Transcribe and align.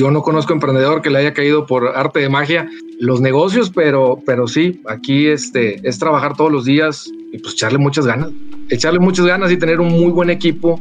yo 0.00 0.10
no 0.10 0.22
conozco 0.22 0.54
emprendedor 0.54 1.02
que 1.02 1.10
le 1.10 1.18
haya 1.18 1.34
caído 1.34 1.66
por 1.66 1.88
arte 1.94 2.20
de 2.20 2.30
magia 2.30 2.66
los 3.00 3.20
negocios, 3.20 3.68
pero, 3.68 4.18
pero 4.24 4.46
sí, 4.46 4.80
aquí 4.88 5.26
este, 5.26 5.86
es 5.86 5.98
trabajar 5.98 6.34
todos 6.34 6.50
los 6.50 6.64
días 6.64 7.10
y 7.30 7.36
pues 7.36 7.52
echarle 7.52 7.76
muchas 7.76 8.06
ganas, 8.06 8.30
echarle 8.70 8.98
muchas 8.98 9.26
ganas 9.26 9.52
y 9.52 9.58
tener 9.58 9.78
un 9.78 9.88
muy 9.88 10.10
buen 10.10 10.30
equipo 10.30 10.80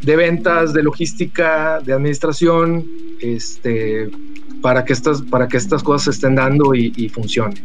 de 0.00 0.16
ventas, 0.16 0.72
de 0.72 0.82
logística, 0.82 1.78
de 1.84 1.92
administración, 1.92 2.86
este, 3.20 4.10
para, 4.62 4.82
que 4.82 4.94
estas, 4.94 5.20
para 5.20 5.46
que 5.46 5.58
estas 5.58 5.82
cosas 5.82 6.04
se 6.04 6.10
estén 6.12 6.34
dando 6.34 6.74
y, 6.74 6.90
y 6.96 7.10
funcionen. 7.10 7.62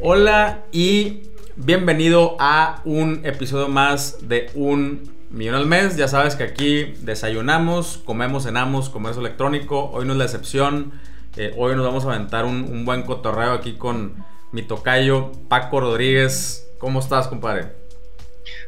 Hola 0.00 0.64
y 0.72 1.29
bienvenido 1.64 2.36
a 2.38 2.80
un 2.84 3.20
episodio 3.24 3.68
más 3.68 4.28
de 4.28 4.50
Un 4.54 5.10
Millón 5.30 5.54
al 5.54 5.66
Mes. 5.66 5.96
Ya 5.96 6.08
sabes 6.08 6.34
que 6.34 6.42
aquí 6.42 6.94
desayunamos, 7.02 7.98
comemos, 8.04 8.44
cenamos, 8.44 8.88
comercio 8.88 9.20
electrónico. 9.20 9.90
Hoy 9.92 10.06
no 10.06 10.12
es 10.12 10.18
la 10.18 10.24
excepción. 10.24 10.92
Eh, 11.36 11.54
hoy 11.56 11.76
nos 11.76 11.84
vamos 11.84 12.04
a 12.04 12.14
aventar 12.14 12.44
un, 12.44 12.84
buen 12.84 13.02
cotorreo 13.02 13.52
aquí 13.52 13.74
con 13.74 14.14
mi 14.52 14.62
tocayo 14.62 15.32
Paco 15.48 15.80
Rodríguez. 15.80 16.66
¿Cómo 16.78 17.00
estás, 17.00 17.28
compadre? 17.28 17.68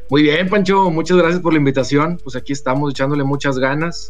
Muy 0.09 0.21
bien, 0.21 0.47
Pancho. 0.47 0.91
Muchas 0.91 1.17
gracias 1.17 1.41
por 1.41 1.53
la 1.53 1.59
invitación. 1.59 2.19
Pues 2.23 2.35
aquí 2.35 2.53
estamos 2.53 2.91
echándole 2.91 3.23
muchas 3.23 3.57
ganas. 3.57 4.09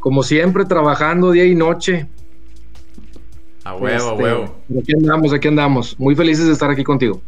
Como 0.00 0.22
siempre, 0.22 0.64
trabajando 0.64 1.32
día 1.32 1.44
y 1.44 1.54
noche 1.54 2.06
a 3.64 3.74
huevo, 3.74 3.86
a 4.08 4.12
este, 4.12 4.22
huevo. 4.22 4.56
Aquí 4.80 4.92
andamos, 4.94 5.32
aquí 5.32 5.48
andamos. 5.48 5.98
Muy 5.98 6.16
felices 6.16 6.46
de 6.46 6.52
estar 6.52 6.70
aquí 6.70 6.82
contigo. 6.82 7.20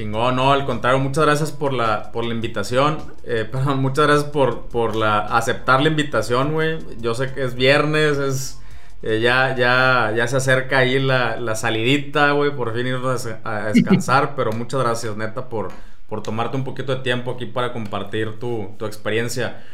Chingón, 0.00 0.36
no, 0.36 0.50
al 0.50 0.64
contrario, 0.64 0.98
muchas 0.98 1.26
gracias 1.26 1.52
por 1.52 1.74
la, 1.74 2.10
por 2.10 2.24
la 2.24 2.32
invitación. 2.32 2.96
Eh, 3.24 3.46
perdón, 3.52 3.80
muchas 3.80 4.06
gracias 4.06 4.30
por, 4.30 4.68
por 4.68 4.96
la, 4.96 5.18
aceptar 5.18 5.82
la 5.82 5.90
invitación, 5.90 6.54
güey. 6.54 6.78
Yo 7.00 7.14
sé 7.14 7.34
que 7.34 7.44
es 7.44 7.54
viernes, 7.54 8.16
es. 8.16 8.56
Eh, 9.02 9.20
ya, 9.20 9.54
ya, 9.56 10.12
ya 10.16 10.26
se 10.26 10.36
acerca 10.36 10.78
ahí 10.78 10.98
la, 10.98 11.36
la 11.36 11.54
salidita, 11.54 12.32
güey, 12.32 12.50
por 12.50 12.74
fin 12.74 12.86
irnos 12.86 13.28
a, 13.44 13.64
descansar, 13.74 14.34
pero 14.36 14.52
muchas 14.52 14.80
gracias, 14.80 15.16
neta, 15.16 15.50
por, 15.50 15.68
por 16.08 16.22
tomarte 16.22 16.56
un 16.56 16.64
poquito 16.64 16.94
de 16.94 17.02
tiempo 17.02 17.30
aquí 17.32 17.44
para 17.44 17.72
compartir 17.72 18.38
tu, 18.38 18.74
tu 18.78 18.86
experiencia. 18.86 19.64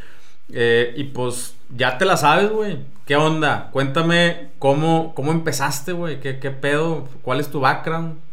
Eh, 0.52 0.92
y 0.96 1.04
pues 1.04 1.54
ya 1.70 1.98
te 1.98 2.04
la 2.04 2.16
sabes, 2.16 2.50
güey. 2.50 2.78
¿Qué 3.04 3.14
onda? 3.14 3.70
Cuéntame 3.72 4.48
cómo, 4.58 5.12
cómo 5.14 5.30
empezaste, 5.30 5.92
güey. 5.92 6.18
¿Qué, 6.18 6.40
¿Qué, 6.40 6.50
pedo? 6.50 7.08
¿Cuál 7.22 7.38
es 7.38 7.48
tu 7.48 7.60
background? 7.60 8.25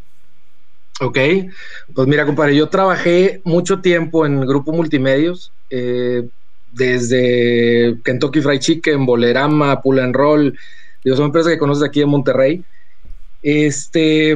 Ok, 1.03 1.17
pues 1.93 2.07
mira, 2.07 2.25
compadre, 2.25 2.55
yo 2.55 2.69
trabajé 2.69 3.41
mucho 3.43 3.81
tiempo 3.81 4.25
en 4.25 4.41
Grupo 4.41 4.71
Multimedios, 4.71 5.53
eh, 5.69 6.29
desde 6.65 7.99
Kentucky 8.03 8.41
Fried 8.41 8.59
Chicken, 8.59 9.05
Bolerama, 9.05 9.81
Pull 9.81 9.99
and 9.99 10.15
Roll, 10.15 10.57
digo, 11.03 11.17
son 11.17 11.25
empresas 11.25 11.51
que 11.51 11.59
conoces 11.59 11.83
aquí 11.83 12.01
en 12.01 12.09
Monterrey. 12.09 12.65
Este, 13.41 14.35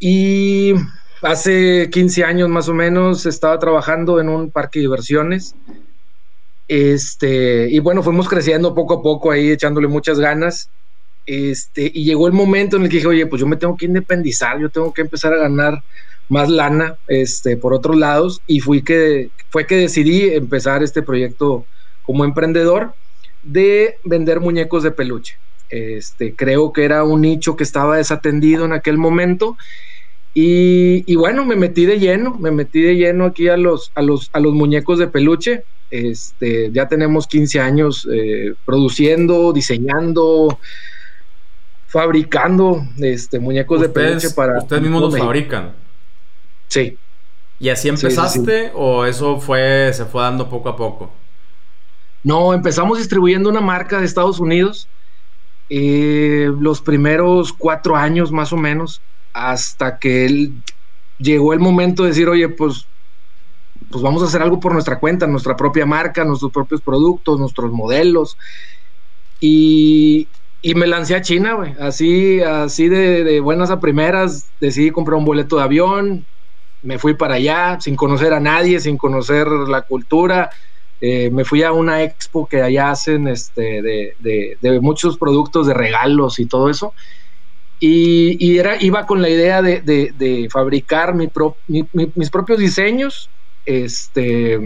y 0.00 0.72
hace 1.22 1.90
15 1.90 2.24
años 2.24 2.48
más 2.48 2.68
o 2.68 2.74
menos 2.74 3.26
estaba 3.26 3.58
trabajando 3.58 4.20
en 4.20 4.28
un 4.28 4.50
parque 4.50 4.78
de 4.78 4.84
diversiones 4.84 5.54
este, 6.68 7.68
y 7.70 7.78
bueno, 7.78 8.02
fuimos 8.02 8.28
creciendo 8.28 8.74
poco 8.74 8.94
a 8.94 9.02
poco 9.02 9.30
ahí, 9.30 9.50
echándole 9.50 9.86
muchas 9.86 10.18
ganas. 10.18 10.70
Este, 11.26 11.90
y 11.92 12.04
llegó 12.04 12.28
el 12.28 12.32
momento 12.32 12.76
en 12.76 12.84
el 12.84 12.88
que 12.88 12.96
dije, 12.96 13.08
oye, 13.08 13.26
pues 13.26 13.40
yo 13.40 13.46
me 13.46 13.56
tengo 13.56 13.76
que 13.76 13.86
independizar, 13.86 14.60
yo 14.60 14.70
tengo 14.70 14.94
que 14.94 15.02
empezar 15.02 15.34
a 15.34 15.38
ganar 15.38 15.82
más 16.28 16.48
lana 16.48 16.96
este, 17.08 17.56
por 17.56 17.74
otros 17.74 17.96
lados. 17.96 18.40
Y 18.46 18.60
fui 18.60 18.82
que, 18.82 19.30
fue 19.50 19.66
que 19.66 19.76
decidí 19.76 20.30
empezar 20.30 20.82
este 20.82 21.02
proyecto 21.02 21.66
como 22.02 22.24
emprendedor 22.24 22.94
de 23.42 23.96
vender 24.04 24.40
muñecos 24.40 24.82
de 24.82 24.92
peluche. 24.92 25.36
Este, 25.68 26.34
creo 26.36 26.72
que 26.72 26.84
era 26.84 27.02
un 27.02 27.22
nicho 27.22 27.56
que 27.56 27.64
estaba 27.64 27.96
desatendido 27.96 28.64
en 28.64 28.72
aquel 28.72 28.98
momento. 28.98 29.56
Y, 30.38 31.14
bueno, 31.16 31.46
me 31.46 31.56
metí 31.56 31.86
de 31.86 31.98
lleno, 31.98 32.36
me 32.38 32.50
metí 32.50 32.82
de 32.82 32.94
lleno 32.94 33.24
aquí 33.24 33.48
a 33.48 33.56
los, 33.56 33.90
a 33.94 34.02
los, 34.02 34.28
a 34.34 34.40
los 34.40 34.52
muñecos 34.52 34.98
de 34.98 35.06
peluche. 35.08 35.64
Este, 35.90 36.70
ya 36.72 36.88
tenemos 36.88 37.26
15 37.26 37.58
años 37.58 38.06
eh, 38.12 38.52
produciendo, 38.66 39.54
diseñando, 39.54 40.58
fabricando 41.86 42.82
este, 42.98 43.38
muñecos 43.38 43.80
de 43.80 43.88
peluche 43.88 44.30
para... 44.30 44.58
Ustedes 44.58 44.82
mismos 44.82 45.02
los 45.02 45.18
fabrican. 45.18 45.74
Sí. 46.68 46.98
¿Y 47.58 47.68
así 47.68 47.88
empezaste 47.88 48.72
o 48.74 49.04
eso 49.04 49.38
fue, 49.38 49.90
se 49.92 50.04
fue 50.04 50.22
dando 50.22 50.48
poco 50.48 50.68
a 50.68 50.76
poco? 50.76 51.10
No, 52.22 52.52
empezamos 52.52 52.98
distribuyendo 52.98 53.48
una 53.48 53.60
marca 53.60 53.98
de 53.98 54.04
Estados 54.04 54.40
Unidos 54.40 54.88
eh, 55.68 56.50
los 56.60 56.80
primeros 56.80 57.52
cuatro 57.52 57.96
años 57.96 58.30
más 58.30 58.52
o 58.52 58.56
menos, 58.56 59.00
hasta 59.32 59.98
que 59.98 60.50
llegó 61.18 61.52
el 61.52 61.60
momento 61.60 62.02
de 62.02 62.10
decir, 62.10 62.28
oye, 62.28 62.48
pues 62.48 62.86
pues 63.90 64.02
vamos 64.02 64.22
a 64.22 64.26
hacer 64.26 64.42
algo 64.42 64.58
por 64.58 64.72
nuestra 64.72 64.98
cuenta, 64.98 65.26
nuestra 65.26 65.56
propia 65.56 65.86
marca, 65.86 66.24
nuestros 66.24 66.50
propios 66.50 66.80
productos, 66.80 67.38
nuestros 67.38 67.70
modelos. 67.72 68.36
Y, 69.40 70.28
me 70.74 70.86
lancé 70.86 71.14
a 71.14 71.20
China, 71.20 71.54
güey. 71.54 71.74
Así, 71.78 72.40
así 72.40 72.88
de, 72.88 73.40
buenas 73.40 73.70
a 73.70 73.80
primeras, 73.80 74.52
decidí 74.60 74.90
comprar 74.90 75.18
un 75.18 75.24
boleto 75.24 75.56
de 75.56 75.62
avión, 75.62 76.26
me 76.82 76.98
fui 76.98 77.14
para 77.14 77.34
allá 77.34 77.78
sin 77.80 77.96
conocer 77.96 78.32
a 78.32 78.40
nadie, 78.40 78.80
sin 78.80 78.96
conocer 78.96 79.48
la 79.48 79.82
cultura. 79.82 80.50
Eh, 81.00 81.30
me 81.30 81.44
fui 81.44 81.62
a 81.62 81.72
una 81.72 82.02
expo 82.02 82.48
que 82.48 82.62
allá 82.62 82.90
hacen 82.90 83.28
este, 83.28 83.82
de, 83.82 84.80
muchos 84.80 85.18
productos 85.18 85.66
de 85.66 85.74
regalos 85.74 86.38
y 86.38 86.46
todo 86.46 86.70
eso. 86.70 86.94
Y, 87.78 88.56
era, 88.58 88.82
iba 88.82 89.04
con 89.04 89.20
la 89.20 89.28
idea 89.28 89.62
de, 89.62 90.48
fabricar 90.50 91.14
mis 91.14 92.30
propios 92.30 92.58
diseños 92.58 93.30
este, 93.66 94.58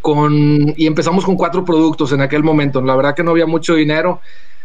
con, 0.00 0.74
y 0.76 0.86
empezamos 0.86 1.24
con 1.24 1.36
cuatro 1.36 1.64
productos 1.64 2.12
en 2.12 2.20
aquel 2.20 2.42
momento. 2.42 2.82
La 2.82 2.96
verdad 2.96 3.14
que 3.14 3.22
no 3.22 3.30
había 3.30 3.46
mucho 3.46 3.74
dinero 3.74 4.20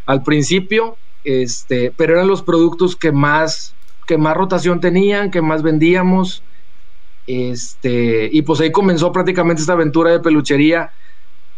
al 0.09 0.23
principio, 0.23 0.97
este, 1.23 1.93
pero 1.95 2.13
eran 2.13 2.27
los 2.27 2.41
productos 2.41 2.95
que 2.95 3.11
más, 3.11 3.75
que 4.07 4.17
más 4.17 4.35
rotación 4.35 4.79
tenían, 4.79 5.29
que 5.29 5.39
más 5.39 5.61
vendíamos. 5.61 6.41
Este, 7.27 8.27
y 8.31 8.41
pues 8.41 8.59
ahí 8.59 8.71
comenzó 8.71 9.11
prácticamente 9.11 9.61
esta 9.61 9.73
aventura 9.73 10.09
de 10.09 10.19
peluchería, 10.19 10.93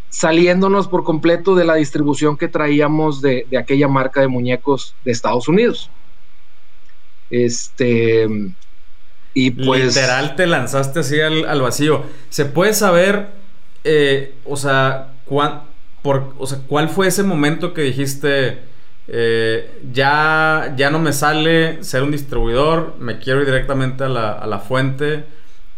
saliéndonos 0.10 0.90
por 0.90 1.06
completo 1.06 1.56
de 1.56 1.64
la 1.64 1.76
distribución 1.76 2.36
que 2.36 2.50
traíamos 2.50 3.22
de, 3.22 3.48
aquella 3.58 3.88
marca 3.88 4.20
de 4.20 4.28
muñecos 4.28 4.96
de 5.06 5.14
Estados 5.14 5.48
Unidos. 5.48 5.90
Este, 7.30 8.28
y 9.34 9.52
pues. 9.52 9.96
Literal 9.96 10.36
te 10.36 10.46
lanzaste 10.46 11.00
así 11.00 11.22
al, 11.22 11.62
vacío. 11.62 12.04
¿Se 12.30 12.44
puede 12.44 12.74
saber, 12.74 13.30
eh, 13.86 14.36
o, 14.44 14.58
sea, 14.58 15.14
por, 16.02 16.34
o 16.38 16.48
sea, 16.48 16.60
cuál 16.68 16.90
fue 16.90 17.08
ese 17.08 17.24
momento 17.24 17.74
que 17.74 17.82
dijiste, 17.82 18.60
eh, 19.08 19.82
ya, 19.92 20.74
ya 20.78 20.90
no 20.90 21.00
me 21.00 21.14
sale 21.14 21.84
ser 21.84 22.04
un 22.04 22.12
distribuidor, 22.12 22.96
me 23.00 23.20
quiero 23.20 23.42
ir 23.42 23.46
directamente 23.46 24.04
a 24.04 24.10
la, 24.10 24.60
fuente? 24.60 25.26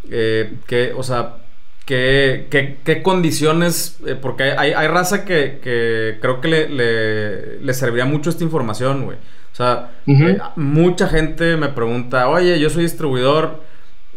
Eh, 0.10 0.56
que, 0.68 0.94
o 0.96 1.04
sea, 1.04 1.38
¿Qué, 1.86 2.48
qué, 2.86 3.04
condiciones? 3.04 4.00
porque 4.22 4.44
hay, 4.58 4.72
hay, 4.72 4.88
raza 4.88 5.26
que, 5.26 5.60
que 5.62 6.18
creo 6.22 6.40
que 6.40 6.48
le, 6.48 6.70
le, 6.70 7.60
le, 7.60 7.74
serviría 7.74 8.06
mucho 8.06 8.30
esta 8.30 8.46
información, 8.46 9.04
güey. 9.04 9.18
O 9.54 9.56
sea, 9.56 9.92
eh, 10.08 10.40
mucha 10.56 11.08
gente 11.08 11.58
me 11.58 11.70
pregunta, 11.70 12.28
oye, 12.28 12.60
yo 12.60 12.72
soy 12.72 12.84
distribuidor 12.84 13.62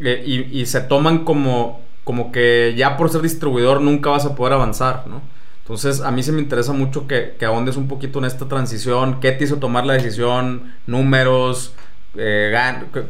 eh, 0.00 0.22
y, 0.24 0.64
se 0.64 0.80
toman 0.80 1.24
como, 1.24 1.82
como 2.04 2.32
que 2.32 2.72
ya 2.74 2.96
por 2.96 3.10
ser 3.10 3.20
distribuidor 3.20 3.82
nunca 3.82 4.08
vas 4.08 4.24
a 4.24 4.34
poder 4.34 4.54
avanzar, 4.54 5.04
¿no? 5.06 5.20
Entonces, 5.66 6.00
a 6.00 6.12
mí 6.12 6.22
se 6.22 6.30
me 6.30 6.40
interesa 6.40 6.72
mucho 6.72 7.08
que, 7.08 7.34
que 7.36 7.44
ahondes 7.44 7.76
un 7.76 7.88
poquito 7.88 8.20
en 8.20 8.26
esta 8.26 8.46
transición. 8.46 9.18
¿Qué 9.18 9.32
te 9.32 9.42
hizo 9.42 9.56
tomar 9.56 9.84
la 9.84 9.94
decisión? 9.94 10.76
¿Números? 10.86 11.74
Eh, 12.14 12.54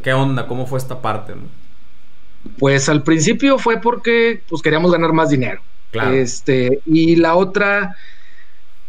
¿Qué 0.02 0.14
onda? 0.14 0.46
¿Cómo 0.46 0.66
fue 0.66 0.78
esta 0.78 1.02
parte? 1.02 1.34
Pues 2.58 2.88
al 2.88 3.02
principio 3.02 3.58
fue 3.58 3.78
porque 3.82 4.42
pues, 4.48 4.62
queríamos 4.62 4.90
ganar 4.90 5.12
más 5.12 5.28
dinero. 5.28 5.60
Claro. 5.90 6.14
Este, 6.14 6.80
y 6.86 7.16
la 7.16 7.36
otra 7.36 7.94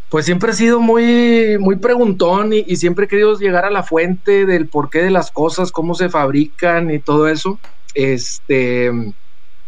pues 0.08 0.26
siempre 0.26 0.52
he 0.52 0.56
sido 0.56 0.80
muy, 0.80 1.58
muy 1.60 1.76
preguntón 1.76 2.54
y, 2.54 2.78
siempre 2.78 3.04
he 3.04 3.08
querido 3.10 3.38
llegar 3.38 3.66
a 3.66 3.70
la 3.70 3.84
fuente 3.84 4.46
del 4.46 4.70
porqué 4.70 5.04
de 5.04 5.12
las 5.12 5.30
cosas, 5.30 5.74
cómo 5.74 5.94
se 5.94 6.08
fabrican 6.08 6.90
y 6.90 7.00
todo 7.00 7.28
eso. 7.28 7.60
Este, 7.94 8.90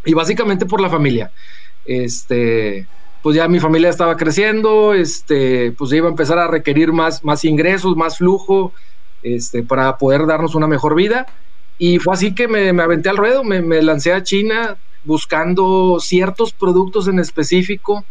y 0.06 0.14
básicamente 0.14 0.66
por 0.66 0.80
la 0.80 0.90
familia. 0.90 1.34
Este, 1.84 2.88
pues 3.22 3.36
ya 3.36 3.48
mi 3.48 3.60
familia 3.60 3.90
estaba 3.90 4.16
creciendo, 4.16 4.94
este, 4.94 5.72
pues 5.74 5.92
iba 5.92 6.08
a 6.08 6.12
empezar 6.12 6.40
a 6.40 6.48
requerir 6.48 6.94
más, 6.94 7.24
más 7.24 7.44
ingresos, 7.44 7.96
más 7.96 8.18
flujo, 8.18 8.74
este, 9.22 9.64
para 9.64 9.98
poder 9.98 10.26
darnos 10.26 10.56
una 10.56 10.68
mejor 10.68 10.96
vida. 10.96 11.26
Y 11.78 12.00
fue 12.00 12.14
así 12.14 12.34
que 12.34 12.48
me, 12.48 12.70
aventé 12.82 13.10
al 13.10 13.18
ruedo, 13.18 13.44
me, 13.44 13.82
lancé 13.82 14.14
a 14.14 14.24
China 14.24 14.78
buscando 15.04 15.98
ciertos 16.00 16.54
productos 16.54 17.08
en 17.08 17.20
específico, 17.20 18.06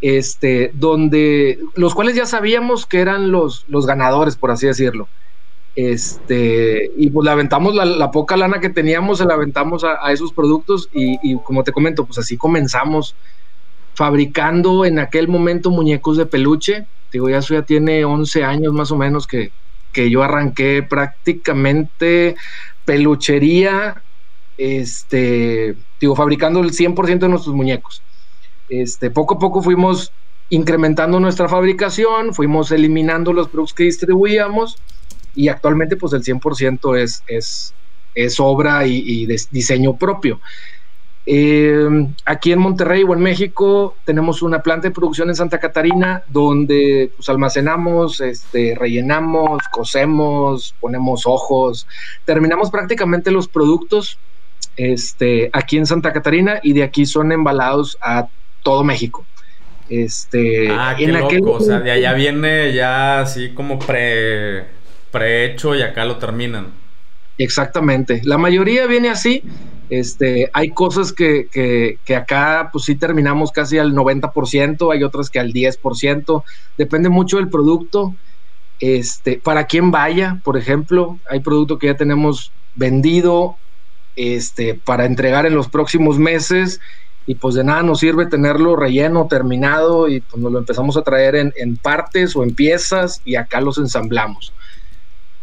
este, 0.00 0.70
donde 0.74 1.58
los 1.74 1.94
cuales 1.94 2.14
ya 2.14 2.26
sabíamos 2.26 2.86
que 2.86 3.00
eran 3.00 3.30
los, 3.30 3.64
los 3.68 3.86
ganadores, 3.86 4.36
por 4.36 4.50
así 4.50 4.66
decirlo. 4.66 5.08
Este, 5.76 6.90
y 6.96 7.10
pues 7.10 7.24
le 7.24 7.30
aventamos 7.30 7.74
la, 7.74 8.10
poca 8.10 8.36
lana 8.36 8.60
que 8.60 8.70
teníamos, 8.70 9.18
se 9.18 9.24
la 9.24 9.34
aventamos 9.34 9.84
a, 9.84 10.12
esos 10.12 10.32
productos 10.32 10.88
y, 10.92 11.18
y, 11.22 11.36
como 11.42 11.62
te 11.62 11.72
comento, 11.72 12.04
pues 12.06 12.18
así 12.18 12.36
comenzamos 12.36 13.14
fabricando 13.94 14.84
en 14.84 14.98
aquel 14.98 15.28
momento 15.28 15.70
muñecos 15.70 16.16
de 16.16 16.26
peluche. 16.26 16.86
Digo, 17.12 17.28
ya 17.28 17.38
eso 17.38 17.54
ya 17.54 17.62
tiene 17.62 18.04
11 18.04 18.44
años 18.44 18.72
más 18.72 18.90
o 18.92 18.96
menos 18.96 19.26
que, 19.26 19.52
que 19.92 20.10
yo 20.10 20.22
arranqué 20.22 20.82
prácticamente 20.82 22.36
peluchería, 22.84 24.02
este, 24.56 25.76
digo, 26.00 26.16
fabricando 26.16 26.60
el 26.60 26.72
100% 26.72 27.18
de 27.18 27.28
nuestros 27.28 27.54
muñecos. 27.54 28.02
Este, 28.68 29.10
poco 29.10 29.34
a 29.34 29.38
poco 29.38 29.62
fuimos 29.62 30.12
incrementando 30.48 31.20
nuestra 31.20 31.48
fabricación, 31.48 32.34
fuimos 32.34 32.70
eliminando 32.72 33.32
los 33.32 33.48
productos 33.48 33.74
que 33.74 33.84
distribuíamos 33.84 34.76
y 35.34 35.48
actualmente 35.48 35.96
pues 35.96 36.12
el 36.12 36.22
100% 36.22 36.98
es, 36.98 37.22
es, 37.26 37.74
es 38.14 38.40
obra 38.40 38.86
y, 38.86 39.02
y 39.06 39.26
diseño 39.50 39.96
propio. 39.96 40.40
Eh, 41.32 42.08
aquí 42.24 42.50
en 42.50 42.58
Monterrey 42.58 43.04
o 43.04 43.14
en 43.14 43.20
México 43.20 43.94
tenemos 44.04 44.42
una 44.42 44.64
planta 44.64 44.88
de 44.88 44.92
producción 44.92 45.28
en 45.28 45.36
Santa 45.36 45.60
Catarina 45.60 46.24
donde 46.26 47.12
pues, 47.14 47.28
almacenamos, 47.28 48.20
este, 48.20 48.74
rellenamos, 48.76 49.62
cosemos, 49.70 50.74
ponemos 50.80 51.28
ojos, 51.28 51.86
terminamos 52.24 52.72
prácticamente 52.72 53.30
los 53.30 53.46
productos 53.46 54.18
este, 54.76 55.50
aquí 55.52 55.78
en 55.78 55.86
Santa 55.86 56.12
Catarina 56.12 56.58
y 56.64 56.72
de 56.72 56.82
aquí 56.82 57.06
son 57.06 57.30
embalados 57.30 57.96
a 58.00 58.26
todo 58.64 58.82
México. 58.82 59.24
Este, 59.88 60.68
ah, 60.68 60.96
qué 60.98 61.06
loco, 61.06 61.52
o 61.52 61.60
sea, 61.60 61.78
de 61.78 61.92
allá 61.92 62.12
viene 62.12 62.72
ya 62.72 63.20
así 63.20 63.50
como 63.50 63.78
pre, 63.78 64.64
prehecho 65.12 65.76
y 65.76 65.82
acá 65.82 66.04
lo 66.04 66.16
terminan. 66.16 66.72
Exactamente, 67.38 68.20
la 68.24 68.36
mayoría 68.36 68.88
viene 68.88 69.10
así 69.10 69.44
este, 69.90 70.48
hay 70.52 70.70
cosas 70.70 71.12
que, 71.12 71.48
que, 71.50 72.16
acá 72.16 72.70
pues 72.72 72.84
sí 72.84 72.94
terminamos 72.94 73.50
casi 73.50 73.76
al 73.76 73.92
90%, 73.92 74.92
hay 74.92 75.02
otras 75.02 75.30
que 75.30 75.40
al 75.40 75.52
10%, 75.52 76.44
depende 76.78 77.08
mucho 77.08 77.38
del 77.38 77.50
producto. 77.50 78.14
Este, 78.78 79.40
para 79.40 79.66
quien 79.66 79.90
vaya, 79.90 80.40
por 80.44 80.56
ejemplo, 80.56 81.18
hay 81.28 81.40
producto 81.40 81.78
que 81.78 81.88
ya 81.88 81.96
tenemos 81.96 82.52
vendido 82.74 83.58
este, 84.14 84.74
para 84.74 85.06
entregar 85.06 85.44
en 85.44 85.56
los 85.56 85.68
próximos 85.68 86.18
meses 86.18 86.78
y 87.26 87.34
pues 87.34 87.56
de 87.56 87.64
nada 87.64 87.82
nos 87.82 87.98
sirve 87.98 88.26
tenerlo 88.26 88.76
relleno, 88.76 89.26
terminado 89.26 90.08
y 90.08 90.20
pues 90.20 90.40
nos 90.40 90.52
lo 90.52 90.60
empezamos 90.60 90.96
a 90.96 91.02
traer 91.02 91.34
en, 91.34 91.52
en 91.56 91.76
partes 91.76 92.36
o 92.36 92.44
en 92.44 92.54
piezas 92.54 93.20
y 93.24 93.34
acá 93.34 93.60
los 93.60 93.76
ensamblamos. 93.76 94.54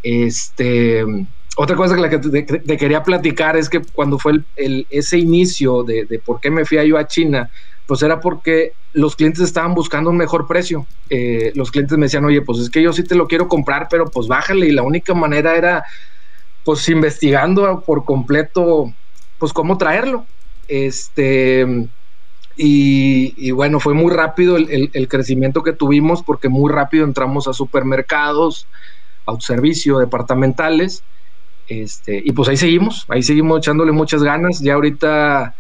Este, 0.04 1.04
otra 1.60 1.76
cosa 1.76 1.96
que, 2.08 2.20
te, 2.20 2.78
quería 2.78 3.02
platicar 3.02 3.58
es 3.58 3.68
que 3.68 3.82
cuando 3.92 4.20
fue 4.20 4.34
ese 4.56 5.18
inicio 5.18 5.84
de, 5.84 6.22
por 6.24 6.40
qué 6.40 6.52
me 6.52 6.66
fui 6.66 6.88
yo 6.88 7.00
a 7.00 7.08
China, 7.08 7.50
pues 7.88 8.04
era 8.04 8.20
porque 8.20 8.74
los 8.94 9.16
clientes 9.16 9.42
estaban 9.42 9.74
buscando 9.74 10.12
un 10.12 10.18
mejor 10.18 10.46
precio. 10.46 10.88
Eh, 11.10 11.52
los 11.56 11.72
clientes 11.72 11.98
me 11.98 12.06
decían, 12.06 12.26
oye, 12.26 12.44
pues 12.44 12.60
es 12.60 12.70
que 12.70 12.84
yo 12.84 12.94
sí 12.94 13.04
te 13.04 13.16
lo 13.16 13.28
quiero 13.28 13.48
comprar, 13.48 13.88
pero 13.90 14.06
pues 14.06 14.28
bájale. 14.28 14.68
Y 14.68 14.72
la 14.72 14.84
única 14.84 15.16
manera 15.16 15.58
era, 15.58 15.84
pues 16.64 16.88
investigando 16.90 17.84
por 17.84 18.06
completo, 18.06 18.94
pues 19.40 19.52
cómo 19.52 19.80
traerlo. 19.80 20.28
Este, 20.68 21.66
y, 22.56 23.50
bueno, 23.50 23.80
fue 23.80 23.96
muy 23.96 24.14
rápido 24.14 24.58
el, 24.58 25.08
crecimiento 25.08 25.64
que 25.64 25.74
tuvimos 25.74 26.22
porque 26.22 26.50
muy 26.50 26.72
rápido 26.72 27.04
entramos 27.04 27.48
a 27.48 27.54
supermercados, 27.54 28.68
autoservicio, 29.26 29.98
departamentales 29.98 31.04
este, 31.68 32.22
y 32.24 32.32
pues 32.32 32.50
ahí 32.50 32.58
seguimos, 32.58 33.06
ahí 33.10 33.22
seguimos 33.22 33.60
echándole 33.60 33.92
muchas 33.92 34.24
ganas. 34.24 34.62
Ya 34.62 34.74
ahorita 34.76 35.56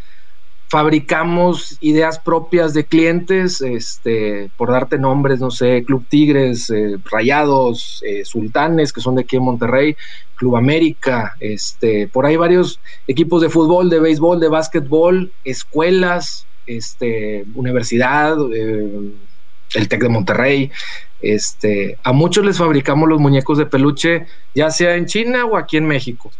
fabricamos 0.69 1.77
ideas 1.79 2.19
propias 2.19 2.73
de 2.73 2.87
clientes, 2.87 3.61
este, 3.61 4.51
por 4.57 4.71
darte 4.71 4.97
nombres, 4.97 5.39
no 5.39 5.49
sé, 5.49 5.83
Club 5.85 6.07
Tigres, 6.09 6.69
eh, 6.69 6.97
Rayados, 7.09 8.01
eh, 8.05 8.25
Sultanes, 8.25 8.91
que 8.91 9.01
son 9.01 9.15
de 9.15 9.21
aquí 9.21 9.37
en 9.37 9.43
Monterrey, 9.43 9.95
Club 10.35 10.57
América, 10.57 11.33
este, 11.39 12.09
por 12.09 12.25
ahí 12.25 12.35
varios 12.35 12.81
equipos 13.07 13.41
de 13.41 13.49
fútbol, 13.49 13.89
de 13.89 13.99
béisbol, 13.99 14.39
de 14.39 14.49
básquetbol, 14.49 15.33
escuelas, 15.43 16.47
este, 16.65 17.45
universidad, 17.53 18.35
eh, 18.53 18.89
el 19.75 19.87
TEC 19.87 20.01
de 20.01 20.09
Monterrey, 20.09 20.71
este, 21.19 21.97
a 22.03 22.13
muchos 22.13 22.45
les 22.45 22.57
fabricamos 22.57 23.09
los 23.09 23.19
muñecos 23.19 23.57
de 23.57 23.65
peluche, 23.65 24.25
ya 24.53 24.69
sea 24.69 24.95
en 24.95 25.05
China 25.05 25.45
o 25.45 25.57
aquí 25.57 25.77
en 25.77 25.87
México. 25.87 26.31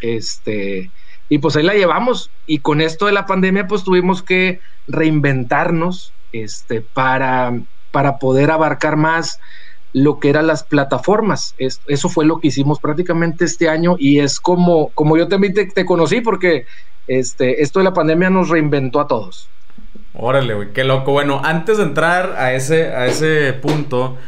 Este, 0.00 0.92
y 1.28 1.38
pues 1.38 1.56
ahí 1.56 1.62
la 1.62 1.74
llevamos. 1.74 2.32
Y 2.46 2.60
con 2.60 2.80
esto 2.80 3.06
de 3.06 3.12
la 3.12 3.26
pandemia, 3.26 3.66
pues 3.66 3.84
tuvimos 3.84 4.22
que 4.22 4.60
reinventarnos 4.86 6.14
este, 6.32 6.82
para, 6.82 7.52
para 7.90 8.18
poder 8.18 8.50
abarcar 8.50 8.96
más 8.96 9.38
lo 9.92 10.18
que 10.20 10.28
eran 10.30 10.46
las 10.46 10.64
plataformas. 10.64 11.54
eso 11.58 12.08
fue 12.08 12.26
lo 12.26 12.38
que 12.38 12.48
hicimos 12.48 12.78
prácticamente 12.78 13.44
este 13.44 13.68
año 13.68 13.96
y 13.98 14.20
es 14.20 14.38
como, 14.38 14.92
como 14.92 15.16
yo 15.16 15.28
también 15.28 15.54
te, 15.54 15.66
te 15.66 15.84
conocí 15.86 16.20
porque 16.20 16.66
este, 17.06 17.62
esto 17.62 17.80
de 17.80 17.84
la 17.84 17.94
pandemia 17.94 18.30
nos 18.30 18.50
reinventó 18.50 19.00
a 19.00 19.06
todos. 19.06 19.50
Órale, 20.20 20.54
güey, 20.54 20.72
qué 20.72 20.82
loco. 20.82 21.12
Bueno, 21.12 21.40
antes 21.44 21.78
de 21.78 21.84
entrar 21.84 22.34
a 22.36 22.52
ese, 22.52 22.88
a 22.88 23.06
ese 23.06 23.52
punto, 23.52 24.18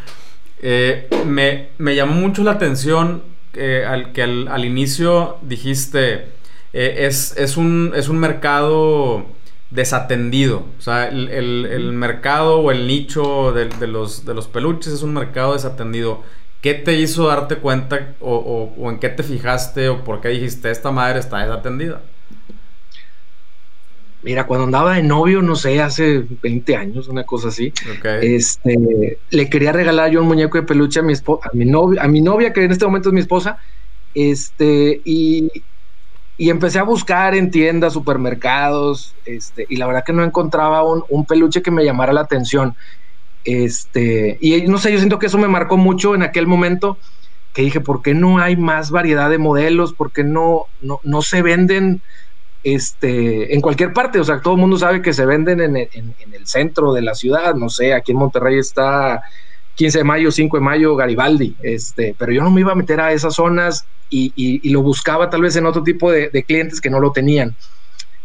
eh, 0.62 1.08
me, 1.26 1.94
llamó 1.96 2.14
mucho 2.14 2.44
la 2.44 2.52
atención 2.52 3.24
eh, 3.54 3.84
al, 3.86 4.12
que 4.12 4.22
al, 4.22 4.64
inicio 4.64 5.38
dijiste, 5.42 6.28
eh, 6.72 7.08
es, 7.08 7.56
un, 7.56 7.92
es 7.96 8.08
un 8.08 8.18
mercado 8.18 9.26
desatendido. 9.70 10.64
O 10.78 10.80
sea, 10.80 11.08
el, 11.08 11.92
mercado 11.92 12.60
o 12.60 12.70
el 12.70 12.86
nicho 12.86 13.52
de, 13.52 13.86
los, 13.88 14.24
de 14.24 14.34
los 14.34 14.46
peluches 14.46 14.92
es 14.92 15.02
un 15.02 15.12
mercado 15.12 15.54
desatendido. 15.54 16.22
¿Qué 16.60 16.74
te 16.74 16.94
hizo 16.94 17.26
darte 17.26 17.56
cuenta 17.56 18.14
o, 18.20 18.72
o 18.78 18.90
en 18.90 19.00
qué 19.00 19.08
te 19.08 19.24
fijaste 19.24 19.88
o 19.88 20.04
por 20.04 20.20
qué 20.20 20.28
dijiste, 20.28 20.70
esta 20.70 20.92
madre 20.92 21.18
está 21.18 21.38
desatendida? 21.38 22.00
Mira, 24.22 24.46
cuando 24.46 24.64
andaba 24.66 24.96
de 24.96 25.02
novio, 25.02 25.40
no 25.40 25.56
sé, 25.56 25.80
hace 25.80 26.26
20 26.42 26.76
años, 26.76 27.08
una 27.08 27.24
cosa 27.24 27.48
así, 27.48 27.72
este, 28.20 28.76
le 29.30 29.48
quería 29.48 29.72
regalar 29.72 30.10
yo 30.10 30.20
un 30.20 30.28
muñeco 30.28 30.58
de 30.58 30.64
peluche 30.64 31.00
a 31.00 31.02
mi, 31.02 31.14
a 31.14 31.50
mi, 31.54 31.64
novia, 31.64 32.02
a 32.02 32.08
mi 32.08 32.20
novia, 32.20 32.52
que 32.52 32.64
en 32.64 32.70
este 32.70 32.84
momento 32.84 33.08
es 33.08 33.14
mi 33.14 33.20
esposa, 33.20 33.56
este, 34.12 35.00
y, 35.04 35.48
empecé 36.36 36.78
a 36.78 36.84
buscar 36.84 37.34
en 37.34 37.50
tiendas, 37.50 37.94
supermercados, 37.94 39.16
este, 39.24 39.64
y 39.68 39.76
la 39.76 39.86
verdad 39.86 40.04
que 40.04 40.12
no 40.12 40.22
encontraba 40.22 40.82
un, 40.84 41.24
peluche 41.26 41.62
que 41.62 41.70
me 41.70 41.84
llamara 41.84 42.12
la 42.12 42.22
atención. 42.22 42.74
Este, 43.44 44.36
y 44.40 44.62
no 44.62 44.76
sé, 44.76 44.92
yo 44.92 44.98
siento 44.98 45.18
que 45.18 45.26
eso 45.26 45.38
me 45.38 45.48
marcó 45.48 45.78
mucho 45.78 46.14
en 46.14 46.22
aquel 46.22 46.46
momento, 46.46 46.98
que 47.52 47.62
dije, 47.62 47.80
¿por 47.80 48.02
qué 48.02 48.12
no 48.12 48.38
hay 48.38 48.56
más 48.56 48.90
variedad 48.90 49.30
de 49.30 49.38
modelos? 49.38 49.94
¿Por 49.94 50.12
qué 50.12 50.24
no, 50.24 50.66
no, 50.78 51.00
no 51.04 51.22
se 51.22 51.40
venden? 51.40 52.02
Este, 52.62 53.54
en 53.54 53.60
cualquier 53.60 53.92
parte, 53.92 54.20
o 54.20 54.24
sea, 54.24 54.40
todo 54.40 54.54
el 54.54 54.60
mundo 54.60 54.76
sabe 54.76 55.00
que 55.02 55.12
se 55.12 55.24
venden 55.24 55.60
en, 55.60 55.76
el 55.76 56.46
centro 56.46 56.92
de 56.92 57.02
la 57.02 57.14
ciudad, 57.14 57.54
no 57.54 57.68
sé, 57.68 57.94
aquí 57.94 58.12
en 58.12 58.18
Monterrey 58.18 58.58
está 58.58 59.22
15 59.74 59.98
de 59.98 60.04
mayo, 60.04 60.30
5 60.30 60.56
de 60.58 60.62
mayo, 60.62 60.96
Garibaldi, 60.96 61.56
este, 61.62 62.14
pero 62.18 62.32
yo 62.32 62.42
no 62.42 62.50
me 62.50 62.60
iba 62.60 62.72
a 62.72 62.76
meter 62.76 63.00
a 63.00 63.12
esas 63.12 63.34
zonas 63.34 63.86
y, 64.10 64.70
lo 64.70 64.82
buscaba 64.82 65.30
tal 65.30 65.42
vez 65.42 65.56
en 65.56 65.66
otro 65.66 65.82
tipo 65.82 66.10
de, 66.10 66.30
clientes 66.46 66.80
que 66.80 66.90
no 66.90 67.00
lo 67.00 67.12
tenían. 67.12 67.56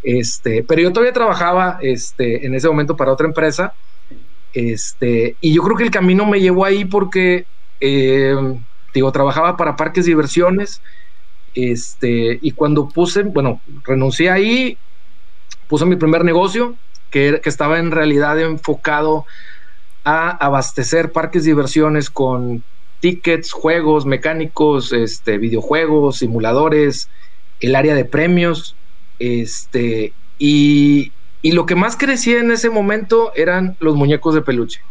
Este, 0.01 0.63
pero 0.63 0.81
yo 0.81 0.91
todavía 0.91 1.13
trabajaba 1.13 1.77
este, 1.81 2.45
en 2.45 2.53
ese 2.53 2.67
momento 2.67 2.95
para 2.95 3.13
otra 3.13 3.27
empresa, 3.27 3.75
este, 4.51 5.37
y 5.39 5.53
yo 5.53 5.61
creo 5.63 5.77
que 5.77 5.83
el 5.83 5.91
camino 5.91 6.25
me 6.25 6.39
llevó 6.39 6.65
ahí 6.65 6.85
porque, 6.85 7.47
eh, 7.79 8.35
digo, 8.93 9.11
trabajaba 9.11 9.57
para 9.57 9.75
parques 9.75 10.05
de 10.05 10.11
diversiones, 10.11 10.81
este, 11.55 12.37
y 12.41 12.51
cuando 12.51 12.89
puse, 12.89 13.23
bueno, 13.23 13.63
renuncié 13.85 14.29
ahí, 14.29 14.77
puse 15.67 15.85
mi 15.85 15.95
primer 15.95 16.25
negocio, 16.25 16.77
que, 17.09 17.41
estaba 17.45 17.79
en 17.79 17.91
realidad 17.91 18.39
enfocado 18.39 19.25
a 20.03 20.31
abastecer 20.31 21.13
parques 21.13 21.45
de 21.45 21.51
diversiones 21.51 22.09
con 22.09 22.65
tickets, 22.99 23.53
juegos 23.53 24.05
mecánicos, 24.05 24.91
este, 24.91 25.37
videojuegos, 25.37 26.17
simuladores, 26.17 27.09
el 27.59 27.75
área 27.75 27.95
de 27.95 28.03
premios, 28.03 28.77
este, 29.17 30.13
y, 30.37 31.13
y, 31.41 31.53
lo 31.53 31.65
que 31.65 31.75
más 31.75 31.95
crecía 31.95 32.39
en 32.39 32.51
ese 32.51 32.69
momento 32.69 33.31
eran 33.33 33.77
los 33.79 33.95
muñecos 33.95 34.35
de 34.35 34.41
peluche. 34.41 34.81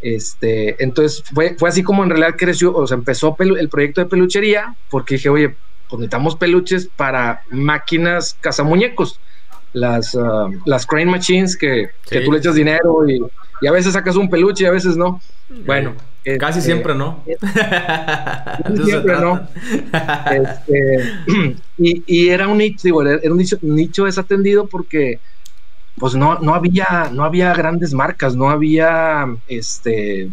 Este, 0.00 0.82
entonces 0.82 1.22
fue, 1.34 1.56
fue 1.58 1.68
así 1.68 1.82
como 1.82 2.02
en 2.02 2.10
realidad 2.10 2.36
creció, 2.38 2.72
o 2.72 2.86
sea, 2.86 2.96
empezó 2.96 3.36
el 3.38 3.68
proyecto 3.68 4.00
de 4.00 4.06
peluchería, 4.06 4.74
porque 4.88 5.16
dije, 5.16 5.28
oye, 5.28 5.58
pues 5.88 6.00
necesitamos 6.00 6.36
peluches 6.36 6.88
para 6.96 7.42
máquinas 7.50 8.36
cazamuñecos, 8.40 9.20
las, 9.72 10.14
uh, 10.14 10.50
las 10.64 10.86
crane 10.86 11.10
machines 11.10 11.56
que, 11.56 11.90
que, 12.08 12.20
tú 12.20 12.32
le 12.32 12.38
echas 12.38 12.54
dinero 12.54 13.08
y, 13.08 13.20
y, 13.60 13.66
a 13.66 13.72
veces 13.72 13.92
sacas 13.92 14.16
un 14.16 14.30
peluche 14.30 14.64
y 14.64 14.66
a 14.66 14.70
veces 14.70 14.96
no. 14.96 15.20
Bueno. 15.66 15.94
Casi 16.38 16.58
este, 16.58 16.72
siempre 16.72 16.94
no. 16.94 17.24
Casi 17.40 18.84
siempre 18.84 19.14
no. 19.18 19.48
Este, 20.30 21.14
y, 21.78 22.02
y, 22.06 22.28
era 22.28 22.48
un 22.48 22.58
nicho, 22.58 22.80
digo, 22.82 23.02
era 23.02 23.32
un 23.32 23.38
nicho, 23.38 23.56
nicho 23.62 24.04
desatendido 24.04 24.66
porque 24.66 25.20
pues 25.96 26.14
no, 26.14 26.38
no 26.38 26.54
había, 26.54 27.10
no 27.12 27.24
había 27.24 27.54
grandes 27.54 27.94
marcas, 27.94 28.36
no 28.36 28.50
había 28.50 29.26
este 29.48 30.30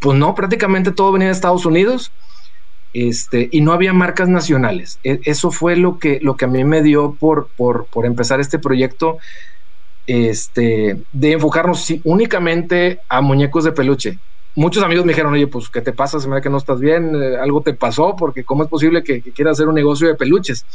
pues 0.00 0.18
no, 0.18 0.34
prácticamente 0.34 0.92
todo 0.92 1.12
venía 1.12 1.28
de 1.28 1.34
Estados 1.34 1.66
Unidos 1.66 2.10
este, 2.92 3.48
y 3.52 3.60
no 3.60 3.72
había 3.72 3.92
marcas 3.92 4.28
nacionales. 4.28 4.98
E, 5.02 5.20
eso 5.24 5.50
fue 5.50 5.76
lo 5.76 5.98
que, 5.98 6.18
lo 6.22 6.36
que 6.36 6.44
a 6.44 6.48
mí 6.48 6.64
me 6.64 6.82
dio 6.82 7.16
por, 7.16 7.52
por, 7.56 7.88
por 7.90 8.06
empezar 8.06 8.40
este 8.40 8.58
proyecto 8.58 9.18
este, 10.06 11.04
de 11.12 11.32
enfocarnos 11.32 11.86
únicamente 12.04 13.00
a 13.08 13.20
muñecos 13.20 13.64
de 13.64 13.72
peluche. 13.72 14.20
Muchos 14.56 14.82
amigos 14.82 15.04
me 15.04 15.12
dijeron, 15.12 15.32
oye, 15.32 15.46
pues, 15.46 15.70
¿qué 15.70 15.80
te 15.80 15.92
pasa? 15.92 16.18
Se 16.18 16.28
me 16.28 16.34
da 16.34 16.40
que 16.40 16.50
no 16.50 16.56
estás 16.56 16.80
bien, 16.80 17.14
eh, 17.14 17.36
algo 17.36 17.62
te 17.62 17.74
pasó, 17.74 18.16
porque 18.16 18.44
¿cómo 18.44 18.64
es 18.64 18.68
posible 18.68 19.04
que, 19.04 19.22
que 19.22 19.32
quieras 19.32 19.52
hacer 19.52 19.68
un 19.68 19.76
negocio 19.76 20.08
de 20.08 20.16
peluches? 20.16 20.66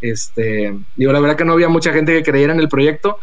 Este, 0.00 0.76
digo, 0.94 1.12
la 1.12 1.20
verdad 1.20 1.36
que 1.36 1.44
no 1.44 1.52
había 1.52 1.68
mucha 1.68 1.92
gente 1.92 2.12
que 2.12 2.24
creyera 2.24 2.52
en 2.52 2.58
el 2.58 2.68
proyecto, 2.68 3.18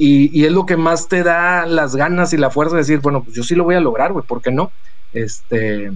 y, 0.00 0.44
es 0.44 0.52
lo 0.52 0.64
que 0.64 0.76
más 0.76 1.08
te 1.08 1.24
da 1.24 1.66
las 1.66 1.96
ganas 1.96 2.32
y 2.32 2.36
la 2.36 2.50
fuerza 2.50 2.76
de 2.76 2.82
decir, 2.82 3.00
bueno, 3.00 3.24
pues 3.24 3.34
yo 3.34 3.42
sí 3.42 3.56
lo 3.56 3.64
voy 3.64 3.74
a 3.74 3.80
lograr, 3.80 4.12
güey, 4.12 4.24
¿por 4.24 4.40
qué 4.40 4.52
no? 4.52 4.72
Este, 5.10 5.90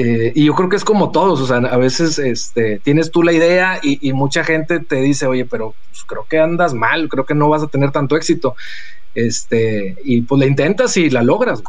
eh, 0.00 0.32
y 0.32 0.44
yo 0.44 0.54
creo 0.54 0.68
que 0.68 0.76
es 0.76 0.84
como 0.84 1.10
todos, 1.10 1.40
o 1.40 1.46
sea, 1.46 1.56
a 1.56 1.76
veces 1.76 2.20
este, 2.20 2.78
tienes 2.78 3.10
tú 3.10 3.24
la 3.24 3.32
idea 3.32 3.80
y, 3.82 4.12
mucha 4.12 4.44
gente 4.44 4.78
te 4.78 4.96
dice, 5.02 5.26
oye, 5.26 5.44
pero 5.44 5.74
pues, 5.90 6.04
creo 6.04 6.24
que 6.30 6.38
andas 6.38 6.72
mal, 6.72 7.08
creo 7.08 7.26
que 7.26 7.34
no 7.34 7.48
vas 7.48 7.64
a 7.64 7.66
tener 7.66 7.90
tanto 7.90 8.16
éxito. 8.16 8.54
Este, 9.14 9.96
y 10.04 10.22
pues 10.22 10.38
la 10.38 10.46
intentas 10.46 10.96
y 10.96 11.10
la 11.10 11.22
logras. 11.22 11.62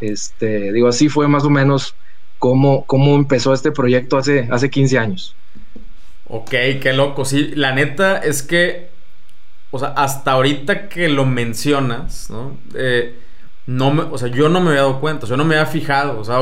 Este, 0.00 0.72
digo, 0.72 0.88
así 0.88 1.08
fue 1.08 1.28
más 1.28 1.44
o 1.44 1.50
menos 1.50 1.94
cómo, 2.40 2.84
cómo 2.86 3.14
empezó 3.14 3.54
este 3.54 3.70
proyecto 3.70 4.18
hace, 4.18 4.48
hace 4.50 4.68
15 4.68 4.98
años. 4.98 5.36
Ok, 6.26 6.50
qué 6.50 6.92
loco. 6.92 7.24
Sí, 7.24 7.52
la 7.54 7.72
neta 7.72 8.18
es 8.18 8.42
que 8.42 8.88
o 9.70 9.78
sea, 9.78 9.88
hasta 9.90 10.32
ahorita 10.32 10.88
que 10.88 11.08
lo 11.08 11.24
mencionas, 11.26 12.30
¿no? 12.30 12.56
Eh, 12.74 13.18
no 13.66 14.08
o 14.10 14.16
sea, 14.16 14.28
yo 14.28 14.48
no 14.48 14.60
me 14.60 14.70
había 14.70 14.82
dado 14.82 15.00
cuenta, 15.00 15.24
o 15.24 15.26
sea, 15.28 15.36
yo 15.36 15.42
no 15.42 15.44
me 15.44 15.56
había 15.56 15.70
fijado, 15.70 16.18
o 16.18 16.24
sea, 16.24 16.38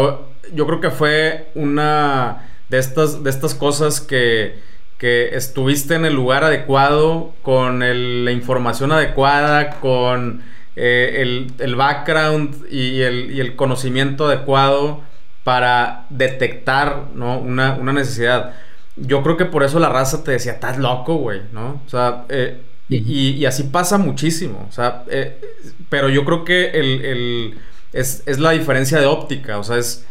yo 0.54 0.66
creo 0.66 0.80
que 0.80 0.90
fue 0.90 1.48
una 1.54 2.48
de 2.68 2.78
estas, 2.78 3.22
de 3.22 3.30
estas 3.30 3.54
cosas 3.54 4.00
que, 4.00 4.58
que 4.98 5.36
estuviste 5.36 5.94
en 5.94 6.04
el 6.04 6.14
lugar 6.14 6.44
adecuado, 6.44 7.34
con 7.42 7.80
la 7.80 8.30
información 8.30 8.92
adecuada, 8.92 9.70
con 9.80 10.42
eh, 10.76 11.22
el, 11.22 11.52
el, 11.58 11.76
background 11.76 12.66
y 12.70 13.00
el, 13.02 13.30
y 13.32 13.40
el, 13.40 13.56
conocimiento 13.56 14.26
adecuado 14.26 15.02
para 15.44 16.06
detectar 16.10 17.08
¿no? 17.14 17.38
una, 17.38 17.74
una, 17.74 17.92
necesidad. 17.92 18.54
Yo 18.96 19.22
creo 19.22 19.36
que 19.36 19.44
por 19.44 19.62
eso 19.62 19.78
la 19.78 19.88
raza 19.88 20.24
te 20.24 20.32
decía, 20.32 20.52
estás 20.52 20.78
loco, 20.78 21.16
güey, 21.16 21.42
¿no? 21.52 21.80
O 21.86 21.88
sea, 21.88 22.24
eh, 22.28 22.60
y, 22.88 23.44
así 23.44 23.64
pasa 23.64 23.98
muchísimo. 23.98 24.66
O 24.68 24.72
sea, 24.72 25.04
eh, 25.08 25.40
pero 25.88 26.08
yo 26.08 26.24
creo 26.24 26.44
que 26.44 26.70
el, 26.70 27.58
es, 27.92 28.38
la 28.38 28.50
diferencia 28.50 29.00
de 29.00 29.06
óptica. 29.06 29.58
O 29.58 29.64
sea, 29.64 29.78
es. 29.78 30.06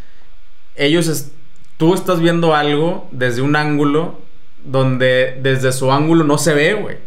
Ellos. 0.75 1.31
tú 1.77 1.93
estás 1.93 2.19
viendo 2.19 2.55
algo 2.55 3.07
desde 3.11 3.41
un 3.41 3.55
ángulo 3.55 4.19
donde 4.63 5.39
desde 5.41 5.71
su 5.71 5.91
ángulo 5.91 6.23
no 6.23 6.37
se 6.37 6.53
ve, 6.53 6.73
güey. 6.73 6.97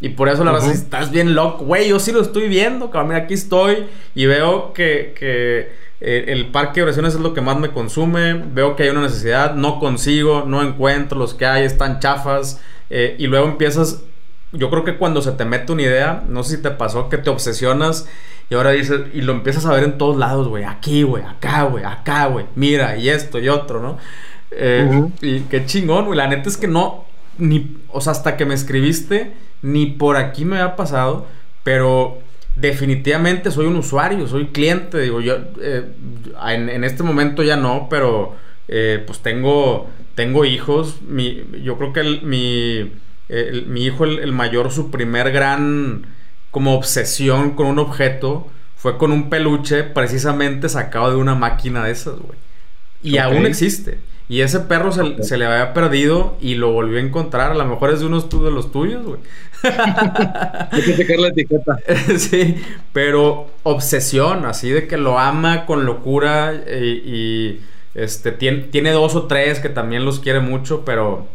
Y 0.00 0.10
por 0.10 0.28
eso 0.28 0.44
la 0.44 0.52
verdad, 0.52 0.70
estás 0.70 1.10
bien 1.10 1.34
loco, 1.34 1.64
güey. 1.64 1.88
Yo 1.88 2.00
sí 2.00 2.10
lo 2.10 2.22
estoy 2.22 2.48
viendo, 2.48 2.90
cabrón. 2.90 3.08
Mira, 3.08 3.24
aquí 3.24 3.34
estoy 3.34 3.86
y 4.14 4.24
veo 4.24 4.72
que, 4.72 5.14
que 5.18 5.72
eh, 6.00 6.24
el 6.28 6.46
parque 6.46 6.80
de 6.80 6.84
oraciones 6.84 7.14
es 7.14 7.20
lo 7.20 7.34
que 7.34 7.42
más 7.42 7.58
me 7.58 7.70
consume. 7.70 8.32
Veo 8.34 8.76
que 8.76 8.84
hay 8.84 8.88
una 8.88 9.02
necesidad, 9.02 9.54
no 9.54 9.78
consigo, 9.78 10.44
no 10.46 10.62
encuentro. 10.62 11.18
Los 11.18 11.34
que 11.34 11.44
hay 11.44 11.64
están 11.64 12.00
chafas. 12.00 12.62
Eh, 12.88 13.16
y 13.18 13.26
luego 13.26 13.46
empiezas 13.46 14.02
yo 14.52 14.70
creo 14.70 14.84
que 14.84 14.96
cuando 14.96 15.22
se 15.22 15.32
te 15.32 15.44
mete 15.44 15.72
una 15.72 15.82
idea, 15.82 16.24
no 16.28 16.42
sé 16.42 16.56
si 16.56 16.62
te 16.62 16.70
pasó 16.70 17.08
que 17.08 17.18
te 17.18 17.30
obsesionas 17.30 18.08
y 18.48 18.54
ahora 18.54 18.72
dices, 18.72 19.02
y 19.14 19.20
lo 19.20 19.32
empiezas 19.32 19.64
a 19.66 19.72
ver 19.72 19.84
en 19.84 19.96
todos 19.96 20.16
lados, 20.16 20.48
güey, 20.48 20.64
aquí, 20.64 21.04
güey, 21.04 21.22
acá, 21.22 21.62
güey, 21.62 21.84
acá, 21.84 22.26
güey, 22.26 22.46
mira, 22.56 22.96
y 22.96 23.08
esto 23.08 23.38
y 23.38 23.48
otro, 23.48 23.80
¿no? 23.80 23.98
Eh, 24.50 25.08
y 25.22 25.40
qué 25.42 25.64
chingón, 25.66 26.06
güey, 26.06 26.16
la 26.16 26.26
neta 26.26 26.48
es 26.48 26.56
que 26.56 26.66
no, 26.66 27.04
ni, 27.38 27.76
o 27.88 28.00
sea, 28.00 28.10
hasta 28.10 28.36
que 28.36 28.44
me 28.44 28.54
escribiste, 28.54 29.34
ni 29.62 29.86
por 29.86 30.16
aquí 30.16 30.44
me 30.44 30.58
había 30.58 30.74
pasado, 30.74 31.28
pero 31.62 32.18
definitivamente 32.56 33.52
soy 33.52 33.66
un 33.66 33.76
usuario, 33.76 34.26
soy 34.26 34.46
cliente, 34.48 34.98
digo, 34.98 35.20
yo, 35.20 35.36
eh, 35.60 35.84
en, 36.48 36.82
este 36.82 37.04
momento 37.04 37.44
ya 37.44 37.56
no, 37.56 37.86
pero 37.88 38.34
eh, 38.66 39.00
pues 39.06 39.20
tengo, 39.20 39.88
tengo 40.16 40.44
hijos, 40.44 41.02
mi, 41.02 41.44
yo 41.62 41.78
creo 41.78 41.92
que 41.92 42.02
mi 42.24 42.90
mi 43.66 43.84
hijo, 43.84 44.04
el, 44.04 44.32
mayor, 44.32 44.72
su 44.72 44.90
primer 44.90 45.30
gran 45.32 46.06
como 46.50 46.74
obsesión 46.74 47.52
con 47.52 47.66
un 47.66 47.78
objeto 47.78 48.48
fue 48.76 48.98
con 48.98 49.12
un 49.12 49.30
peluche 49.30 49.84
precisamente 49.84 50.68
sacado 50.68 51.10
de 51.10 51.16
una 51.16 51.34
máquina 51.34 51.84
de 51.84 51.92
esas, 51.92 52.18
güey. 52.18 52.38
Y 53.02 53.18
aún 53.18 53.46
existe. 53.46 53.98
Y 54.28 54.42
ese 54.42 54.60
perro 54.60 54.92
se, 54.92 55.36
le 55.36 55.44
había 55.44 55.74
perdido 55.74 56.36
y 56.40 56.54
lo 56.54 56.70
volvió 56.72 56.98
a 56.98 57.02
encontrar. 57.02 57.50
A 57.50 57.54
lo 57.54 57.64
mejor 57.64 57.90
es 57.90 58.00
de 58.00 58.06
unos 58.06 58.30
de 58.30 58.50
los 58.50 58.70
tuyos, 58.70 59.04
güey. 59.04 59.18
Hay 60.70 60.82
que 60.82 60.96
checar 60.96 61.18
la 61.18 61.28
etiqueta. 61.28 61.78
sí, 62.16 62.62
pero 62.92 63.50
obsesión, 63.64 64.46
así 64.46 64.70
de 64.70 64.86
que 64.86 64.98
lo 64.98 65.18
ama 65.18 65.66
con 65.66 65.84
locura 65.84 66.54
y, 66.54 67.60
este, 67.94 68.30
tiene, 68.30 68.58
tiene 68.62 68.92
dos 68.92 69.16
o 69.16 69.24
tres 69.24 69.58
que 69.58 69.68
también 69.68 70.04
los 70.04 70.20
quiere 70.20 70.38
mucho, 70.38 70.84
pero 70.84 71.26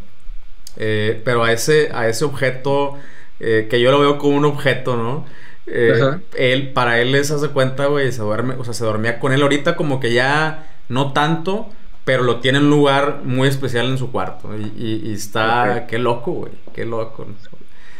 eh, 0.76 1.20
pero 1.24 1.44
a 1.44 1.52
ese, 1.52 1.90
a 1.92 2.08
ese 2.08 2.24
objeto, 2.24 2.98
eh, 3.40 3.66
que 3.68 3.80
yo 3.80 3.90
lo 3.90 4.00
veo 4.00 4.18
como 4.18 4.36
un 4.36 4.44
objeto, 4.44 4.96
¿no? 4.96 5.26
Eh, 5.66 6.00
él, 6.36 6.72
para 6.72 7.00
él 7.00 7.12
les 7.12 7.30
hace 7.30 7.48
cuenta, 7.48 7.86
güey, 7.86 8.12
se 8.12 8.22
duerme, 8.22 8.54
o 8.54 8.64
sea, 8.64 8.72
se 8.72 8.84
dormía 8.84 9.18
con 9.18 9.32
él 9.32 9.42
ahorita 9.42 9.74
como 9.74 9.98
que 9.98 10.12
ya 10.12 10.68
no 10.88 11.12
tanto, 11.12 11.68
pero 12.04 12.22
lo 12.22 12.38
tiene 12.38 12.58
en 12.58 12.64
un 12.64 12.70
lugar 12.70 13.22
muy 13.24 13.48
especial 13.48 13.86
en 13.86 13.98
su 13.98 14.12
cuarto. 14.12 14.50
Y, 14.56 15.12
está, 15.12 15.86
qué 15.88 15.98
loco, 15.98 16.32
güey, 16.32 16.52
qué 16.72 16.84
loco. 16.84 17.26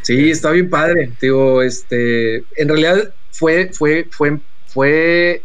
Sí, 0.01 0.31
está 0.31 0.51
bien 0.51 0.69
padre. 0.69 1.11
Digo, 1.19 1.61
este, 1.61 2.37
en 2.55 2.69
realidad 2.69 3.13
fue, 3.31 3.69
fue, 3.73 4.07
fue, 4.09 4.39
fue 4.67 5.41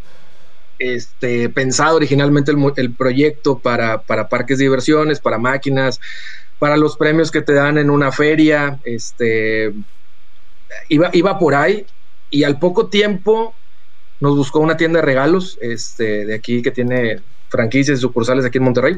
este, 0.79 1.49
pensado 1.49 1.97
originalmente 1.97 2.53
el, 2.53 2.59
el 2.77 2.95
proyecto 2.95 3.59
para, 3.59 4.03
para, 4.03 4.29
parques 4.29 4.59
de 4.59 4.65
diversiones, 4.65 5.19
para 5.19 5.39
máquinas, 5.39 6.01
para 6.62 6.76
los 6.76 6.97
premios 6.97 7.33
que 7.33 7.42
te 7.42 7.54
dan 7.54 7.76
en 7.76 7.90
una 7.90 8.12
feria, 8.12 8.78
este, 8.85 9.75
iba, 10.88 11.11
iba 11.12 11.37
por 11.37 11.57
ahí 11.57 11.85
y 12.31 12.45
al 12.45 12.61
poco 12.61 12.88
tiempo 12.88 13.57
nos 14.21 14.37
buscó 14.37 14.61
una 14.61 14.76
tienda 14.76 15.00
de 15.00 15.07
regalos 15.07 15.59
este, 15.61 16.25
de 16.25 16.37
aquí 16.37 16.62
que 16.62 16.71
tiene 16.71 17.21
franquicias 17.49 17.99
y 17.99 18.00
sucursales 18.00 18.45
aquí 18.45 18.59
en 18.59 18.64
Monterrey. 18.64 18.97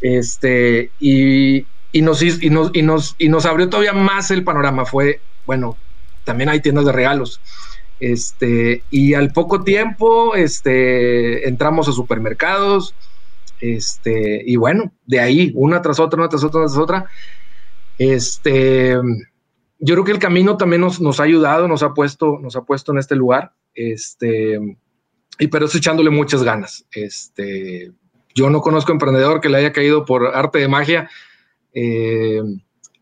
Este, 0.00 0.90
y, 0.98 1.68
nos, 2.02 2.20
y, 2.22 2.50
nos, 2.50 2.70
y, 2.74 2.82
nos, 2.82 3.14
y 3.18 3.28
nos 3.28 3.46
abrió 3.46 3.68
todavía 3.68 3.92
más 3.92 4.32
el 4.32 4.42
panorama. 4.42 4.84
Fue, 4.84 5.22
bueno, 5.44 5.78
también 6.24 6.48
hay 6.48 6.60
tiendas 6.60 6.86
de 6.86 6.92
regalos. 6.92 7.40
Este, 8.00 8.82
y 8.90 9.14
al 9.14 9.30
poco 9.30 9.62
tiempo 9.62 10.34
este, 10.34 11.46
entramos 11.46 11.86
a 11.88 11.92
supermercados, 11.92 12.96
este, 13.60 14.42
y 14.44 14.56
bueno, 14.56 14.92
de 15.06 15.20
ahí, 15.20 15.52
una 15.54 15.82
tras 15.82 16.00
otra, 16.00 16.20
una 16.20 16.28
tras 16.28 16.44
otra, 16.44 16.60
una 16.60 16.68
tras 16.68 16.78
otra. 16.78 17.10
Este, 17.98 18.94
yo 19.78 19.94
creo 19.94 20.04
que 20.04 20.12
el 20.12 20.18
camino 20.18 20.56
también 20.56 20.82
nos, 20.82 21.00
nos 21.00 21.20
ha 21.20 21.24
ayudado, 21.24 21.68
nos 21.68 21.82
ha 21.82 21.94
puesto, 21.94 22.38
nos 22.40 22.56
ha 22.56 22.62
puesto 22.62 22.92
en 22.92 22.98
este 22.98 23.16
lugar. 23.16 23.52
Este, 23.74 24.58
y 25.38 25.48
pero 25.48 25.66
estoy 25.66 25.78
echándole 25.78 26.10
muchas 26.10 26.42
ganas. 26.42 26.86
Este, 26.92 27.92
yo 28.34 28.50
no 28.50 28.60
conozco 28.60 28.92
emprendedor 28.92 29.40
que 29.40 29.48
le 29.48 29.58
haya 29.58 29.72
caído 29.72 30.04
por 30.04 30.26
arte 30.34 30.58
de 30.58 30.68
magia 30.68 31.10
eh, 31.72 32.42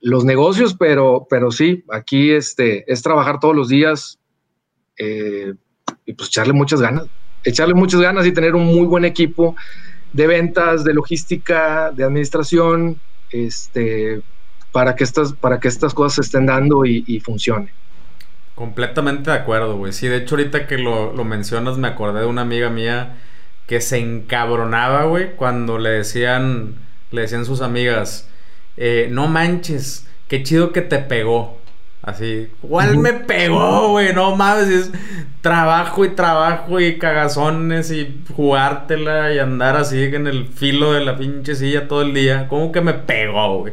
los 0.01 0.25
negocios, 0.25 0.75
pero, 0.75 1.27
pero 1.31 1.51
sí, 1.51 1.85
aquí 1.91 2.31
este, 2.31 2.91
es 2.93 3.03
trabajar 3.03 3.41
todos 3.41 3.57
los 3.57 3.69
días 3.69 4.19
eh, 4.99 5.55
y 6.05 6.13
pues 6.13 6.29
echarle 6.29 6.53
muchas 6.53 6.81
ganas, 6.81 7.09
echarle 7.43 7.75
muchas 7.75 8.01
ganas 8.01 8.27
y 8.27 8.33
tener 8.33 8.55
un 8.55 8.67
muy 8.67 8.87
buen 8.87 9.05
equipo 9.05 9.57
de 10.15 10.27
ventas, 10.29 10.85
de 10.85 10.95
logística, 10.95 11.91
de 11.91 12.05
administración, 12.05 13.01
este, 13.31 14.23
para, 14.73 14.95
que 14.95 15.05
estas, 15.05 15.33
para 15.33 15.59
que 15.59 15.67
estas 15.69 15.93
cosas 15.93 16.15
se 16.15 16.21
estén 16.23 16.47
dando 16.47 16.87
y, 16.87 17.21
funcionen. 17.21 17.71
Completamente 18.55 19.31
de 19.33 19.37
acuerdo, 19.37 19.77
güey. 19.77 19.93
Sí, 19.93 20.07
de 20.07 20.19
hecho 20.19 20.37
ahorita 20.37 20.69
que 20.69 20.79
lo, 20.79 21.13
mencionas 21.25 21.79
me 21.79 21.89
acordé 21.89 22.21
de 22.21 22.27
una 22.27 22.43
amiga 22.43 22.71
mía 22.71 23.17
que 23.67 23.81
se 23.81 23.99
encabronaba, 23.99 25.05
güey, 25.05 25.35
cuando 25.35 25.79
le 25.79 25.91
decían 25.91 26.77
le 27.11 27.23
decían 27.23 27.45
sus 27.45 27.61
amigas, 27.61 28.29
eh, 28.77 29.09
no 29.11 29.29
manches, 29.29 30.07
qué 30.29 30.43
chido 30.43 30.73
que 30.73 30.83
te 30.83 30.99
pegó. 30.99 31.61
Así, 32.07 32.49
¿cuál 32.61 32.99
me 32.99 33.15
pegó, 33.15 33.89
güey? 33.89 34.13
No 34.13 34.37
mames, 34.37 34.69
es 34.69 34.93
trabajo 35.41 36.05
y 36.05 36.11
trabajo 36.11 36.79
y 36.79 36.99
cagazones 36.99 37.91
y 37.91 38.23
jugártela 38.37 39.33
y 39.33 39.39
andar 39.39 39.77
así 39.77 40.03
en 40.03 40.27
el 40.27 40.47
filo 40.49 40.93
de 40.93 41.03
la 41.03 41.17
pinche 41.17 41.55
silla 41.55 41.89
todo 41.89 42.03
el 42.03 42.13
día. 42.13 42.47
¿Cómo 42.49 42.73
que 42.73 42.83
me 42.83 42.93
pegó, 42.93 43.61
güey? 43.61 43.73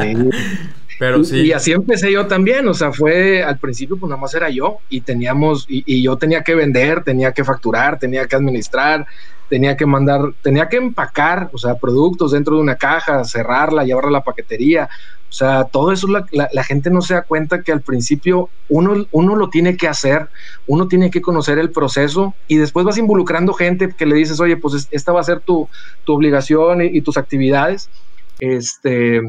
Sí. 0.00 0.30
Pero 0.98 1.24
sí. 1.24 1.40
Y, 1.40 1.52
así 1.52 1.72
empecé 1.72 2.12
yo 2.12 2.26
también, 2.26 2.68
o 2.68 2.74
sea, 2.74 2.92
fue 2.92 3.42
al 3.42 3.58
principio, 3.58 3.96
pues 3.96 4.10
nada 4.10 4.20
más 4.20 4.34
era 4.34 4.50
yo 4.50 4.78
y 4.90 5.00
teníamos, 5.00 5.64
y, 5.68 5.82
y 5.86 6.02
yo 6.02 6.16
tenía 6.16 6.44
que 6.44 6.54
vender, 6.54 7.02
tenía 7.02 7.32
que 7.32 7.44
facturar, 7.44 7.98
tenía 7.98 8.26
que 8.26 8.36
administrar, 8.36 9.06
tenía 9.52 9.76
que 9.76 9.84
mandar, 9.84 10.32
tenía 10.40 10.70
que 10.70 10.78
empacar, 10.78 11.50
o 11.52 11.58
sea, 11.58 11.74
productos 11.74 12.32
dentro 12.32 12.56
de 12.56 12.62
una 12.62 12.76
caja, 12.76 13.22
cerrarla, 13.22 13.84
llevarla 13.84 14.08
a 14.08 14.12
la 14.12 14.24
paquetería. 14.24 14.88
O 15.28 15.32
sea, 15.32 15.64
todo 15.64 15.92
eso 15.92 16.06
la, 16.08 16.64
gente 16.64 16.88
no 16.88 17.02
se 17.02 17.12
da 17.12 17.20
cuenta 17.24 17.62
que 17.62 17.70
al 17.70 17.82
principio 17.82 18.48
uno, 18.70 19.06
uno 19.10 19.36
lo 19.36 19.50
tiene 19.50 19.76
que 19.76 19.88
hacer, 19.88 20.30
uno 20.66 20.88
tiene 20.88 21.10
que 21.10 21.20
conocer 21.20 21.58
el 21.58 21.70
proceso 21.70 22.34
y 22.48 22.56
después 22.56 22.86
vas 22.86 22.96
involucrando 22.96 23.52
gente 23.52 23.90
que 23.94 24.06
le 24.06 24.14
dices, 24.14 24.40
oye, 24.40 24.56
pues 24.56 24.88
esta 24.90 25.12
va 25.12 25.20
a 25.20 25.24
ser 25.24 25.40
tu, 25.40 25.68
obligación 26.06 26.80
y, 26.80 27.02
tus 27.02 27.18
actividades. 27.18 27.90
Este, 28.38 29.20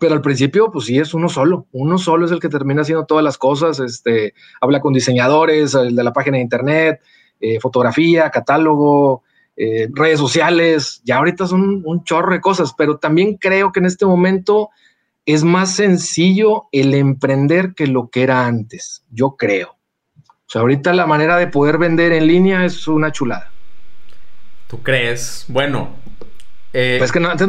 pero 0.00 0.14
al 0.14 0.20
principio, 0.20 0.72
pues 0.72 0.86
sí, 0.86 0.98
es 0.98 1.14
uno 1.14 1.28
solo. 1.28 1.68
Uno 1.70 1.96
solo 1.98 2.26
es 2.26 2.32
el 2.32 2.40
que 2.40 2.48
termina 2.48 2.82
haciendo 2.82 3.06
todas 3.06 3.22
las 3.22 3.38
cosas. 3.38 3.78
Este, 3.78 4.34
habla 4.60 4.80
con 4.80 4.92
diseñadores, 4.92 5.74
el 5.74 5.94
de 5.94 6.02
la 6.02 6.12
página 6.12 6.38
de 6.38 6.42
internet, 6.42 7.00
eh, 7.38 7.60
fotografía, 7.60 8.30
catálogo, 8.30 9.22
eh, 9.56 9.88
redes 9.92 10.18
sociales, 10.18 11.00
ya 11.04 11.16
ahorita 11.16 11.46
son 11.46 11.82
un 11.84 12.04
chorro 12.04 12.32
de 12.32 12.40
cosas, 12.40 12.74
pero 12.76 12.98
también 12.98 13.36
creo 13.36 13.72
que 13.72 13.80
en 13.80 13.86
este 13.86 14.04
momento 14.06 14.70
es 15.26 15.44
más 15.44 15.74
sencillo 15.76 16.64
el 16.72 16.94
emprender 16.94 17.74
que 17.74 17.86
lo 17.86 18.08
que 18.08 18.22
era 18.22 18.46
antes, 18.46 19.04
yo 19.10 19.36
creo. 19.36 19.76
O 20.26 20.50
sea, 20.54 20.60
ahorita 20.60 20.92
la 20.92 21.06
manera 21.06 21.36
de 21.36 21.46
poder 21.46 21.78
vender 21.78 22.12
en 22.12 22.26
línea 22.26 22.64
es 22.64 22.86
una 22.88 23.12
chulada. 23.12 23.50
¿Tú 24.68 24.82
crees? 24.82 25.46
Bueno. 25.48 25.90
Eh, 26.72 26.96
pues 26.98 27.12
que 27.12 27.20
antes 27.20 27.46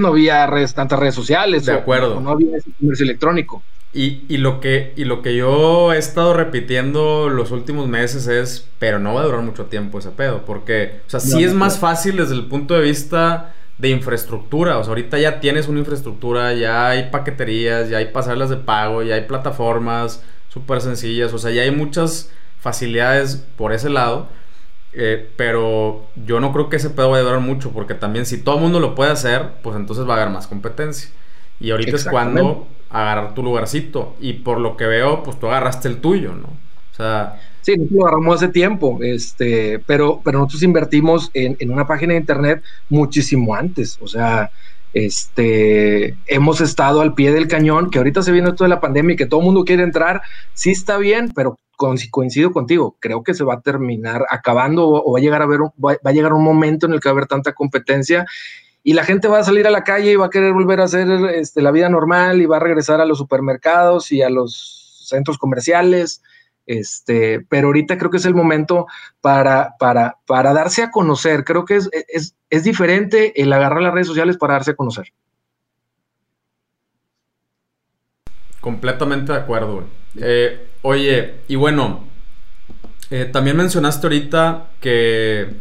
no 0.00 0.08
había, 0.08 0.46
redes, 0.46 0.74
tantas 0.74 0.98
redes 0.98 1.14
sociales. 1.14 1.66
De 1.66 1.74
acuerdo. 1.74 2.20
no 2.20 2.30
había 2.30 2.58
comercio 2.80 3.04
electrónico. 3.04 3.62
Y, 3.92 4.36
lo 4.36 4.60
que, 4.60 4.92
y 4.96 5.04
lo 5.04 5.22
que 5.22 5.34
yo 5.34 5.94
he 5.94 5.96
estado 5.96 6.34
repitiendo 6.34 7.30
los 7.30 7.50
últimos 7.50 7.88
meses 7.88 8.26
es, 8.26 8.68
pero 8.78 8.98
no 8.98 9.14
va 9.14 9.22
a 9.22 9.24
durar 9.24 9.40
mucho 9.40 9.66
tiempo 9.66 9.98
ese 9.98 10.10
pedo, 10.10 10.44
porque, 10.44 11.00
o 11.06 11.10
sea, 11.10 11.18
sí 11.18 11.42
es 11.42 11.54
más 11.54 11.78
fácil 11.78 12.18
desde 12.18 12.34
el 12.34 12.44
punto 12.44 12.74
de 12.74 12.82
vista 12.82 13.54
de 13.78 13.88
infraestructura, 13.88 14.76
o 14.76 14.84
sea, 14.84 14.90
ahorita 14.90 15.18
ya 15.18 15.40
tienes 15.40 15.66
una 15.66 15.78
infraestructura, 15.78 16.52
ya 16.52 16.88
hay 16.88 17.08
paqueterías, 17.10 17.88
ya 17.88 17.96
hay 17.96 18.06
pasarelas 18.06 18.50
de 18.50 18.56
pago, 18.56 19.02
ya 19.02 19.14
hay 19.14 19.22
plataformas 19.22 20.22
súper 20.48 20.82
sencillas, 20.82 21.32
o 21.32 21.38
sea, 21.38 21.50
ya 21.50 21.62
hay 21.62 21.70
muchas 21.70 22.30
facilidades 22.60 23.46
por 23.56 23.72
ese 23.72 23.88
lado, 23.88 24.28
eh, 24.92 25.30
pero 25.36 26.06
yo 26.24 26.40
no 26.40 26.52
creo 26.52 26.68
que 26.68 26.76
ese 26.76 26.90
pedo 26.90 27.10
vaya 27.10 27.22
a 27.22 27.26
durar 27.26 27.40
mucho, 27.40 27.70
porque 27.70 27.94
también 27.94 28.26
si 28.26 28.38
todo 28.38 28.56
el 28.56 28.62
mundo 28.62 28.80
lo 28.80 28.94
puede 28.94 29.10
hacer, 29.10 29.52
pues 29.62 29.76
entonces 29.76 30.06
va 30.08 30.14
a 30.14 30.22
haber 30.22 30.32
más 30.32 30.46
competencia. 30.46 31.10
Y 31.60 31.70
ahorita 31.70 31.96
es 31.96 32.04
cuando 32.06 32.66
agarrar 32.90 33.34
tu 33.34 33.42
lugarcito. 33.42 34.16
Y 34.20 34.34
por 34.34 34.58
lo 34.58 34.76
que 34.76 34.86
veo, 34.86 35.22
pues 35.22 35.38
tú 35.38 35.46
agarraste 35.48 35.88
el 35.88 36.00
tuyo, 36.00 36.34
¿no? 36.34 36.48
O 36.48 36.94
sea. 36.96 37.40
Sí, 37.62 37.76
nosotros 37.76 37.98
lo 37.98 38.06
agarramos 38.06 38.36
hace 38.36 38.48
tiempo, 38.48 38.98
este, 39.02 39.80
pero, 39.80 40.20
pero 40.24 40.38
nosotros 40.38 40.62
invertimos 40.62 41.30
en, 41.34 41.56
en, 41.58 41.72
una 41.72 41.84
página 41.84 42.12
de 42.12 42.20
internet 42.20 42.62
muchísimo 42.88 43.56
antes. 43.56 43.98
O 44.00 44.06
sea, 44.06 44.50
este, 44.96 46.16
hemos 46.26 46.62
estado 46.62 47.02
al 47.02 47.12
pie 47.12 47.30
del 47.30 47.48
cañón, 47.48 47.90
que 47.90 47.98
ahorita 47.98 48.22
se 48.22 48.32
viene 48.32 48.48
esto 48.48 48.64
de 48.64 48.70
la 48.70 48.80
pandemia 48.80 49.12
y 49.12 49.16
que 49.16 49.26
todo 49.26 49.40
el 49.40 49.46
mundo 49.46 49.64
quiere 49.64 49.82
entrar, 49.82 50.22
sí 50.54 50.70
está 50.70 50.96
bien, 50.96 51.32
pero 51.34 51.58
coincido 51.76 52.50
contigo, 52.50 52.96
creo 52.98 53.22
que 53.22 53.34
se 53.34 53.44
va 53.44 53.54
a 53.54 53.60
terminar 53.60 54.24
acabando 54.30 54.88
o, 54.88 55.12
va 55.12 55.18
a 55.18 55.22
llegar 55.22 55.42
a 55.42 55.46
ver, 55.46 55.60
va 55.60 55.98
a 56.02 56.12
llegar 56.12 56.32
un 56.32 56.42
momento 56.42 56.86
en 56.86 56.94
el 56.94 57.00
que 57.00 57.08
va 57.08 57.10
a 57.10 57.16
haber 57.16 57.26
tanta 57.26 57.52
competencia 57.52 58.24
y 58.86 58.92
la 58.92 59.02
gente 59.02 59.26
va 59.26 59.40
a 59.40 59.42
salir 59.42 59.66
a 59.66 59.72
la 59.72 59.82
calle 59.82 60.12
y 60.12 60.14
va 60.14 60.26
a 60.26 60.30
querer 60.30 60.52
volver 60.52 60.80
a 60.80 60.84
hacer 60.84 61.08
este, 61.34 61.60
la 61.60 61.72
vida 61.72 61.88
normal 61.88 62.40
y 62.40 62.46
va 62.46 62.58
a 62.58 62.60
regresar 62.60 63.00
a 63.00 63.04
los 63.04 63.18
supermercados 63.18 64.12
y 64.12 64.22
a 64.22 64.30
los 64.30 65.02
centros 65.08 65.38
comerciales. 65.38 66.22
Este, 66.66 67.40
pero 67.48 67.66
ahorita 67.66 67.98
creo 67.98 68.12
que 68.12 68.18
es 68.18 68.26
el 68.26 68.36
momento 68.36 68.86
para, 69.20 69.74
para, 69.80 70.18
para 70.24 70.52
darse 70.52 70.84
a 70.84 70.92
conocer. 70.92 71.42
Creo 71.42 71.64
que 71.64 71.74
es, 71.74 71.90
es, 72.06 72.36
es 72.48 72.62
diferente 72.62 73.42
el 73.42 73.52
agarrar 73.52 73.82
las 73.82 73.92
redes 73.92 74.06
sociales 74.06 74.36
para 74.36 74.52
darse 74.52 74.70
a 74.70 74.76
conocer. 74.76 75.12
Completamente 78.60 79.32
de 79.32 79.38
acuerdo. 79.38 79.82
Eh, 80.14 80.68
oye, 80.82 81.40
y 81.48 81.56
bueno, 81.56 82.04
eh, 83.10 83.24
también 83.24 83.56
mencionaste 83.56 84.06
ahorita 84.06 84.70
que 84.80 85.56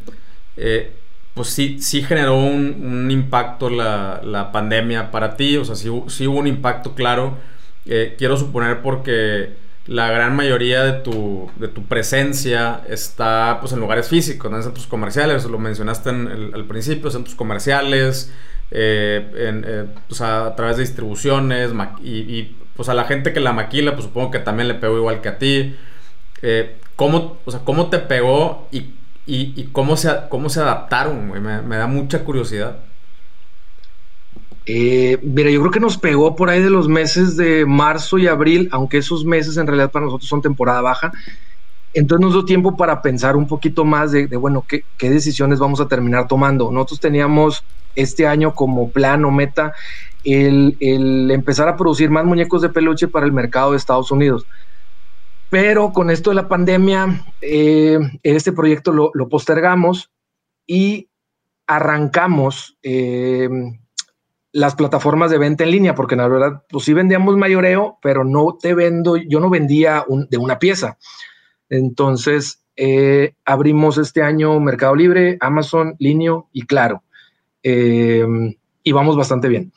eh, 0.57 0.93
pues 1.35 1.49
sí, 1.49 1.79
sí 1.81 2.01
generó 2.01 2.37
un, 2.37 3.11
impacto 3.11 3.69
la, 3.69 4.49
pandemia 4.53 5.11
para 5.11 5.35
ti, 5.35 5.57
o 5.57 5.65
sea, 5.65 5.75
sí, 5.75 5.89
hubo 5.89 6.39
un 6.39 6.47
impacto 6.47 6.95
claro. 6.95 7.37
Eh, 7.85 8.15
quiero 8.17 8.37
suponer 8.37 8.81
porque 8.81 9.53
la 9.85 10.09
gran 10.09 10.35
mayoría 10.35 10.83
de 10.83 10.93
tu, 10.93 11.51
de 11.57 11.67
tu 11.67 11.83
presencia 11.83 12.81
está 12.89 13.57
pues, 13.59 13.73
en 13.73 13.81
lugares 13.81 14.07
físicos, 14.07 14.51
en 14.51 14.63
centros 14.63 14.87
comerciales, 14.87 15.43
lo 15.43 15.59
mencionaste 15.59 16.09
en 16.09 16.51
al 16.53 16.65
principio, 16.65 17.11
centros 17.11 17.35
comerciales, 17.35 18.31
pues, 18.69 20.21
a, 20.21 20.55
través 20.55 20.77
de 20.77 20.83
distribuciones 20.83 21.71
y, 22.01 22.55
pues 22.77 22.89
a 22.89 22.93
la 22.93 23.03
gente 23.05 23.33
que 23.33 23.41
la 23.41 23.53
maquila, 23.53 23.91
pues 23.93 24.05
supongo 24.05 24.31
que 24.31 24.39
también 24.39 24.69
le 24.69 24.73
pegó 24.75 24.97
igual 24.97 25.21
que 25.21 25.29
a 25.29 25.37
ti. 25.37 25.75
¿cómo, 26.95 27.39
o 27.43 27.51
sea, 27.51 27.59
¿Cómo 27.61 27.89
te 27.89 27.99
pegó 27.99 28.69
y 28.71 28.93
y, 29.27 29.63
cómo, 29.71 29.97
se, 29.97 30.09
cómo 30.29 30.49
se 30.49 30.59
adaptaron, 30.59 31.31
Me, 31.31 31.77
da 31.77 31.87
mucha 31.87 32.23
curiosidad. 32.23 32.77
Eh, 34.67 35.19
mira, 35.23 35.49
yo 35.49 35.59
creo 35.61 35.71
que 35.71 35.79
nos 35.79 35.97
pegó 35.97 36.35
por 36.35 36.49
ahí 36.49 36.61
de 36.61 36.69
los 36.69 36.87
meses 36.87 37.35
de 37.35 37.65
marzo 37.65 38.17
y 38.17 38.27
abril, 38.27 38.69
aunque 38.71 38.97
esos 38.97 39.25
meses 39.25 39.57
en 39.57 39.67
realidad 39.67 39.91
para 39.91 40.05
nosotros 40.05 40.29
son 40.29 40.41
temporada 40.41 40.81
baja. 40.81 41.11
Entonces 41.93 42.23
nos 42.23 42.33
dio 42.33 42.45
tiempo 42.45 42.75
para 42.75 43.01
pensar 43.01 43.35
un 43.35 43.47
poquito 43.47 43.85
más 43.85 44.11
de, 44.11 44.27
bueno, 44.37 44.65
¿qué, 44.67 44.83
qué, 44.97 45.09
decisiones 45.09 45.59
vamos 45.59 45.79
a 45.79 45.87
terminar 45.87 46.27
tomando. 46.27 46.71
Nosotros 46.71 46.99
teníamos 46.99 47.63
este 47.95 48.27
año 48.27 48.53
como 48.53 48.91
plan 48.91 49.23
o 49.25 49.31
meta 49.31 49.73
el 50.23 51.29
empezar 51.31 51.67
a 51.67 51.77
producir 51.77 52.09
más 52.09 52.25
muñecos 52.25 52.61
de 52.61 52.69
peluche 52.69 53.07
para 53.07 53.25
el 53.25 53.31
mercado 53.31 53.71
de 53.71 53.77
Estados 53.77 54.11
Unidos. 54.11 54.45
Pero 55.55 55.93
con 55.93 56.09
esto 56.09 56.31
de 56.31 56.35
la 56.35 56.49
pandemia, 56.49 57.25
eh, 57.39 57.97
este 58.23 58.51
proyecto 58.51 58.91
lo, 58.91 59.29
postergamos 59.29 60.11
y 60.67 61.07
arrancamos 61.65 62.77
eh, 62.83 63.47
las 64.51 64.75
plataformas 64.75 65.31
de 65.31 65.37
venta 65.37 65.63
en 65.63 65.71
línea, 65.71 65.95
porque 65.95 66.17
la 66.17 66.27
verdad, 66.27 66.63
pues 66.69 66.83
sí 66.83 66.91
vendíamos 66.91 67.37
mayoreo, 67.37 67.99
pero 68.01 68.25
no 68.25 68.57
te 68.61 68.73
vendo, 68.73 69.15
yo 69.15 69.39
no 69.39 69.49
vendía 69.49 70.03
de 70.29 70.37
una 70.37 70.59
pieza. 70.59 70.97
Entonces, 71.69 72.65
eh, 72.75 73.35
abrimos 73.45 73.97
este 73.97 74.23
año 74.23 74.59
Mercado 74.59 74.93
Libre, 74.93 75.37
Amazon, 75.39 75.95
Linio 75.99 76.49
y 76.51 76.65
Claro. 76.65 77.01
y 77.63 78.91
vamos 78.91 79.15
bastante 79.15 79.47
bien. 79.47 79.71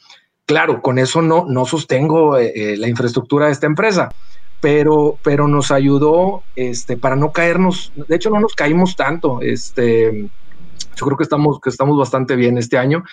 Claro, 0.45 0.83
con 0.83 0.99
eso 0.99 1.23
no, 1.23 1.47
no 1.49 1.67
sostengo 1.67 2.37
la 2.37 2.89
infraestructura 2.89 3.47
de 3.47 3.53
esta 3.53 3.67
empresa 3.67 4.09
pero, 4.61 5.21
pero 5.23 5.49
nos 5.49 5.71
ayudó 5.71 6.45
este, 6.55 6.97
para 6.97 7.17
no 7.17 7.33
caernos, 7.33 7.93
de 7.95 8.17
hecho 8.17 8.31
no 8.31 8.41
nos 8.41 8.55
caímos 8.55 8.97
tanto, 8.97 9.41
este, 9.41 10.31
yo 10.97 11.07
creo 11.07 11.17
que 11.17 11.25
estamos, 11.25 11.61
que 11.61 11.71
estamos 11.71 11.97
bastante 11.97 12.37
bien 12.37 12.59
este 12.59 12.79
año, 12.79 13.05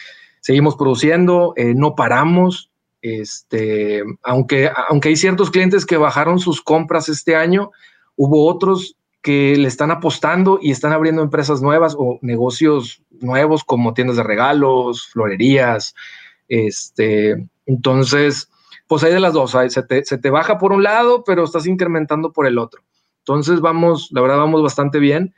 seguimos 0.42 0.76
produciendo, 0.76 1.54
eh, 1.56 1.74
no 1.76 1.96
paramos, 1.96 2.72
este, 3.02 4.04
aunque, 4.24 4.72
aunque 4.90 5.10
hay 5.10 5.16
ciertos 5.16 5.52
clientes 5.52 5.86
que 5.86 5.98
bajaron 5.98 6.40
sus 6.40 6.62
compras 6.62 7.10
este 7.10 7.36
año, 7.36 7.72
hubo 8.16 8.48
otros 8.48 8.98
que 9.22 9.56
le 9.56 9.68
están 9.68 9.92
apostando 9.92 10.60
y 10.62 10.72
están 10.72 10.92
abriendo 10.92 11.22
empresas 11.22 11.62
nuevas 11.62 11.96
o 11.98 12.20
negocios 12.22 13.02
nuevos 13.10 13.64
como 13.64 13.94
tiendas 13.94 14.18
de 14.18 14.24
regalos, 14.24 15.08
florerías, 15.08 15.96
este, 16.48 17.48
entonces, 17.66 18.50
pues 18.88 19.04
hay 19.04 19.14
de 19.14 19.20
las 19.20 19.34
dos, 19.34 19.52
se 19.52 20.18
te, 20.18 20.30
baja 20.30 20.58
por 20.58 20.72
un 20.72 20.84
lado, 20.84 21.24
pero 21.26 21.44
estás 21.44 21.66
incrementando 21.66 22.32
por 22.32 22.46
el 22.48 22.58
otro. 22.58 22.84
Entonces 23.20 23.60
vamos, 23.60 24.10
la 24.12 24.22
verdad 24.22 24.38
vamos 24.38 24.62
bastante 24.62 25.00
bien 25.00 25.34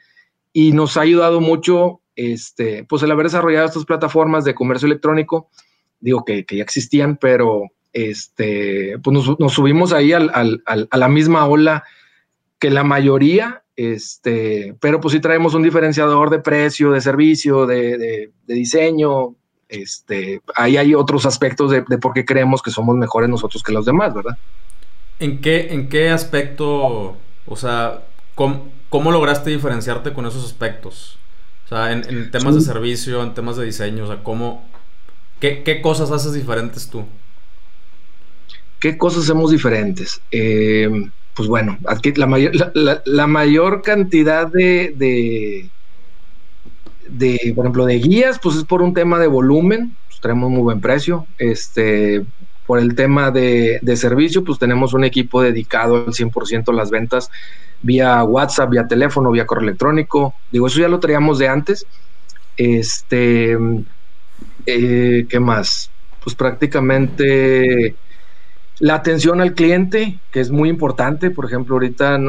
y 0.51 0.73
nos 0.73 0.97
ha 0.97 1.01
ayudado 1.01 1.39
mucho, 1.39 2.01
este, 2.15 2.83
pues 2.83 3.03
el 3.03 3.11
haber 3.11 3.27
desarrollado 3.27 3.65
estas 3.65 3.85
plataformas 3.85 4.43
de 4.43 4.55
comercio 4.55 4.87
electrónico, 4.87 5.49
digo 5.99 6.25
que, 6.25 6.45
ya 6.49 6.63
existían, 6.63 7.17
pero 7.17 7.63
este, 7.93 8.99
pues 9.01 9.37
nos, 9.39 9.53
subimos 9.53 9.93
ahí 9.93 10.11
a 10.11 10.19
la 10.19 11.07
misma 11.07 11.47
ola 11.47 11.83
que 12.59 12.69
la 12.69 12.83
mayoría, 12.83 13.63
este, 13.77 14.75
pero 14.81 14.99
pues 14.99 15.13
sí 15.13 15.21
traemos 15.21 15.53
un 15.53 15.63
diferenciador 15.63 16.29
de 16.29 16.39
precio, 16.39 16.91
de 16.91 16.99
servicio, 16.99 17.65
de, 17.65 17.97
de 17.97 18.53
diseño, 18.53 19.35
Este, 19.69 20.41
ahí 20.55 20.77
hay 20.77 20.95
otros 20.95 21.25
aspectos 21.25 21.71
de, 21.71 21.81
por 21.97 22.13
qué 22.13 22.25
creemos 22.25 22.61
que 22.61 22.71
somos 22.71 22.95
mejores 22.95 23.29
nosotros 23.29 23.63
que 23.63 23.73
los 23.73 23.85
demás, 23.85 24.13
¿verdad? 24.13 24.37
¿En 25.19 25.41
qué, 25.41 25.73
en 25.73 25.89
qué 25.89 26.09
aspecto, 26.09 27.17
o 27.45 27.55
sea, 27.55 28.03
cómo, 28.35 29.11
lograste 29.11 29.49
diferenciarte 29.49 30.13
con 30.13 30.25
esos 30.25 30.45
aspectos? 30.45 31.17
O 31.65 31.69
sea, 31.69 31.91
en, 31.91 32.31
temas 32.31 32.55
de 32.55 32.61
servicio, 32.61 33.21
en 33.23 33.33
temas 33.33 33.57
de 33.57 33.65
diseño, 33.65 34.05
o 34.05 34.07
sea, 34.07 34.23
¿cómo, 34.23 34.65
qué, 35.39 35.81
cosas 35.81 36.11
haces 36.11 36.33
diferentes 36.33 36.89
tú? 36.89 37.05
¿Qué 38.79 38.97
cosas 38.97 39.23
hacemos 39.23 39.51
diferentes? 39.51 40.21
Eh, 40.31 40.89
pues 41.33 41.49
bueno, 41.49 41.77
aquí 41.87 42.13
la 42.13 42.25
mayor, 42.25 42.53
la, 42.73 43.27
mayor 43.27 43.81
cantidad 43.81 44.47
de, 44.47 44.93
de, 44.95 45.69
de, 47.09 47.53
por 47.55 47.65
ejemplo, 47.65 47.85
de 47.85 47.99
guías, 47.99 48.39
pues 48.41 48.55
es 48.55 48.63
por 48.63 48.81
un 48.81 48.93
tema 48.93 49.19
de 49.19 49.27
volumen, 49.27 49.95
pues 50.07 50.19
tenemos 50.21 50.49
muy 50.49 50.61
buen 50.61 50.81
precio. 50.81 51.27
Este, 51.37 52.25
por 52.65 52.79
el 52.79 52.95
tema 52.95 53.31
de, 53.31 53.79
de 53.81 53.95
servicio, 53.95 54.43
pues 54.43 54.59
tenemos 54.59 54.93
un 54.93 55.03
equipo 55.03 55.41
dedicado 55.41 55.95
al 55.95 56.13
100% 56.13 56.69
a 56.69 56.73
las 56.73 56.89
ventas 56.89 57.29
vía 57.81 58.23
WhatsApp, 58.23 58.69
vía 58.71 58.87
teléfono, 58.87 59.31
vía 59.31 59.45
correo 59.45 59.63
electrónico. 59.63 60.35
Digo, 60.51 60.67
eso 60.67 60.79
ya 60.79 60.87
lo 60.87 60.99
traíamos 60.99 61.39
de 61.39 61.47
antes. 61.47 61.85
Este, 62.55 63.57
eh, 64.65 65.25
¿qué 65.29 65.39
más? 65.39 65.91
Pues 66.23 66.35
prácticamente 66.35 67.95
la 68.79 68.95
atención 68.95 69.41
al 69.41 69.53
cliente, 69.53 70.19
que 70.31 70.39
es 70.39 70.51
muy 70.51 70.69
importante. 70.69 71.31
Por 71.31 71.45
ejemplo, 71.45 71.75
ahorita 71.75 72.19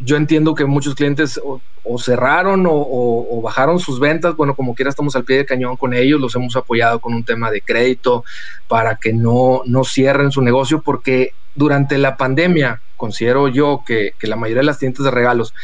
yo 0.00 0.16
entiendo 0.16 0.54
que 0.54 0.64
muchos 0.64 0.94
clientes 0.94 1.40
o, 1.42 1.62
cerraron 1.98 2.64
o, 2.68 3.40
bajaron 3.42 3.78
sus 3.78 4.00
ventas. 4.00 4.34
Bueno, 4.36 4.54
como 4.54 4.74
quiera, 4.74 4.88
estamos 4.88 5.14
al 5.16 5.24
pie 5.24 5.38
de 5.38 5.46
cañón 5.46 5.76
con 5.76 5.94
ellos. 5.94 6.20
Los 6.20 6.34
hemos 6.34 6.56
apoyado 6.56 7.00
con 7.00 7.14
un 7.14 7.24
tema 7.24 7.50
de 7.50 7.62
crédito 7.62 8.24
para 8.66 8.96
que 8.96 9.12
no, 9.12 9.62
no 9.66 9.84
cierren 9.84 10.30
su 10.30 10.42
negocio, 10.42 10.82
porque 10.82 11.36
durante 11.54 11.98
la 11.98 12.16
pandemia, 12.16 12.82
considero 12.96 13.48
yo 13.48 13.82
que, 13.86 14.14
la 14.22 14.36
mayoría 14.36 14.60
de 14.60 14.66
las 14.66 14.78
tiendas 14.78 15.04
de 15.04 15.10
regalos 15.10 15.54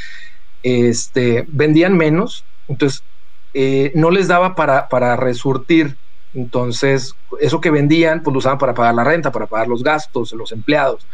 este, 0.63 1.45
vendían 1.49 1.97
menos. 1.97 2.47
Entonces, 2.69 3.05
eh, 3.55 3.93
no 3.95 4.11
les 4.11 4.29
daba 4.29 4.55
para, 4.55 4.89
para 4.89 5.17
resurtir 5.17 5.99
entonces, 6.37 7.15
eso 7.41 7.63
que 7.63 7.71
vendían, 7.71 8.23
pues 8.23 8.33
lo 8.33 8.39
usaban 8.39 8.59
para 8.59 8.75
pagar 8.75 8.95
la 8.95 9.05
renta, 9.05 9.33
para 9.33 9.47
pagar 9.47 9.69
los 9.69 9.83
gastos, 9.83 10.33
los 10.33 10.53
empleados. 10.53 11.09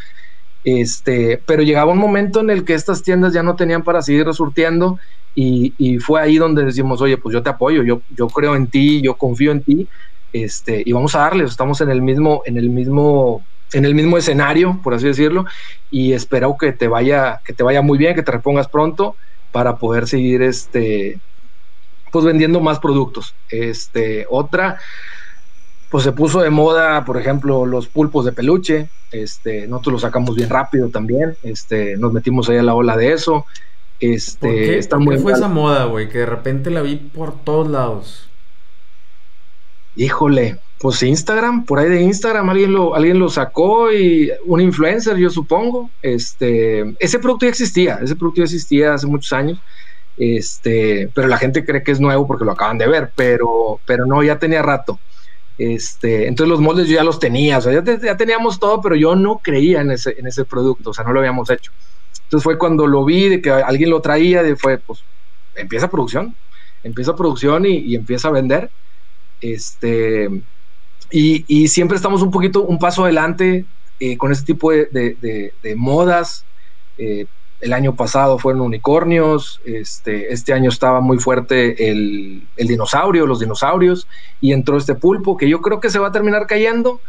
Este, 0.65 1.43
pero 1.47 1.63
llegaba 1.63 1.93
un 1.93 1.99
momento 1.99 2.41
en 2.41 2.51
el 2.51 2.65
que 2.65 2.75
estas 2.75 3.03
tiendas 3.03 3.33
ya 3.33 3.43
no 3.43 3.57
tenían 3.57 3.83
para 3.83 4.03
seguir 4.03 4.27
resurtiendo 4.27 4.99
y, 5.35 5.99
fue 5.99 6.21
ahí 6.21 6.37
donde 6.37 6.65
decimos, 6.65 7.01
oye, 7.01 7.17
pues 7.17 7.33
yo 7.33 7.43
te 7.43 7.51
apoyo, 7.51 7.83
yo, 7.83 8.03
yo 8.09 8.27
creo 8.27 8.55
en 8.55 8.69
ti, 8.69 9.01
yo 9.03 9.17
confío 9.17 9.53
en 9.53 9.65
ti, 9.65 9.89
este, 10.31 10.83
y 10.85 10.93
vamos 10.93 11.15
a 11.15 11.21
darle, 11.21 11.45
estamos 11.45 11.81
en 11.81 11.91
el 11.91 12.03
mismo, 12.03 12.43
en 12.45 12.59
el 12.59 12.71
mismo, 12.71 13.49
en 13.73 13.85
el 13.85 13.95
mismo 13.95 14.19
escenario, 14.19 14.81
por 14.83 14.95
así 14.95 15.07
decirlo, 15.07 15.45
y 15.91 16.13
espero 16.13 16.57
que 16.59 16.73
te 16.73 16.87
vaya, 16.89 17.41
que 17.45 17.55
te 17.55 17.63
vaya 17.63 17.83
muy 17.83 17.99
bien, 17.99 18.15
que 18.15 18.23
te 18.23 18.33
repongas 18.33 18.69
pronto 18.69 19.17
para 19.51 19.79
poder 19.79 20.07
seguir 20.07 20.43
este, 20.43 21.23
pues 22.13 22.25
vendiendo 22.25 22.61
más 22.61 22.79
productos. 22.79 23.37
Este, 23.49 24.27
otra, 24.29 24.79
pues 25.93 26.05
se 26.05 26.13
puso 26.13 26.41
de 26.41 26.49
moda, 26.49 27.05
por 27.05 27.21
ejemplo, 27.21 27.67
los 27.67 27.87
pulpos 27.87 28.25
de 28.25 28.33
peluche. 28.33 28.89
Este, 29.11 29.69
nosotros 29.69 29.93
los 29.93 30.01
sacamos 30.01 30.35
bien 30.35 30.49
rápido 30.49 30.89
también. 30.89 31.37
Este, 31.43 31.99
nos 31.99 32.15
metimos 32.15 32.49
ahí 32.49 32.57
a 32.57 32.63
la 32.63 32.75
ola 32.75 32.97
de 32.97 33.13
eso. 33.13 33.45
Este, 34.01 34.49
¿Por 34.49 34.57
qué, 34.57 34.79
está 34.79 34.99
muy 34.99 35.19
fue 35.19 35.33
esa 35.33 35.49
moda, 35.49 35.85
güey? 35.85 36.09
Que 36.09 36.21
de 36.21 36.27
repente 36.27 36.71
la 36.71 36.81
vi 36.81 36.97
por 36.97 37.45
todos 37.45 37.69
lados. 37.69 38.31
Híjole, 39.95 40.59
pues 40.79 41.03
Instagram, 41.03 41.67
por 41.67 41.79
ahí 41.79 41.91
de 41.91 42.01
Instagram 42.01 42.49
alguien 42.49 42.73
lo, 42.73 42.95
alguien 42.95 43.19
lo 43.19 43.29
sacó 43.29 43.93
y 43.93 44.33
un 44.47 44.63
influencer, 44.63 45.19
yo 45.19 45.29
supongo. 45.29 45.91
Este, 46.01 46.85
ese 47.01 47.19
producto 47.19 47.45
ya 47.45 47.51
existía, 47.51 47.99
ese 48.03 48.17
producto 48.17 48.39
ya 48.39 48.45
existía 48.45 48.95
hace 48.95 49.07
muchos 49.07 49.35
años. 49.35 49.61
Este, 50.17 51.11
pero 51.15 51.29
la 51.29 51.37
gente 51.37 51.67
cree 51.67 51.83
que 51.83 51.93
es 51.93 52.01
nuevo 52.01 52.27
porque 52.27 52.47
lo 52.47 52.53
acaban 52.53 52.79
de 52.79 52.89
ver, 52.89 53.13
pero, 53.15 53.79
pero 53.85 54.07
no, 54.07 54.23
ya 54.23 54.39
tenía 54.39 54.63
rato. 54.63 54.99
Este, 55.59 56.27
entonces 56.27 56.51
los 56.51 56.61
moldes 56.61 56.89
yo 56.89 56.95
ya 56.95 57.05
los 57.05 57.19
tenía, 57.19 57.59
o 57.59 57.61
sea, 57.61 57.73
ya, 57.73 58.17
teníamos 58.17 58.59
todo, 58.59 58.81
pero 58.81 58.97
yo 58.97 59.15
no 59.15 59.41
creía 59.43 59.83
en 59.83 59.91
ese, 59.91 60.15
en 60.19 60.27
ese 60.27 60.45
producto, 60.45 60.91
o 60.91 60.95
sea, 60.95 61.05
no 61.05 61.13
lo 61.13 61.21
habíamos 61.21 61.51
hecho. 61.51 61.73
Entonces 62.25 62.45
fue 62.45 62.59
cuando 62.59 62.87
lo 62.87 63.05
vi, 63.05 63.29
de 63.29 63.43
que 63.43 63.51
alguien 63.51 63.91
lo 63.91 64.01
traía, 64.01 64.43
de 64.43 64.57
fue, 64.57 64.79
pues, 64.79 65.05
empieza 65.55 65.91
producción, 65.91 66.35
empieza 66.83 67.15
producción 67.15 67.67
y, 67.67 67.95
empieza 67.95 68.29
a 68.29 68.33
vender. 68.33 68.71
Este, 69.41 70.29
y, 71.11 71.69
siempre 71.69 71.97
estamos 71.97 72.23
un 72.23 72.31
poquito, 72.31 72.65
un 72.65 72.79
paso 72.79 73.05
adelante 73.05 73.67
eh, 73.99 74.17
con 74.17 74.33
ese 74.33 74.45
tipo 74.45 74.73
de, 74.73 75.75
modas. 75.77 76.47
Eh, 76.97 77.27
el 77.63 77.73
año 77.73 77.95
pasado 77.95 78.41
fueron 78.41 78.61
unicornios, 78.61 79.61
este, 79.65 80.33
este 80.33 80.53
año 80.53 80.69
estaba 80.69 81.01
muy 81.01 81.19
fuerte 81.19 81.91
el, 81.91 82.43
dinosaurio, 82.57 83.25
los 83.25 83.39
dinosaurios, 83.39 84.09
y 84.41 84.53
entró 84.53 84.77
este 84.77 84.97
pulpo 84.97 85.37
que 85.37 85.49
yo 85.49 85.61
creo 85.61 85.79
que 85.79 85.89
se 85.89 86.01
va 86.01 86.09
a 86.09 86.13
terminar 86.13 86.49
cayendo 86.49 87.01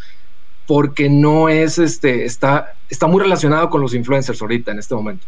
porque 0.68 1.10
no 1.10 1.50
es, 1.50 1.80
este, 1.80 2.26
está, 2.26 2.76
está 2.88 3.08
muy 3.08 3.20
relacionado 3.20 3.72
con 3.72 3.82
los 3.82 3.96
influencers 3.96 4.42
ahorita 4.42 4.72
en 4.72 4.80
este 4.80 4.94
momento. 4.94 5.26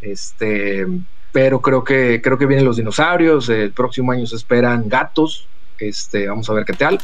Este, 0.00 0.86
pero 1.32 1.60
creo 1.60 1.82
que, 1.82 2.20
creo 2.22 2.38
que 2.38 2.46
vienen 2.46 2.64
los 2.64 2.76
dinosaurios, 2.76 3.48
el 3.48 3.72
próximo 3.72 4.12
año 4.12 4.26
se 4.26 4.36
esperan 4.36 4.88
gatos, 4.88 5.48
este, 5.78 6.28
vamos 6.28 6.48
a 6.48 6.52
ver 6.52 6.64
qué 6.64 6.74
tal. 6.74 7.00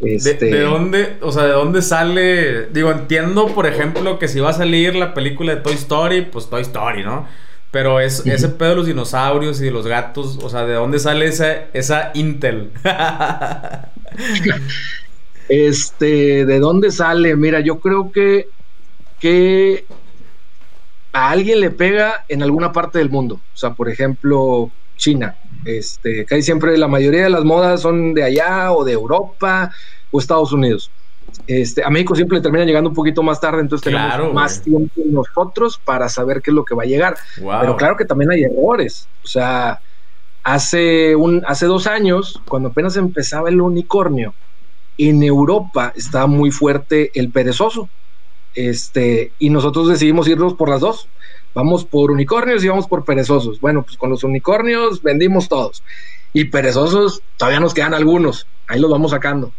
Este... 0.00 0.46
¿De, 0.46 0.60
dónde, 0.60 1.16
o 1.20 1.32
sea, 1.32 1.44
de 1.44 1.52
dónde 1.52 1.82
sale? 1.82 2.66
Digo, 2.66 2.90
entiendo, 2.90 3.46
por 3.48 3.66
ejemplo, 3.66 4.18
que 4.18 4.28
si 4.28 4.40
va 4.40 4.50
a 4.50 4.54
salir 4.54 4.94
la 4.94 5.14
película 5.14 5.54
de 5.54 5.60
Toy 5.60 5.74
Story, 5.74 6.22
pues 6.22 6.48
Toy 6.48 6.62
Story, 6.62 7.02
¿no? 7.04 7.26
Pero 7.70 7.98
es, 7.98 8.24
ese 8.24 8.48
pedo 8.50 8.70
de 8.70 8.76
los 8.76 8.86
dinosaurios 8.86 9.60
y 9.60 9.64
de 9.64 9.70
los 9.72 9.86
gatos, 9.86 10.38
o 10.40 10.48
sea, 10.48 10.64
¿de 10.64 10.74
dónde 10.74 11.00
sale 11.00 11.26
esa, 11.26 11.52
esa 11.72 12.12
Intel? 12.14 12.70
este, 15.48 16.46
¿de 16.46 16.58
dónde 16.60 16.92
sale? 16.92 17.34
Mira, 17.34 17.58
yo 17.60 17.80
creo 17.80 18.12
que, 18.12 18.48
que 19.18 19.86
a 21.12 21.30
alguien 21.30 21.60
le 21.60 21.70
pega 21.70 22.24
en 22.28 22.42
alguna 22.42 22.72
parte 22.72 22.98
del 22.98 23.10
mundo. 23.10 23.40
O 23.52 23.56
sea, 23.56 23.70
por 23.70 23.88
ejemplo, 23.88 24.70
China. 24.96 25.36
Este, 25.64 26.24
casi 26.24 26.42
siempre 26.42 26.76
la 26.76 26.88
mayoría 26.88 27.24
de 27.24 27.30
las 27.30 27.44
modas 27.44 27.80
son 27.80 28.14
de 28.14 28.22
allá 28.22 28.72
o 28.72 28.84
de 28.84 28.92
Europa 28.92 29.72
o 30.10 30.18
Estados 30.18 30.52
Unidos. 30.52 30.90
Este, 31.46 31.82
a 31.82 31.90
México 31.90 32.14
siempre 32.14 32.38
le 32.38 32.42
termina 32.42 32.64
llegando 32.64 32.90
un 32.90 32.94
poquito 32.94 33.22
más 33.22 33.40
tarde, 33.40 33.60
entonces 33.60 33.84
tenemos 33.84 34.32
más 34.32 34.62
tiempo 34.62 34.92
nosotros 35.06 35.80
para 35.84 36.08
saber 36.08 36.42
qué 36.42 36.50
es 36.50 36.54
lo 36.54 36.64
que 36.64 36.74
va 36.74 36.84
a 36.84 36.86
llegar. 36.86 37.16
Pero 37.36 37.76
claro 37.76 37.96
que 37.96 38.04
también 38.04 38.30
hay 38.30 38.42
errores. 38.44 39.08
O 39.22 39.26
sea, 39.26 39.80
hace, 40.42 41.16
un, 41.16 41.42
hace 41.46 41.66
dos 41.66 41.86
años, 41.86 42.40
cuando 42.46 42.68
apenas 42.68 42.96
empezaba 42.96 43.48
el 43.48 43.60
unicornio, 43.60 44.34
en 44.96 45.22
Europa 45.22 45.92
estaba 45.96 46.26
muy 46.26 46.50
fuerte 46.50 47.10
el 47.14 47.30
perezoso. 47.30 47.88
Este, 48.54 49.32
y 49.38 49.50
nosotros 49.50 49.88
decidimos 49.88 50.28
irnos 50.28 50.54
por 50.54 50.68
las 50.68 50.80
dos 50.80 51.08
vamos 51.54 51.84
por 51.84 52.10
unicornios 52.10 52.64
y 52.64 52.68
vamos 52.68 52.86
por 52.86 53.04
perezosos. 53.04 53.60
Bueno, 53.60 53.82
pues 53.82 53.96
con 53.96 54.10
los 54.10 54.24
unicornios 54.24 55.02
vendimos 55.02 55.48
todos. 55.48 55.82
Y 56.32 56.46
perezosos 56.46 57.22
todavía 57.36 57.60
nos 57.60 57.72
quedan 57.72 57.94
algunos. 57.94 58.46
Ahí 58.66 58.80
los 58.80 58.90
vamos 58.90 59.12
sacando. 59.12 59.52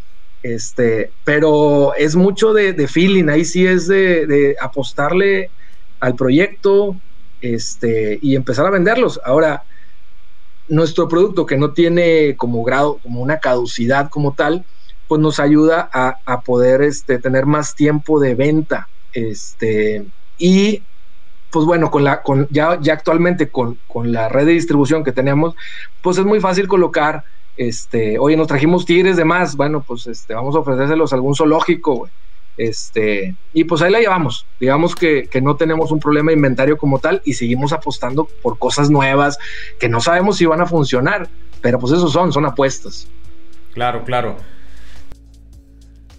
Este, 0.43 1.11
pero 1.23 1.95
es 1.95 2.15
mucho 2.15 2.53
de, 2.53 2.87
feeling, 2.87 3.29
ahí 3.29 3.45
sí 3.45 3.65
es 3.65 3.87
de, 3.87 4.55
apostarle 4.61 5.49
al 5.99 6.15
proyecto 6.15 6.95
este, 7.41 8.19
y 8.21 8.35
empezar 8.35 8.67
a 8.67 8.69
venderlos. 8.69 9.19
Ahora, 9.23 9.63
nuestro 10.67 11.07
producto 11.07 11.45
que 11.45 11.57
no 11.57 11.73
tiene 11.73 12.35
como 12.35 12.63
grado, 12.63 12.99
como 13.01 13.21
una 13.21 13.39
caducidad 13.39 14.09
como 14.09 14.35
tal, 14.35 14.65
pues 15.07 15.21
nos 15.21 15.39
ayuda 15.39 15.89
a, 15.91 16.41
poder 16.41 16.81
este, 16.81 17.19
tener 17.19 17.45
más 17.45 17.73
tiempo 17.73 18.19
de 18.19 18.35
venta. 18.35 18.87
Este, 19.13 20.05
y 20.37 20.83
pues 21.51 21.65
bueno, 21.65 21.89
con 21.91 22.03
la, 22.03 22.21
con, 22.21 22.47
ya, 22.49 22.79
ya 22.81 22.93
actualmente 22.93 23.49
con, 23.49 23.77
la 24.03 24.29
red 24.29 24.45
de 24.45 24.53
distribución 24.53 25.03
que 25.03 25.11
tenemos, 25.11 25.55
pues 26.01 26.17
es 26.17 26.25
muy 26.25 26.39
fácil 26.39 26.67
colocar, 26.67 27.23
este, 27.57 28.19
oye, 28.19 28.35
nos 28.35 28.47
trajimos 28.47 28.85
tigres 28.85 29.17
de 29.17 29.25
más, 29.25 29.55
bueno, 29.55 29.81
pues 29.81 30.07
este, 30.07 30.33
vamos 30.33 30.55
a 30.55 30.59
ofrecérselos 30.59 31.13
a 31.13 31.15
algún 31.15 31.35
zoológico, 31.35 32.09
Este, 32.57 33.35
y 33.53 33.65
pues 33.65 33.81
ahí 33.81 33.91
la 33.91 33.99
llevamos. 33.99 34.45
Digamos 34.59 34.95
que, 34.95 35.27
que, 35.29 35.41
no 35.41 35.57
tenemos 35.57 35.91
un 35.91 35.99
problema 35.99 36.31
de 36.31 36.37
inventario 36.37 36.77
como 36.77 36.99
tal 36.99 37.21
y 37.25 37.33
seguimos 37.33 37.73
apostando 37.73 38.29
por 38.41 38.57
cosas 38.57 38.89
nuevas 38.89 39.37
que 39.77 39.89
no 39.89 39.99
sabemos 39.99 40.37
si 40.37 40.45
van 40.45 40.61
a 40.61 40.65
funcionar, 40.65 41.27
pero 41.61 41.79
pues 41.79 41.91
eso 41.93 42.07
son, 42.07 42.31
son 42.31 42.45
apuestas. 42.45 43.09
Claro, 43.73 44.03
claro. 44.05 44.37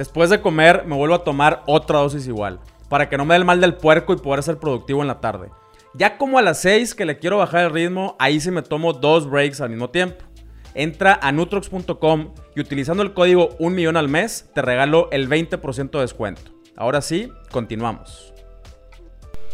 Después 0.00 0.30
de 0.30 0.40
comer 0.40 0.86
me 0.86 0.96
vuelvo 0.96 1.14
a 1.14 1.24
tomar 1.24 1.62
otra 1.66 1.98
dosis 1.98 2.26
igual, 2.26 2.58
para 2.88 3.10
que 3.10 3.18
no 3.18 3.26
me 3.26 3.34
dé 3.34 3.40
el 3.40 3.44
mal 3.44 3.60
del 3.60 3.74
puerco 3.74 4.14
y 4.14 4.16
poder 4.16 4.42
ser 4.42 4.56
productivo 4.56 5.02
en 5.02 5.08
la 5.08 5.20
tarde. 5.20 5.50
Ya 5.92 6.16
como 6.16 6.38
a 6.38 6.42
las 6.42 6.58
6 6.62 6.94
que 6.94 7.04
le 7.04 7.18
quiero 7.18 7.36
bajar 7.36 7.66
el 7.66 7.70
ritmo, 7.70 8.16
ahí 8.18 8.40
sí 8.40 8.50
me 8.50 8.62
tomo 8.62 8.94
dos 8.94 9.28
breaks 9.28 9.60
al 9.60 9.68
mismo 9.68 9.90
tiempo. 9.90 10.24
Entra 10.72 11.18
a 11.20 11.32
nutrox.com 11.32 12.32
y 12.56 12.60
utilizando 12.60 13.02
el 13.02 13.12
código 13.12 13.50
1 13.58 13.76
millón 13.76 13.98
al 13.98 14.08
mes 14.08 14.48
te 14.54 14.62
regalo 14.62 15.10
el 15.12 15.28
20% 15.28 15.90
de 15.90 16.00
descuento. 16.00 16.50
Ahora 16.78 17.02
sí, 17.02 17.30
continuamos. 17.50 18.32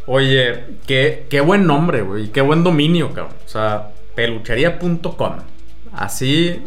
Oye, 0.06 0.78
qué, 0.86 1.26
qué 1.28 1.40
buen 1.40 1.66
nombre, 1.66 2.02
güey. 2.02 2.28
Qué 2.28 2.40
buen 2.40 2.62
dominio, 2.62 3.12
cabrón. 3.12 3.34
O 3.44 3.48
sea, 3.48 3.90
peluchería.com. 4.14 5.38
Así, 5.96 6.62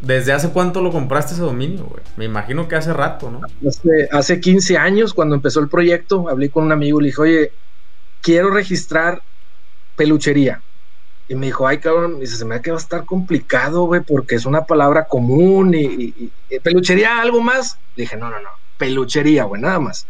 ¿desde 0.00 0.32
hace 0.32 0.50
cuánto 0.50 0.80
lo 0.82 0.92
compraste 0.92 1.34
ese 1.34 1.42
dominio, 1.42 1.84
güey? 1.84 2.02
Me 2.16 2.26
imagino 2.26 2.68
que 2.68 2.76
hace 2.76 2.92
rato, 2.92 3.28
¿no? 3.28 3.40
Hace, 3.66 4.08
hace 4.12 4.40
15 4.40 4.78
años, 4.78 5.12
cuando 5.14 5.34
empezó 5.34 5.58
el 5.58 5.68
proyecto, 5.68 6.28
hablé 6.28 6.48
con 6.48 6.62
un 6.62 6.70
amigo 6.70 7.00
y 7.00 7.02
le 7.02 7.08
dije, 7.08 7.22
oye, 7.22 7.52
quiero 8.20 8.50
registrar 8.50 9.24
peluchería. 9.96 10.62
Y 11.26 11.34
me 11.34 11.46
dijo, 11.46 11.66
ay, 11.66 11.78
cabrón, 11.78 12.20
dice, 12.20 12.36
se 12.36 12.44
me 12.44 12.56
va 12.56 12.62
a 12.64 12.76
estar 12.76 13.04
complicado, 13.04 13.86
güey, 13.86 14.02
porque 14.06 14.36
es 14.36 14.46
una 14.46 14.64
palabra 14.64 15.06
común 15.08 15.74
y, 15.74 16.30
peluchería, 16.62 17.20
algo 17.20 17.40
más. 17.40 17.80
Le 17.96 18.04
dije, 18.04 18.16
no, 18.16 18.30
no, 18.30 18.40
no, 18.40 18.50
peluchería, 18.76 19.42
güey, 19.42 19.60
nada 19.60 19.80
más. 19.80 20.06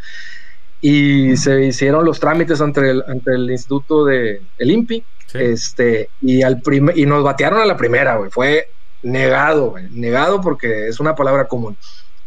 Y 0.78 1.38
se 1.38 1.64
hicieron 1.64 2.04
los 2.04 2.20
trámites 2.20 2.60
ante 2.60 2.90
el, 2.90 3.02
ante 3.08 3.34
el 3.34 3.50
Instituto 3.50 4.04
de 4.04 4.42
el 4.58 4.70
INPI, 4.70 5.06
este, 5.34 6.10
y 6.20 6.42
al 6.42 6.62
y 6.94 7.06
nos 7.06 7.24
batearon 7.24 7.60
a 7.60 7.66
la 7.66 7.76
primera, 7.76 8.16
güey, 8.16 8.30
fue 8.30 8.66
negado, 9.02 9.70
güey, 9.70 9.90
negado 9.90 10.40
porque 10.40 10.88
es 10.88 11.00
una 11.00 11.14
palabra 11.14 11.46
común. 11.46 11.76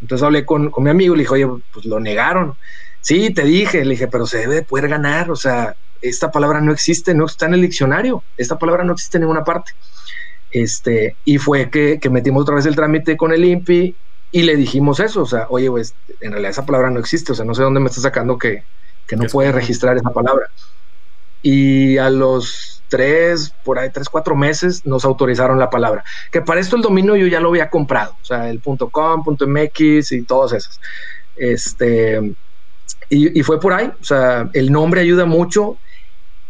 Entonces 0.02 0.24
hablé 0.24 0.46
con, 0.46 0.70
con 0.72 0.84
mi 0.84 0.90
amigo 0.90 1.14
y 1.14 1.18
le 1.18 1.24
dije, 1.24 1.34
oye, 1.34 1.48
pues 1.72 1.86
lo 1.86 2.00
negaron. 2.00 2.58
Sí, 3.00 3.34
te 3.34 3.44
dije, 3.44 3.84
le 3.86 3.92
dije, 3.92 4.08
pero 4.08 4.26
se 4.26 4.40
debe 4.40 4.64
poder 4.64 4.88
ganar, 4.90 5.32
o 5.32 5.36
sea, 5.36 5.76
esta 6.02 6.32
palabra 6.32 6.62
no 6.62 6.72
existe, 6.72 7.14
no 7.14 7.26
está 7.26 7.46
en 7.46 7.56
el 7.56 7.62
diccionario, 7.62 8.24
esta 8.38 8.58
palabra 8.58 8.84
no 8.84 8.94
existe 8.94 9.18
en 9.18 9.22
ninguna 9.22 9.44
parte. 9.44 9.72
Este, 10.52 11.18
y 11.24 11.38
fue 11.38 11.70
que, 11.70 12.00
metimos 12.10 12.44
otra 12.44 12.56
vez 12.56 12.66
el 12.66 12.76
trámite 12.76 13.18
con 13.18 13.34
el 13.34 13.44
INPI 13.44 13.96
y 14.32 14.44
le 14.44 14.56
dijimos 14.56 15.00
eso, 15.00 15.24
o 15.24 15.26
sea, 15.26 15.48
oye, 15.50 15.70
pues 15.70 15.96
en 16.20 16.32
realidad 16.32 16.52
esa 16.52 16.66
palabra 16.66 16.90
no 16.90 17.00
existe, 17.00 17.32
o 17.32 17.36
sea, 17.36 17.46
no 17.46 17.54
sé 17.54 17.64
dónde 17.64 17.80
me 17.80 17.88
está 17.88 18.02
sacando 18.02 18.38
que, 18.38 18.66
que 19.06 19.16
no 19.16 19.26
puede 19.26 19.52
registrar 19.52 19.98
esa 19.98 20.12
palabra. 20.12 20.50
Y 21.42 21.98
a 21.98 22.10
los 22.10 22.75
tres, 22.88 23.56
por 23.64 23.80
ahí, 23.80 23.90
tres, 23.92 24.10
cuatro 24.10 24.36
meses 24.36 24.86
nos 24.86 25.06
autorizaron 25.06 25.60
la 25.60 25.70
palabra. 25.70 26.04
Que 26.32 26.42
para 26.42 26.60
esto 26.60 26.76
el 26.76 26.82
dominio 26.82 27.16
yo 27.16 27.28
ya 27.28 27.40
lo 27.40 27.50
había 27.50 27.70
comprado, 27.70 28.18
o 28.22 28.24
sea, 28.24 28.50
el 28.50 28.62
.com, 28.62 29.24
.mx 29.24 30.12
y 30.12 30.26
todos 30.26 30.54
esos. 30.54 30.80
Este, 31.36 32.36
y, 33.10 33.44
fue 33.44 33.60
por 33.60 33.74
ahí, 33.74 33.92
o 34.00 34.04
sea, 34.04 34.50
el 34.54 34.72
nombre 34.72 35.02
ayuda 35.02 35.26
mucho. 35.26 35.80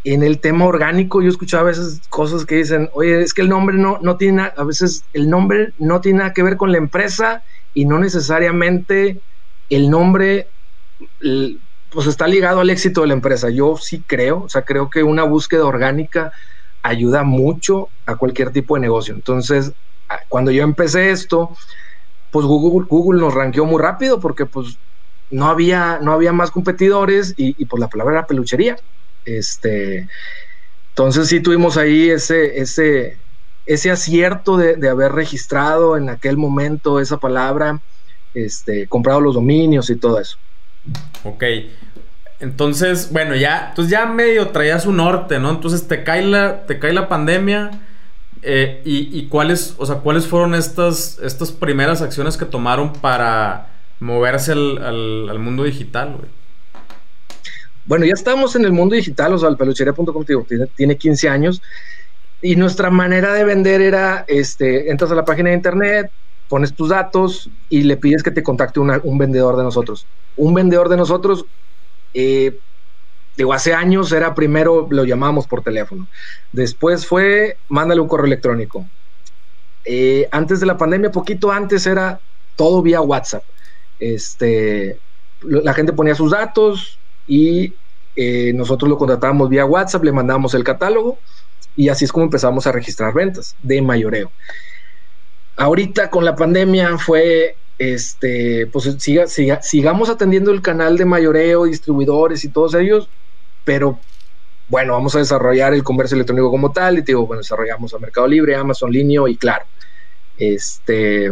En 0.03 0.21
el 0.21 0.39
tema 0.39 0.65
orgánico, 0.65 1.21
yo 1.21 1.29
escuchaba 1.29 1.63
a 1.63 1.67
veces 1.67 2.01
cosas 2.09 2.45
que 2.45 2.57
dicen, 2.57 2.89
oye, 2.93 3.21
es 3.21 3.33
que 3.33 3.41
el 3.41 3.49
nombre 3.49 3.75
no, 3.75 3.97
no 4.01 4.17
tiene, 4.17 4.51
a 4.55 4.63
veces 4.63 5.09
el 5.13 5.29
nombre 5.29 5.73
no 5.79 5.99
tiene 5.99 6.19
nada 6.19 6.33
que 6.33 6.43
ver 6.43 6.57
con 6.57 6.71
la 6.71 6.77
empresa 6.77 7.43
y 7.73 7.85
no 7.85 7.97
necesariamente 7.97 9.23
el 9.67 9.89
nombre 9.89 10.51
pues 11.95 12.07
está 12.07 12.27
ligado 12.27 12.59
al 12.59 12.69
éxito 12.69 13.01
de 13.01 13.07
la 13.07 13.13
empresa. 13.13 13.49
Yo 13.49 13.77
sí 13.77 14.03
creo, 14.03 14.43
o 14.43 14.49
sea, 14.49 14.63
creo 14.63 14.89
que 14.89 15.01
una 15.01 15.23
búsqueda 15.23 15.65
orgánica 15.65 16.31
ayuda 16.83 17.23
mucho 17.23 17.93
a 18.05 18.17
cualquier 18.17 18.51
tipo 18.51 18.75
de 18.75 18.81
negocio. 18.81 19.15
Entonces, 19.15 19.73
cuando 20.29 20.51
yo 20.51 20.63
empecé 20.63 21.09
esto, 21.09 21.55
pues 22.31 22.45
Google, 22.45 23.21
nos 23.21 23.33
ranqueó 23.33 23.65
muy 23.65 23.81
rápido 23.81 24.19
porque 24.19 24.45
pues 24.45 24.79
no 25.29 25.47
había, 25.47 25.99
no 26.01 26.11
había 26.11 26.33
más 26.33 26.51
competidores 26.51 27.33
y, 27.37 27.65
pues 27.65 27.79
la 27.79 27.87
palabra 27.87 28.19
era 28.19 28.27
peluchería. 28.27 28.75
Este, 29.23 30.07
entonces 30.89 31.29
sí 31.29 31.39
tuvimos 31.39 31.77
ahí 31.77 32.09
ese, 32.09 32.59
ese, 32.59 33.25
ese 33.65 33.89
acierto 33.89 34.57
de, 34.57 34.89
haber 34.89 35.13
registrado 35.13 35.97
en 35.97 36.09
aquel 36.09 36.37
momento 36.37 36.99
esa 36.99 37.17
palabra, 37.19 37.81
este, 38.33 38.87
comprado 38.89 39.21
los 39.21 39.35
dominios 39.35 39.89
y 39.89 39.97
todo 39.97 40.19
eso. 40.19 40.37
Ok. 41.23 41.43
Entonces, 42.39 43.11
bueno, 43.11 43.35
ya, 43.35 43.67
entonces 43.69 43.91
ya 43.91 44.05
medio 44.05 44.49
traías 44.49 44.85
un 44.85 44.97
norte, 44.97 45.39
¿no? 45.39 45.49
Entonces 45.51 45.87
te 45.87 46.03
cae 46.03 46.23
la, 46.23 46.65
te 46.65 46.79
cae 46.79 46.93
la 46.93 47.07
pandemia. 47.07 47.71
Eh, 48.47 48.81
y, 48.85 49.25
cuáles, 49.25 49.73
o 49.79 49.87
sea, 49.87 49.95
cuáles 49.95 50.27
fueron 50.27 50.53
estas, 50.53 51.17
estas 51.23 51.51
primeras 51.51 52.03
acciones 52.03 52.37
que 52.37 52.45
tomaron 52.45 52.93
para 52.93 53.69
moverse 53.99 54.51
al, 54.51 55.39
mundo 55.39 55.63
digital? 55.63 56.17
Bueno, 57.85 58.05
ya 58.05 58.13
estamos 58.13 58.55
en 58.55 58.65
el 58.65 58.71
mundo 58.71 58.95
digital, 58.95 59.33
o 59.33 59.37
sea, 59.37 59.49
el 59.49 59.57
peluchería.com 59.57 60.25
tiene, 60.25 60.67
tiene 60.75 60.95
15 60.95 61.29
años 61.29 61.61
y 62.41 62.55
nuestra 62.55 62.89
manera 62.89 63.33
de 63.33 63.43
vender 63.43 63.81
era, 63.81 64.25
este, 64.27 64.91
entras 64.91 65.11
a 65.11 65.15
la 65.15 65.25
página 65.25 65.49
de 65.49 65.55
internet, 65.55 66.11
pones 66.47 66.75
tus 66.75 66.89
datos 66.89 67.51
y 67.69 67.83
le 67.83 67.97
pides 67.97 68.23
que 68.23 68.31
te 68.31 68.43
contacte 68.43 68.79
un 68.79 69.17
vendedor 69.17 69.57
de 69.57 69.63
nosotros. 69.63 70.07
Un 70.35 70.53
vendedor 70.53 70.89
de 70.89 70.97
nosotros, 70.97 71.47
eh, 72.13 72.59
digo, 73.35 73.53
hace 73.53 73.73
años 73.73 74.11
era 74.11 74.33
primero, 74.35 74.87
lo 74.89 75.05
llamábamos 75.05 75.47
por 75.47 75.63
teléfono. 75.63 76.09
Después 76.51 77.07
fue, 77.07 77.61
mándale 77.67 78.01
un 78.01 78.07
correo 78.07 78.27
electrónico. 78.27 78.91
Eh, 79.85 80.27
antes 80.31 80.59
de 80.59 80.65
la 80.65 80.77
pandemia, 80.77 81.11
poquito 81.11 81.51
antes 81.51 81.85
era 81.85 82.21
todo 82.55 82.81
vía 82.81 83.01
WhatsApp. 83.01 83.43
Este, 83.99 85.01
la 85.41 85.73
gente 85.73 85.93
ponía 85.93 86.15
sus 86.15 86.31
datos 86.31 87.01
y 87.25 87.77
eh, 88.15 88.53
nosotros 88.53 88.89
lo 88.89 88.97
contratábamos 88.97 89.49
vía 89.49 89.65
WhatsApp, 89.65 90.03
le 90.03 90.11
mandábamos 90.11 90.53
el 90.53 90.63
catálogo 90.63 91.21
y 91.75 91.89
así 91.89 92.05
es 92.05 92.11
como 92.11 92.25
empezamos 92.25 92.65
a 92.67 92.71
registrar 92.71 93.13
ventas 93.13 93.55
de 93.59 93.81
mayoreo. 93.81 94.33
Ahorita 95.57 96.09
con 96.09 96.25
la 96.25 96.35
pandemia 96.35 96.97
fue, 96.97 97.57
este, 97.77 98.67
pues 98.67 98.95
siga, 98.99 99.27
sigamos 99.27 100.09
atendiendo 100.09 100.51
el 100.51 100.61
canal 100.61 100.97
de 100.97 101.05
mayoreo, 101.05 101.65
distribuidores 101.65 102.43
y 102.43 102.51
todos 102.51 102.75
ellos, 102.75 103.09
pero 103.63 103.99
bueno, 104.67 104.93
vamos 104.93 105.15
a 105.15 105.19
desarrollar 105.19 105.73
el 105.73 105.83
comercio 105.83 106.15
electrónico 106.15 106.49
como 106.49 106.71
tal 106.71 106.97
y 106.97 107.01
digo, 107.01 107.27
bueno, 107.27 107.41
desarrollamos 107.41 107.93
a 107.93 107.99
Mercado 107.99 108.27
Libre, 108.27 108.55
Amazon 108.55 108.91
Linio 108.91 109.27
y 109.27 109.37
claro. 109.37 109.65
Este, 110.37 111.31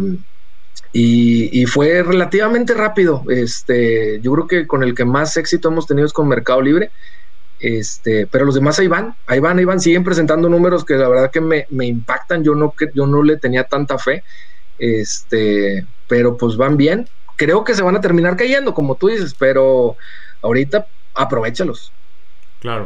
y, 0.91 1.65
fue 1.65 2.03
relativamente 2.03 2.73
rápido. 2.73 3.23
Este, 3.29 4.19
yo 4.21 4.31
creo 4.33 4.47
que 4.47 4.67
con 4.67 4.83
el 4.83 4.93
que 4.93 5.05
más 5.05 5.36
éxito 5.38 5.69
hemos 5.69 5.88
tenido 5.88 6.05
es 6.05 6.13
con 6.13 6.27
Mercado 6.27 6.62
Libre. 6.62 6.91
Este, 7.63 8.28
pero 8.28 8.43
los 8.43 8.56
demás 8.56 8.78
ahí 8.80 8.88
van, 8.88 9.15
ahí 9.26 9.39
van, 9.39 9.58
ahí 9.58 9.63
van, 9.63 9.80
siguen 9.80 10.04
presentando 10.04 10.49
números 10.49 10.84
que 10.84 10.95
la 10.95 11.08
verdad 11.08 11.32
que 11.32 11.39
me, 11.39 11.65
impactan. 11.71 12.43
Yo 12.43 12.56
no, 12.56 12.73
yo 12.93 13.08
no 13.08 13.23
le 13.23 13.38
tenía 13.38 13.63
tanta 13.63 13.97
fe. 13.97 14.23
Este, 14.78 15.86
pero 16.10 16.36
pues 16.36 16.58
van 16.58 16.76
bien. 16.76 17.08
Creo 17.38 17.63
que 17.63 17.73
se 17.73 17.82
van 17.82 17.95
a 17.95 18.02
terminar 18.02 18.36
cayendo, 18.36 18.73
como 18.73 18.95
tú 18.95 19.08
dices, 19.08 19.34
pero 19.39 19.95
ahorita 20.41 20.88
aprovechalos. 21.15 21.93
Claro. 22.60 22.84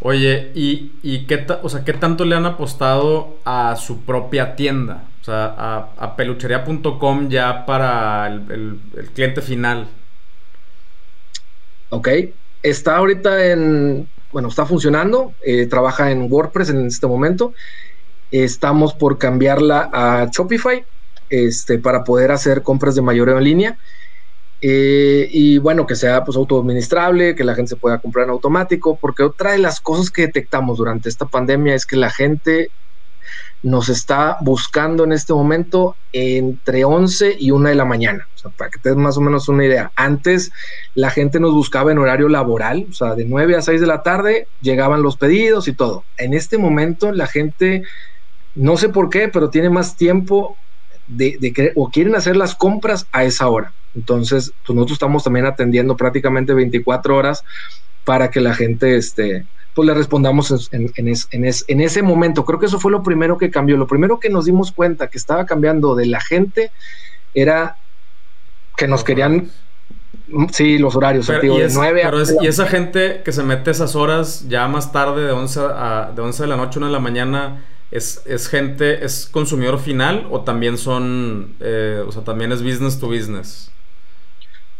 Oye, 0.00 0.50
¿y, 0.56 0.94
y 1.04 1.26
qué, 1.26 1.46
o 1.62 1.68
sea, 1.68 1.84
qué 1.84 1.92
tanto 1.92 2.24
le 2.24 2.34
han 2.34 2.44
apostado 2.44 3.38
a 3.44 3.76
su 3.76 4.00
propia 4.00 4.56
tienda? 4.56 5.04
O 5.20 5.24
sea, 5.24 5.92
a, 5.96 6.16
peluchería.com 6.16 7.28
ya 7.28 7.64
para 7.66 8.26
el, 8.26 8.80
cliente 9.14 9.42
final. 9.42 9.86
Ok. 11.90 12.08
Está 12.62 12.96
ahorita 12.96 13.50
en. 13.50 14.10
Bueno, 14.30 14.48
está 14.48 14.64
funcionando. 14.64 15.36
Eh, 15.44 15.66
trabaja 15.66 16.10
en 16.10 16.28
WordPress 16.30 16.70
en 16.70 16.86
este 16.86 17.06
momento. 17.06 17.52
Estamos 18.30 18.94
por 18.94 19.18
cambiarla 19.18 19.90
a 19.92 20.28
Shopify 20.32 20.86
este, 21.28 21.78
para 21.78 22.04
poder 22.04 22.30
hacer 22.30 22.62
compras 22.62 22.94
de 22.94 23.02
mayoreo 23.02 23.38
en 23.38 23.44
línea. 23.44 23.78
Eh, 24.60 25.28
y 25.30 25.58
bueno, 25.58 25.86
que 25.86 25.96
sea 25.96 26.22
pues 26.24 26.36
autoadministrable, 26.36 27.34
que 27.34 27.44
la 27.44 27.54
gente 27.54 27.70
se 27.70 27.76
pueda 27.76 28.00
comprar 28.00 28.24
en 28.24 28.30
automático, 28.30 28.98
porque 29.00 29.24
otra 29.24 29.52
de 29.52 29.58
las 29.58 29.80
cosas 29.80 30.10
que 30.10 30.22
detectamos 30.22 30.78
durante 30.78 31.08
esta 31.08 31.26
pandemia 31.26 31.74
es 31.74 31.84
que 31.84 31.96
la 31.96 32.10
gente 32.10 32.72
nos 33.62 33.88
está 33.88 34.38
buscando 34.40 35.04
en 35.04 35.12
este 35.12 35.32
momento 35.32 35.96
entre 36.10 36.84
11 36.84 37.36
y 37.38 37.52
1 37.52 37.68
de 37.68 37.74
la 37.76 37.84
mañana. 37.84 38.28
O 38.34 38.36
sea, 38.36 38.50
para 38.50 38.70
que 38.70 38.80
te 38.80 38.94
más 38.94 39.16
o 39.16 39.20
menos 39.20 39.48
una 39.48 39.64
idea. 39.64 39.92
Antes 39.94 40.50
la 40.94 41.10
gente 41.10 41.38
nos 41.38 41.54
buscaba 41.54 41.92
en 41.92 41.98
horario 41.98 42.28
laboral, 42.28 42.86
o 42.90 42.92
sea, 42.92 43.14
de 43.14 43.24
9 43.24 43.56
a 43.56 43.62
6 43.62 43.80
de 43.80 43.86
la 43.86 44.02
tarde 44.02 44.48
llegaban 44.60 45.02
los 45.02 45.16
pedidos 45.16 45.68
y 45.68 45.76
todo. 45.76 46.06
En 46.16 46.34
este 46.34 46.58
momento 46.58 47.12
la 47.12 47.26
gente 47.26 47.82
no 48.54 48.76
sé 48.76 48.88
por 48.88 49.08
qué, 49.08 49.28
pero 49.28 49.48
tiene 49.48 49.70
más 49.70 49.96
tiempo 49.96 50.58
de, 51.06 51.36
de 51.40 51.72
o 51.76 51.90
quieren 51.90 52.14
hacer 52.14 52.36
las 52.36 52.54
compras 52.54 53.06
a 53.12 53.24
esa 53.24 53.48
hora. 53.48 53.74
Entonces, 53.94 54.52
pues 54.64 54.74
nosotros 54.74 54.96
estamos 54.96 55.24
también 55.24 55.46
atendiendo 55.46 55.96
prácticamente 55.96 56.54
24 56.54 57.16
horas 57.16 57.42
para 58.04 58.30
que 58.30 58.40
la 58.40 58.54
gente, 58.54 58.96
este, 58.96 59.46
pues 59.74 59.86
le 59.86 59.94
respondamos 59.94 60.68
en, 60.72 60.90
en, 60.96 61.80
ese 61.80 62.02
momento. 62.02 62.44
Creo 62.44 62.58
que 62.58 62.66
eso 62.66 62.78
fue 62.78 62.92
lo 62.92 63.02
primero 63.02 63.38
que 63.38 63.50
cambió. 63.50 63.76
Lo 63.76 63.86
primero 63.86 64.20
que 64.20 64.28
nos 64.28 64.44
dimos 64.44 64.72
cuenta 64.72 65.08
que 65.08 65.18
estaba 65.18 65.46
cambiando 65.46 65.94
de 65.94 66.06
la 66.06 66.20
gente 66.20 66.72
era 67.34 67.76
que 68.76 68.86
nos 68.86 69.04
querían 69.04 69.50
Sí, 70.50 70.78
los 70.78 70.96
horarios, 70.96 71.26
pero, 71.26 71.58
y, 71.58 71.66
9 71.72 72.02
y 72.40 72.46
esa 72.46 72.66
gente 72.66 73.22
que 73.22 73.32
se 73.32 73.42
mete 73.42 73.70
esas 73.70 73.94
horas 73.96 74.46
ya 74.48 74.66
más 74.66 74.90
tarde, 74.90 75.26
de 75.26 75.32
11, 75.32 75.60
a, 75.60 76.12
de 76.14 76.22
11 76.22 76.42
de 76.44 76.48
la 76.48 76.56
noche, 76.56 76.78
1 76.78 76.86
de 76.86 76.92
la 76.92 77.00
mañana, 77.00 77.64
¿es, 77.90 78.22
es 78.24 78.48
gente, 78.48 79.04
es 79.04 79.28
consumidor 79.30 79.78
final 79.78 80.26
o 80.30 80.40
también 80.40 80.78
son, 80.78 81.54
eh, 81.60 82.02
o 82.06 82.12
sea, 82.12 82.24
también 82.24 82.50
es 82.52 82.62
business 82.62 82.98
to 82.98 83.08
business? 83.08 83.70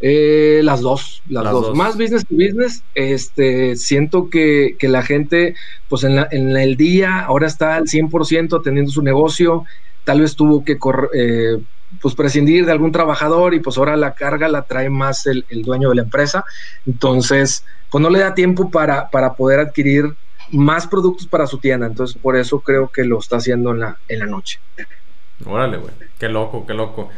Eh, 0.05 0.59
las 0.65 0.81
dos, 0.81 1.23
las, 1.29 1.49
dos. 1.49 1.73
Más 1.77 1.97
business 1.97 2.25
to 2.27 2.35
business. 2.35 2.83
Este, 2.93 3.77
siento 3.77 4.29
que, 4.29 4.75
que 4.77 4.89
la 4.89 5.01
gente, 5.01 5.55
pues 5.87 6.03
en, 6.03 6.17
la, 6.17 6.27
en, 6.29 6.57
el 6.57 6.75
día, 6.75 7.21
ahora 7.21 7.47
está 7.47 7.77
al 7.77 7.85
100% 7.85 8.59
atendiendo 8.59 8.91
su 8.91 9.01
negocio. 9.01 9.63
Tal 10.03 10.19
vez 10.19 10.35
tuvo 10.35 10.65
que 10.65 10.77
eh, 11.13 11.57
pues 12.01 12.15
prescindir 12.15 12.65
de 12.65 12.73
algún 12.73 12.91
trabajador 12.91 13.53
y 13.53 13.61
pues 13.61 13.77
ahora 13.77 13.95
la 13.95 14.13
carga 14.13 14.49
la 14.49 14.63
trae 14.63 14.89
más 14.89 15.25
el, 15.25 15.45
dueño 15.63 15.87
de 15.87 15.95
la 15.95 16.01
empresa. 16.01 16.43
Entonces, 16.85 17.63
pues 17.89 18.01
no 18.01 18.09
le 18.09 18.19
da 18.19 18.33
tiempo 18.33 18.69
para, 18.69 19.09
para 19.09 19.35
poder 19.35 19.61
adquirir 19.61 20.17
más 20.51 20.85
productos 20.85 21.27
para 21.27 21.47
su 21.47 21.59
tienda. 21.59 21.87
Entonces, 21.87 22.19
por 22.21 22.35
eso 22.35 22.59
creo 22.59 22.89
que 22.89 23.05
lo 23.05 23.19
está 23.19 23.37
haciendo 23.37 23.71
en 23.71 23.79
la, 23.79 23.97
en 24.09 24.19
la 24.19 24.25
noche. 24.25 24.59
Órale, 25.45 25.77
güey. 25.77 25.93
Qué 26.19 26.27
loco, 26.27 26.65
qué 26.65 26.73
loco. 26.73 27.09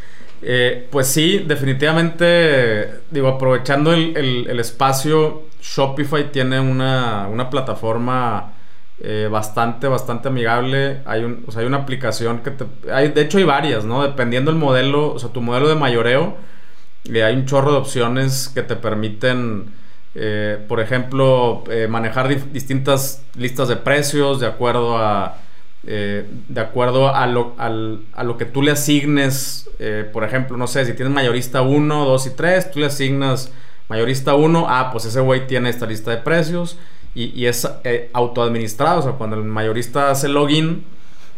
Eh, 0.41 0.87
pues 0.91 1.07
sí, 1.07 1.39
definitivamente, 1.39 3.01
digo, 3.09 3.29
aprovechando 3.29 3.93
el, 3.93 4.59
espacio, 4.59 5.43
Shopify 5.61 6.31
tiene 6.31 6.59
una, 6.59 7.27
una 7.27 7.49
plataforma 7.49 8.55
eh, 8.99 9.27
bastante, 9.29 9.87
bastante 9.87 10.29
amigable. 10.29 11.01
Hay, 11.05 11.23
un, 11.23 11.43
o 11.47 11.51
sea, 11.51 11.61
hay 11.61 11.67
una 11.67 11.77
aplicación 11.77 12.39
que 12.39 12.51
te... 12.51 12.65
Hay, 12.91 13.09
de 13.09 13.21
hecho 13.21 13.37
hay 13.37 13.43
varias, 13.43 13.83
¿no? 13.83 14.03
Dependiendo 14.03 14.51
del 14.51 14.59
modelo, 14.59 15.13
o 15.13 15.19
sea, 15.19 15.29
tu 15.31 15.41
modelo 15.41 15.67
de 15.67 15.75
mayoreo, 15.75 16.37
eh, 17.13 17.23
hay 17.23 17.35
un 17.35 17.45
chorro 17.45 17.73
de 17.73 17.77
opciones 17.77 18.49
que 18.53 18.61
te 18.63 18.75
permiten, 18.77 19.73
eh, 20.15 20.63
por 20.67 20.79
ejemplo, 20.79 21.63
manejar 21.89 22.29
distintas 22.51 23.23
listas 23.35 23.67
de 23.67 23.75
precios 23.77 24.39
de 24.39 24.47
acuerdo 24.47 24.97
a... 24.97 25.39
de 25.85 26.59
acuerdo 26.61 27.13
a 27.13 27.27
lo, 27.27 27.55
a 27.57 28.23
lo 28.23 28.37
que 28.37 28.45
tú 28.45 28.61
le 28.61 28.71
asignes, 28.71 29.69
por 30.13 30.23
ejemplo, 30.23 30.57
no 30.57 30.67
sé, 30.67 30.85
si 30.85 30.93
tienes 30.93 31.13
mayorista 31.13 31.61
1, 31.61 32.05
2 32.05 32.27
y 32.27 32.29
3, 32.31 32.71
tú 32.71 32.79
le 32.79 32.87
asignas 32.87 33.51
mayorista 33.87 34.35
1, 34.35 34.65
ah, 34.67 34.89
pues 34.91 35.05
ese 35.05 35.19
güey 35.19 35.47
tiene 35.47 35.69
esta 35.69 35.85
lista 35.85 36.11
de 36.11 36.17
precios 36.17 36.77
y, 37.15 37.45
es 37.45 37.67
eh, 37.83 38.09
autoadministrado. 38.13 38.99
O 38.99 39.03
sea, 39.03 39.11
cuando 39.13 39.37
el 39.37 39.43
mayorista 39.43 40.11
hace 40.11 40.27
login, 40.27 40.83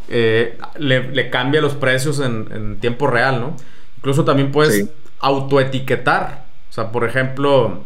eh, 0.09 0.57
le, 0.77 1.29
cambia 1.29 1.61
los 1.61 1.75
precios 1.75 2.19
en, 2.19 2.79
tiempo 2.79 3.07
real, 3.07 3.39
¿no? 3.39 3.55
Incluso 3.97 4.25
también 4.25 4.51
puedes 4.51 4.89
autoetiquetar. 5.19 6.45
O 6.69 6.73
sea, 6.73 6.91
por 6.91 7.07
ejemplo, 7.07 7.83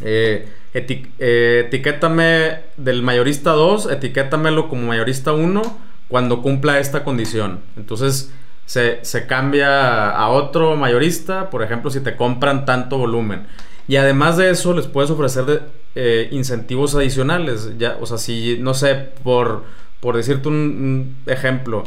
eh, 0.00 0.48
etiquétame 0.72 2.60
del 2.76 3.02
mayorista 3.02 3.52
2, 3.52 3.90
etiquétamelo 3.90 4.68
como 4.68 4.86
mayorista 4.86 5.32
1 5.32 5.62
cuando 6.08 6.42
cumpla 6.42 6.78
esta 6.78 7.04
condición. 7.04 7.60
Entonces 7.76 8.32
se, 8.66 9.04
se, 9.04 9.26
cambia 9.26 10.10
a 10.10 10.28
otro 10.28 10.76
mayorista, 10.76 11.50
por 11.50 11.62
ejemplo, 11.62 11.90
si 11.90 12.00
te 12.00 12.16
compran 12.16 12.64
tanto 12.64 12.98
volumen. 12.98 13.46
Y 13.88 13.96
además 13.96 14.36
de 14.36 14.50
eso, 14.50 14.72
les 14.72 14.86
puedes 14.86 15.10
ofrecer 15.10 15.62
eh, 15.96 16.28
incentivos 16.30 16.94
adicionales. 16.94 17.76
Ya, 17.78 17.98
o 18.00 18.06
sea, 18.06 18.18
si, 18.18 18.56
no 18.60 18.74
sé, 18.74 18.94
por, 18.94 19.64
por 19.98 20.16
decirte 20.16 20.48
un, 20.48 21.16
ejemplo, 21.26 21.82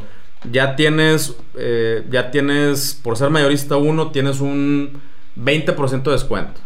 ya 0.51 0.75
tienes, 0.75 1.35
eh, 1.55 2.03
ya 2.09 2.31
tienes, 2.31 2.99
por 3.01 3.15
ser 3.15 3.29
mayorista 3.29 3.77
1, 3.77 4.11
tienes 4.11 4.41
un 4.41 4.99
20% 5.37 6.03
de 6.03 6.11
descuento, 6.11 6.59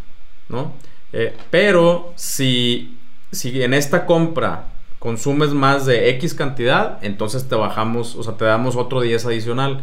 ¿no? 0.50 0.74
Eh, 1.14 1.36
pero 1.50 2.14
si, 2.16 2.98
si 3.32 3.62
en 3.62 3.74
esta 3.74 4.06
compra 4.06 4.66
consumes 5.00 5.50
más 5.54 5.86
de 5.86 6.10
X 6.12 6.34
cantidad, 6.34 7.00
entonces 7.02 7.48
te 7.48 7.56
bajamos, 7.56 8.16
o 8.16 8.24
sea, 8.24 8.34
te 8.36 8.46
damos 8.46 8.76
otro 8.76 9.02
10 9.02 9.26
adicional. 9.26 9.82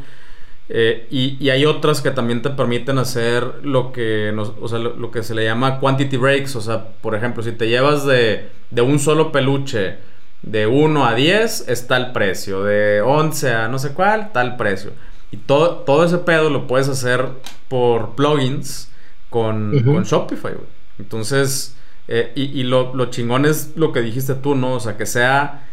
Eh, 0.69 1.07
y, 1.11 1.51
hay 1.51 1.67
otras 1.67 2.01
que 2.01 2.11
también 2.11 2.41
te 2.41 2.49
permiten 2.51 2.99
hacer 2.99 3.45
lo 3.63 3.93
que, 3.93 4.33
lo, 4.33 5.11
que 5.11 5.23
se 5.23 5.35
le 5.35 5.45
llama 5.45 5.79
quantity 5.79 6.17
breaks. 6.17 6.57
O 6.57 6.61
sea, 6.61 6.89
por 7.01 7.15
ejemplo, 7.15 7.43
si 7.43 7.53
te 7.53 7.69
llevas 7.69 8.07
de, 8.07 8.51
un 8.83 8.99
solo 8.99 9.31
peluche 9.31 9.97
de 10.43 10.67
1 10.67 11.07
a 11.07 11.15
10, 11.15 11.69
está 11.69 11.97
el 11.97 12.13
precio. 12.13 12.65
De 12.65 13.03
11 13.03 13.53
a 13.53 13.69
no 13.69 13.79
sé 13.79 13.93
cuál, 13.93 14.23
está 14.23 14.43
el 14.43 14.57
precio. 14.57 14.93
Y 15.31 15.37
todo, 15.37 15.79
todo 15.79 16.05
ese 16.05 16.19
pedo 16.19 16.49
lo 16.49 16.67
puedes 16.67 16.89
hacer 16.89 17.29
por 17.69 18.15
plugins 18.15 18.91
con, 19.31 19.73
Shopify, 20.05 20.55
Entonces, 20.99 21.77
eh, 22.09 22.33
y, 22.35 22.63
lo, 22.65 22.95
lo, 22.95 23.07
chingón 23.07 23.47
es 23.47 23.73
lo 23.77 23.93
que 23.93 24.03
dijiste 24.03 24.35
tú, 24.35 24.55
¿no? 24.55 24.75
O 24.75 24.81
sea, 24.81 24.97
que 24.97 25.07
sea 25.07 25.67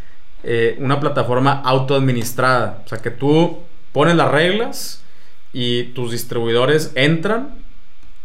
eh, 0.43 0.77
una 0.79 0.99
plataforma 0.99 1.61
autoadministrada. 1.63 2.81
O 2.85 2.89
sea, 2.89 2.97
que 2.99 3.11
tú 3.11 3.59
pones 3.91 4.15
las 4.15 4.31
reglas 4.31 5.03
y 5.53 5.83
tus 5.93 6.11
distribuidores 6.11 6.91
entran 6.95 7.61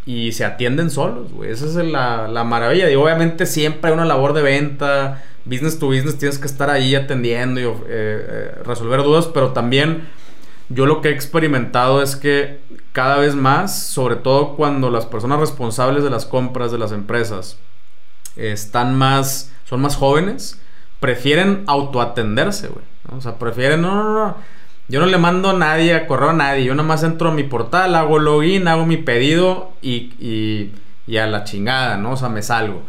y 0.06 0.32
se 0.32 0.44
atienden 0.44 0.90
solos, 0.90 1.32
güey. 1.32 1.50
Esa 1.50 1.66
es 1.66 1.74
la, 1.74 2.44
maravilla. 2.44 2.90
Y 2.90 2.94
obviamente 2.94 3.44
siempre 3.44 3.90
hay 3.90 3.94
una 3.94 4.04
labor 4.04 4.32
de 4.32 4.42
venta, 4.42 5.24
business 5.44 5.78
to 5.78 5.88
business, 5.88 6.16
tienes 6.16 6.38
que 6.38 6.46
estar 6.46 6.70
ahí 6.70 6.94
atendiendo 6.94 7.60
y 7.60 7.64
eh, 7.64 7.74
eh, 7.88 8.54
resolver 8.64 9.02
dudas, 9.02 9.26
pero 9.26 9.52
también 9.52 10.08
yo 10.68 10.86
lo 10.86 11.00
que 11.00 11.08
he 11.08 11.12
experimentado 11.12 12.02
es 12.02 12.16
que 12.16 12.60
cada 12.92 13.18
vez 13.18 13.34
más, 13.34 13.82
sobre 13.84 14.16
todo 14.16 14.56
cuando 14.56 14.90
las 14.90 15.06
personas 15.06 15.40
responsables 15.40 16.02
de 16.02 16.10
las 16.10 16.26
compras 16.26 16.72
de 16.72 16.78
las 16.78 16.92
empresas 16.92 17.58
están 18.36 18.96
más, 18.96 19.52
son 19.64 19.80
más 19.80 19.96
jóvenes, 19.96 20.60
prefieren 21.00 21.64
autoatenderse, 21.66 22.68
güey. 22.68 22.84
O 23.16 23.20
sea, 23.20 23.38
prefieren, 23.38 23.82
no, 23.82 23.94
no, 23.94 24.14
no 24.14 24.36
yo 24.88 25.00
no 25.00 25.06
le 25.06 25.18
mando 25.18 25.50
a 25.50 25.52
nadie, 25.52 25.94
a 25.94 26.06
correo 26.06 26.30
a 26.30 26.32
nadie. 26.32 26.64
Yo 26.64 26.74
nada 26.74 26.86
más 26.86 27.02
entro 27.02 27.30
a 27.30 27.34
mi 27.34 27.42
portal, 27.42 27.94
hago 27.94 28.18
login, 28.18 28.68
hago 28.68 28.86
mi 28.86 28.96
pedido 28.96 29.72
y, 29.82 30.72
y, 31.06 31.16
a 31.16 31.26
la 31.26 31.44
chingada, 31.44 31.96
¿no? 31.96 32.12
O 32.12 32.16
sea, 32.16 32.28
me 32.28 32.42
salgo. 32.42 32.82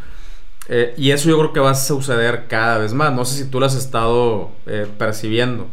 Eh, 0.69 0.93
y 0.97 1.11
eso 1.11 1.29
yo 1.29 1.37
creo 1.39 1.53
que 1.53 1.59
va 1.59 1.71
a 1.71 1.75
suceder 1.75 2.45
cada 2.47 2.77
vez 2.77 2.93
más. 2.93 3.13
No 3.13 3.25
sé 3.25 3.43
si 3.43 3.49
tú 3.49 3.59
lo 3.59 3.65
has 3.65 3.75
estado 3.75 4.51
eh, 4.67 4.87
percibiendo. 4.97 5.67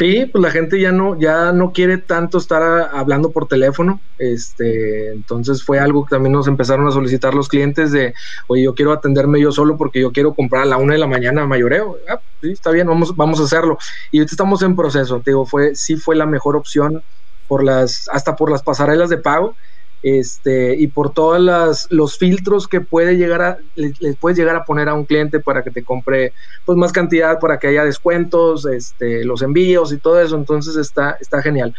Sí, 0.00 0.24
pues 0.32 0.40
la 0.42 0.50
gente 0.50 0.80
ya 0.80 0.92
no, 0.92 1.18
ya 1.20 1.52
no 1.52 1.72
quiere 1.72 1.98
tanto 1.98 2.38
estar 2.38 2.62
hablando 2.90 3.32
por 3.34 3.46
teléfono. 3.48 4.02
Este, 4.16 5.08
entonces 5.12 5.62
fue 5.62 5.78
algo 5.78 6.06
que 6.06 6.14
también 6.16 6.32
nos 6.32 6.48
empezaron 6.48 6.88
a 6.88 6.90
solicitar 6.90 7.34
los 7.34 7.48
clientes 7.48 7.92
de, 7.92 8.14
oye, 8.48 8.62
yo 8.64 8.74
quiero 8.74 8.92
atenderme 8.92 9.40
yo 9.42 9.52
solo 9.52 9.76
porque 9.76 10.00
yo 10.00 10.10
quiero 10.10 10.34
comprar 10.34 10.62
a 10.62 10.64
la 10.66 10.78
una 10.78 10.94
de 10.94 11.00
la 11.00 11.06
mañana 11.06 11.46
mayoreo. 11.46 11.98
Ah, 12.08 12.22
sí, 12.40 12.50
está 12.50 12.70
bien, 12.70 12.86
vamos, 12.86 13.14
vamos 13.14 13.40
a 13.40 13.44
hacerlo. 13.44 13.76
Y 14.10 14.18
ahorita 14.20 14.32
estamos 14.32 14.62
en 14.62 14.74
proceso, 14.74 15.20
te 15.22 15.32
digo, 15.32 15.44
fue, 15.44 15.74
sí 15.74 15.96
fue 15.96 16.16
la 16.16 16.24
mejor 16.24 16.56
opción 16.56 17.04
por 17.46 17.62
las, 17.62 18.04
hasta 18.10 18.36
por 18.36 18.50
las 18.50 18.62
pasarelas 18.62 19.10
de 19.10 19.18
pago 19.18 19.56
este, 20.02 20.74
y 20.76 20.86
por 20.86 21.12
todos 21.12 21.86
los 21.90 22.18
filtros 22.18 22.66
que 22.68 22.80
puede 22.80 23.16
llegar 23.16 23.42
a, 23.42 23.58
le, 23.74 23.92
puedes 24.14 24.38
llegar 24.38 24.56
a 24.56 24.64
poner 24.64 24.88
a 24.88 24.94
un 24.94 25.04
cliente 25.04 25.40
para 25.40 25.62
que 25.62 25.70
te 25.70 25.84
compre 25.84 26.32
pues 26.64 26.78
más 26.78 26.92
cantidad, 26.92 27.38
para 27.38 27.58
que 27.58 27.68
haya 27.68 27.84
descuentos, 27.84 28.66
este, 28.66 29.24
los 29.24 29.42
envíos 29.42 29.92
y 29.92 29.98
todo 29.98 30.20
eso, 30.20 30.36
entonces 30.36 30.76
está, 30.76 31.16
está 31.20 31.42
genial. 31.42 31.74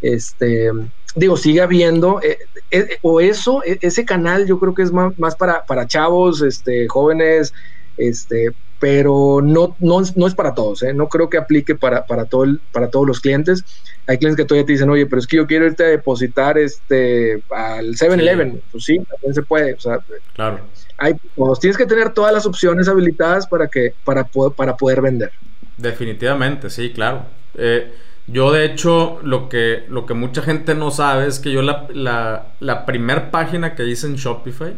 Este, 0.00 0.70
digo, 1.16 1.36
sigue 1.36 1.62
habiendo, 1.62 2.20
eh, 2.22 2.38
eh, 2.70 2.98
o 3.02 3.20
eso, 3.20 3.62
e, 3.64 3.78
ese 3.80 4.04
canal 4.04 4.46
yo 4.46 4.58
creo 4.58 4.74
que 4.74 4.82
es 4.82 4.92
más, 4.92 5.16
más 5.18 5.34
para, 5.36 5.64
para 5.64 5.86
chavos, 5.86 6.42
este, 6.42 6.86
jóvenes, 6.88 7.52
este, 7.96 8.52
pero 8.80 9.40
no, 9.42 9.76
no, 9.78 10.02
no 10.14 10.26
es 10.26 10.34
para 10.34 10.54
todos, 10.54 10.82
¿eh? 10.82 10.92
no 10.92 11.08
creo 11.08 11.30
que 11.30 11.38
aplique 11.38 11.74
para, 11.74 12.06
para, 12.06 12.26
todo 12.26 12.44
para 12.72 12.90
todos 12.90 13.06
los 13.06 13.20
clientes. 13.20 13.64
Hay 14.06 14.18
clientes 14.18 14.36
que 14.36 14.46
todavía 14.46 14.66
te 14.66 14.72
dicen, 14.72 14.90
oye, 14.90 15.06
pero 15.06 15.20
es 15.20 15.26
que 15.26 15.36
yo 15.36 15.46
quiero 15.46 15.66
irte 15.66 15.84
a 15.84 15.88
depositar 15.88 16.58
este, 16.58 17.42
al 17.50 17.94
7-Eleven. 17.94 18.60
Pues 18.70 18.84
sí, 18.84 18.98
también 18.98 19.34
se 19.34 19.42
puede. 19.42 19.74
O 19.74 19.80
sea, 19.80 19.98
claro. 20.34 20.60
Hay, 20.98 21.14
pues, 21.34 21.60
tienes 21.60 21.78
que 21.78 21.86
tener 21.86 22.10
todas 22.10 22.32
las 22.32 22.46
opciones 22.46 22.88
habilitadas 22.88 23.46
para, 23.46 23.68
que, 23.68 23.94
para, 24.04 24.28
para 24.56 24.76
poder 24.76 25.00
vender. 25.00 25.30
Definitivamente, 25.78 26.68
sí, 26.68 26.92
claro. 26.92 27.24
Eh, 27.54 27.92
yo, 28.26 28.52
de 28.52 28.64
hecho, 28.64 29.18
lo 29.22 29.48
que, 29.48 29.84
lo 29.88 30.06
que 30.06 30.14
mucha 30.14 30.42
gente 30.42 30.74
no 30.74 30.90
sabe 30.90 31.26
es 31.26 31.38
que 31.38 31.52
yo 31.52 31.62
la, 31.62 31.86
la, 31.92 32.48
la 32.60 32.86
primer 32.86 33.30
página 33.30 33.74
que 33.74 33.86
hice 33.86 34.06
en 34.06 34.16
Shopify 34.16 34.76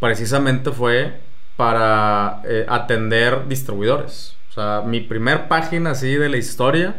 precisamente 0.00 0.70
fue 0.70 1.27
para 1.58 2.40
eh, 2.44 2.64
atender 2.68 3.48
distribuidores. 3.48 4.36
O 4.48 4.52
sea, 4.52 4.84
mi 4.86 5.00
primer 5.00 5.48
página 5.48 5.90
así 5.90 6.14
de 6.14 6.28
la 6.28 6.36
historia 6.36 6.94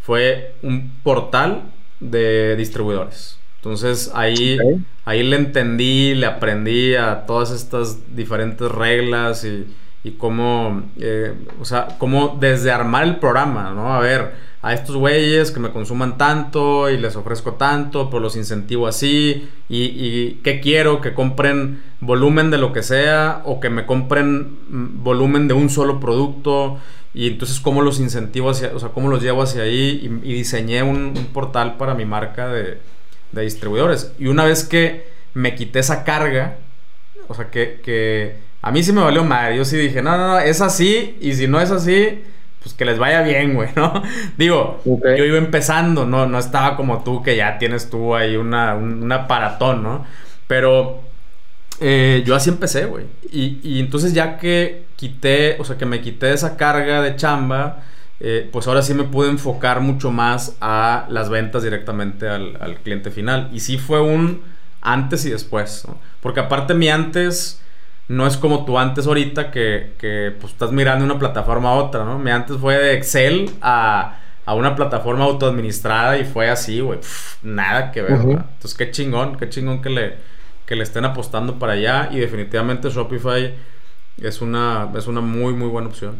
fue 0.00 0.56
un 0.60 0.90
portal 1.04 1.62
de 2.00 2.56
distribuidores. 2.56 3.38
Entonces 3.58 4.10
ahí, 4.12 4.58
ahí 5.04 5.22
le 5.22 5.36
entendí, 5.36 6.16
le 6.16 6.26
aprendí 6.26 6.96
a 6.96 7.26
todas 7.26 7.52
estas 7.52 8.16
diferentes 8.16 8.68
reglas 8.72 9.44
y, 9.44 9.68
y 10.04 10.12
cómo, 10.12 10.82
eh, 10.98 11.32
o 11.60 11.64
sea, 11.64 11.96
cómo 11.98 12.36
desde 12.40 12.72
armar 12.72 13.04
el 13.04 13.16
programa, 13.16 13.70
¿no? 13.70 13.94
A 13.94 14.00
ver, 14.00 14.32
a 14.60 14.74
estos 14.74 14.96
güeyes 14.96 15.50
que 15.50 15.60
me 15.60 15.70
consuman 15.70 16.18
tanto 16.18 16.90
y 16.90 16.96
les 16.96 17.14
ofrezco 17.14 17.54
tanto, 17.54 18.10
pero 18.10 18.20
los 18.20 18.36
incentivo 18.36 18.88
así, 18.88 19.48
y, 19.68 19.82
y 19.82 20.40
qué 20.42 20.60
quiero, 20.60 21.00
que 21.00 21.14
compren 21.14 21.82
volumen 22.00 22.50
de 22.50 22.58
lo 22.58 22.72
que 22.72 22.82
sea, 22.82 23.42
o 23.44 23.60
que 23.60 23.70
me 23.70 23.86
compren 23.86 24.58
mm, 24.68 25.04
volumen 25.04 25.46
de 25.46 25.54
un 25.54 25.70
solo 25.70 26.00
producto, 26.00 26.78
y 27.14 27.28
entonces 27.28 27.60
cómo 27.60 27.82
los 27.82 28.00
incentivo 28.00 28.50
hacia, 28.50 28.72
o 28.74 28.80
sea, 28.80 28.88
cómo 28.88 29.08
los 29.08 29.22
llevo 29.22 29.42
hacia 29.42 29.62
ahí, 29.62 30.20
y, 30.24 30.32
diseñé 30.32 30.82
un, 30.82 31.14
portal 31.32 31.76
para 31.76 31.94
mi 31.94 32.06
marca 32.06 32.48
de, 32.48 32.78
de 33.30 33.42
distribuidores. 33.42 34.12
Y 34.18 34.26
una 34.26 34.44
vez 34.44 34.64
que 34.64 35.06
me 35.34 35.54
quité 35.54 35.78
esa 35.78 36.02
carga, 36.02 36.58
o 37.28 37.34
sea, 37.34 37.50
que 37.50 38.36
a 38.62 38.70
mí 38.70 38.82
sí 38.82 38.92
me 38.92 39.02
valió 39.02 39.24
madre. 39.24 39.56
Yo 39.56 39.64
sí 39.64 39.76
dije, 39.76 40.00
no, 40.02 40.16
no, 40.16 40.28
no, 40.28 40.38
es 40.38 40.60
así. 40.60 41.18
Y 41.20 41.34
si 41.34 41.48
no 41.48 41.60
es 41.60 41.72
así, 41.72 42.22
pues 42.62 42.74
que 42.74 42.84
les 42.84 42.98
vaya 42.98 43.22
bien, 43.22 43.54
güey, 43.54 43.70
¿no? 43.74 44.02
Digo, 44.38 44.80
yo 44.84 45.24
iba 45.24 45.38
empezando, 45.38 46.06
¿no? 46.06 46.26
No 46.26 46.38
estaba 46.38 46.76
como 46.76 47.02
tú, 47.02 47.22
que 47.22 47.36
ya 47.36 47.58
tienes 47.58 47.90
tú 47.90 48.14
ahí 48.14 48.36
una, 48.36 48.76
un, 48.76 49.10
aparatón, 49.10 49.82
¿no? 49.82 50.06
Pero 50.46 51.00
eh, 51.80 52.22
yo 52.24 52.36
así 52.36 52.50
empecé, 52.50 52.86
güey. 52.86 53.06
Y, 53.32 53.58
y, 53.64 53.80
entonces 53.80 54.14
ya 54.14 54.38
que 54.38 54.84
quité, 54.94 55.56
o 55.58 55.64
sea, 55.64 55.76
que 55.76 55.86
me 55.86 56.00
quité 56.00 56.32
esa 56.32 56.56
carga 56.56 57.02
de 57.02 57.16
chamba, 57.16 57.82
eh, 58.20 58.48
pues 58.52 58.68
ahora 58.68 58.82
sí 58.82 58.94
me 58.94 59.04
pude 59.04 59.28
enfocar 59.28 59.80
mucho 59.80 60.12
más 60.12 60.56
a 60.60 61.06
las 61.08 61.30
ventas 61.30 61.64
directamente 61.64 62.28
al, 62.28 62.56
al 62.60 62.76
cliente 62.76 63.10
final. 63.10 63.50
Y 63.52 63.58
sí 63.58 63.76
fue 63.76 64.00
un 64.00 64.42
antes 64.80 65.24
y 65.26 65.30
después, 65.30 65.84
¿no? 65.88 65.98
Porque 66.20 66.38
aparte 66.38 66.74
mi 66.74 66.88
antes 66.88 67.60
no 68.12 68.26
es 68.26 68.36
como 68.36 68.66
tú 68.66 68.78
antes 68.78 69.06
ahorita 69.06 69.50
que, 69.50 69.94
que 69.98 70.34
pues, 70.38 70.52
estás 70.52 70.70
mirando 70.70 71.02
una 71.02 71.18
plataforma 71.18 71.70
a 71.70 71.74
otra, 71.76 72.04
¿no? 72.04 72.18
Mi 72.18 72.30
antes 72.30 72.58
fue 72.58 72.76
de 72.76 72.92
Excel 72.94 73.50
a, 73.62 74.18
a 74.44 74.54
una 74.54 74.76
plataforma 74.76 75.24
autoadministrada 75.24 76.18
y 76.18 76.24
fue 76.24 76.50
así, 76.50 76.80
güey. 76.80 76.98
Nada 77.42 77.90
que 77.90 78.02
ver, 78.02 78.20
Entonces, 78.20 78.74
qué 78.74 78.90
chingón, 78.90 79.38
qué 79.38 79.48
chingón 79.48 79.80
que 79.80 79.88
le, 79.88 80.16
que 80.66 80.76
le 80.76 80.82
estén 80.82 81.06
apostando 81.06 81.58
para 81.58 81.72
allá 81.72 82.10
y 82.12 82.18
definitivamente 82.18 82.90
Shopify 82.90 83.54
es 84.18 84.42
una, 84.42 84.90
es 84.94 85.06
una 85.06 85.22
muy, 85.22 85.54
muy 85.54 85.68
buena 85.68 85.88
opción. 85.88 86.16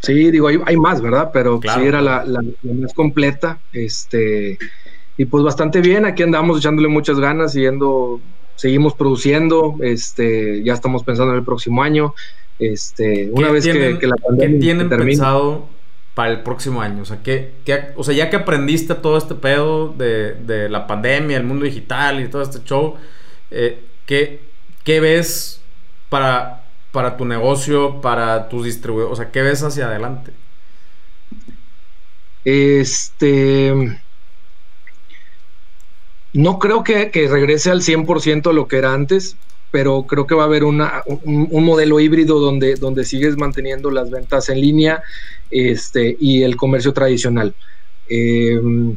Sí, 0.00 0.32
digo, 0.32 0.48
hay, 0.48 0.58
hay 0.66 0.76
más, 0.76 1.00
¿verdad? 1.00 1.30
Pero 1.32 1.60
sí 1.62 1.80
era 1.80 2.02
la, 2.02 2.24
la, 2.24 2.42
la, 2.42 2.74
más 2.74 2.92
completa. 2.92 3.60
Este, 3.72 4.58
y 5.16 5.24
pues 5.26 5.44
bastante 5.44 5.80
bien, 5.80 6.04
aquí 6.04 6.24
andamos 6.24 6.58
echándole 6.58 6.88
muchas 6.88 7.20
ganas, 7.20 7.52
siguiendo 7.52 8.20
seguimos 8.56 8.94
produciendo, 8.94 9.76
este, 9.80 10.62
ya 10.62 10.72
estamos 10.72 11.04
pensando 11.04 11.32
en 11.32 11.38
el 11.38 11.44
próximo 11.44 11.82
año. 11.82 12.14
Este, 12.58 13.30
una 13.32 13.50
vez 13.50 13.64
que, 13.64 14.06
la 14.06 14.16
pandemia 14.16 14.58
¿Qué 14.58 14.60
tienen 14.60 14.88
pensado 14.88 15.68
para 16.14 16.30
el 16.30 16.42
próximo 16.42 16.80
año? 16.80 17.02
O 17.02 17.04
sea, 17.04 17.22
¿qué, 17.22 17.52
o 17.96 18.04
sea, 18.04 18.14
ya 18.14 18.30
que 18.30 18.36
aprendiste 18.36 18.94
todo 18.94 19.18
este 19.18 19.34
pedo 19.34 19.88
de, 19.88 20.68
la 20.68 20.86
pandemia, 20.86 21.36
el 21.36 21.44
mundo 21.44 21.64
digital 21.64 22.20
y 22.20 22.28
todo 22.28 22.42
este 22.42 22.62
show, 22.64 22.96
eh, 23.50 23.84
¿qué, 24.06 24.40
ves 24.86 25.60
para, 26.08 26.64
para 26.92 27.16
tu 27.16 27.24
negocio, 27.24 28.00
para 28.00 28.48
tus 28.48 28.64
distribuidores? 28.64 29.12
O 29.12 29.16
sea, 29.16 29.30
¿qué 29.32 29.42
ves 29.42 29.62
hacia 29.62 29.86
adelante? 29.86 30.32
Este 32.44 33.98
no 36.34 36.58
creo 36.58 36.82
que, 36.82 37.10
regrese 37.30 37.70
al 37.70 37.80
100% 37.80 38.52
lo 38.52 38.66
que 38.66 38.76
era 38.78 38.92
antes, 38.92 39.36
pero 39.70 40.02
creo 40.02 40.26
que 40.26 40.34
va 40.34 40.42
a 40.42 40.46
haber 40.46 40.64
un, 40.64 40.82
modelo 41.24 42.00
híbrido 42.00 42.40
donde, 42.40 43.04
sigues 43.04 43.36
manteniendo 43.36 43.90
las 43.90 44.10
ventas 44.10 44.48
en 44.48 44.60
línea 44.60 45.02
este, 45.50 46.16
y 46.18 46.42
el 46.42 46.56
comercio 46.56 46.92
tradicional. 46.92 47.54
Em, 48.08 48.96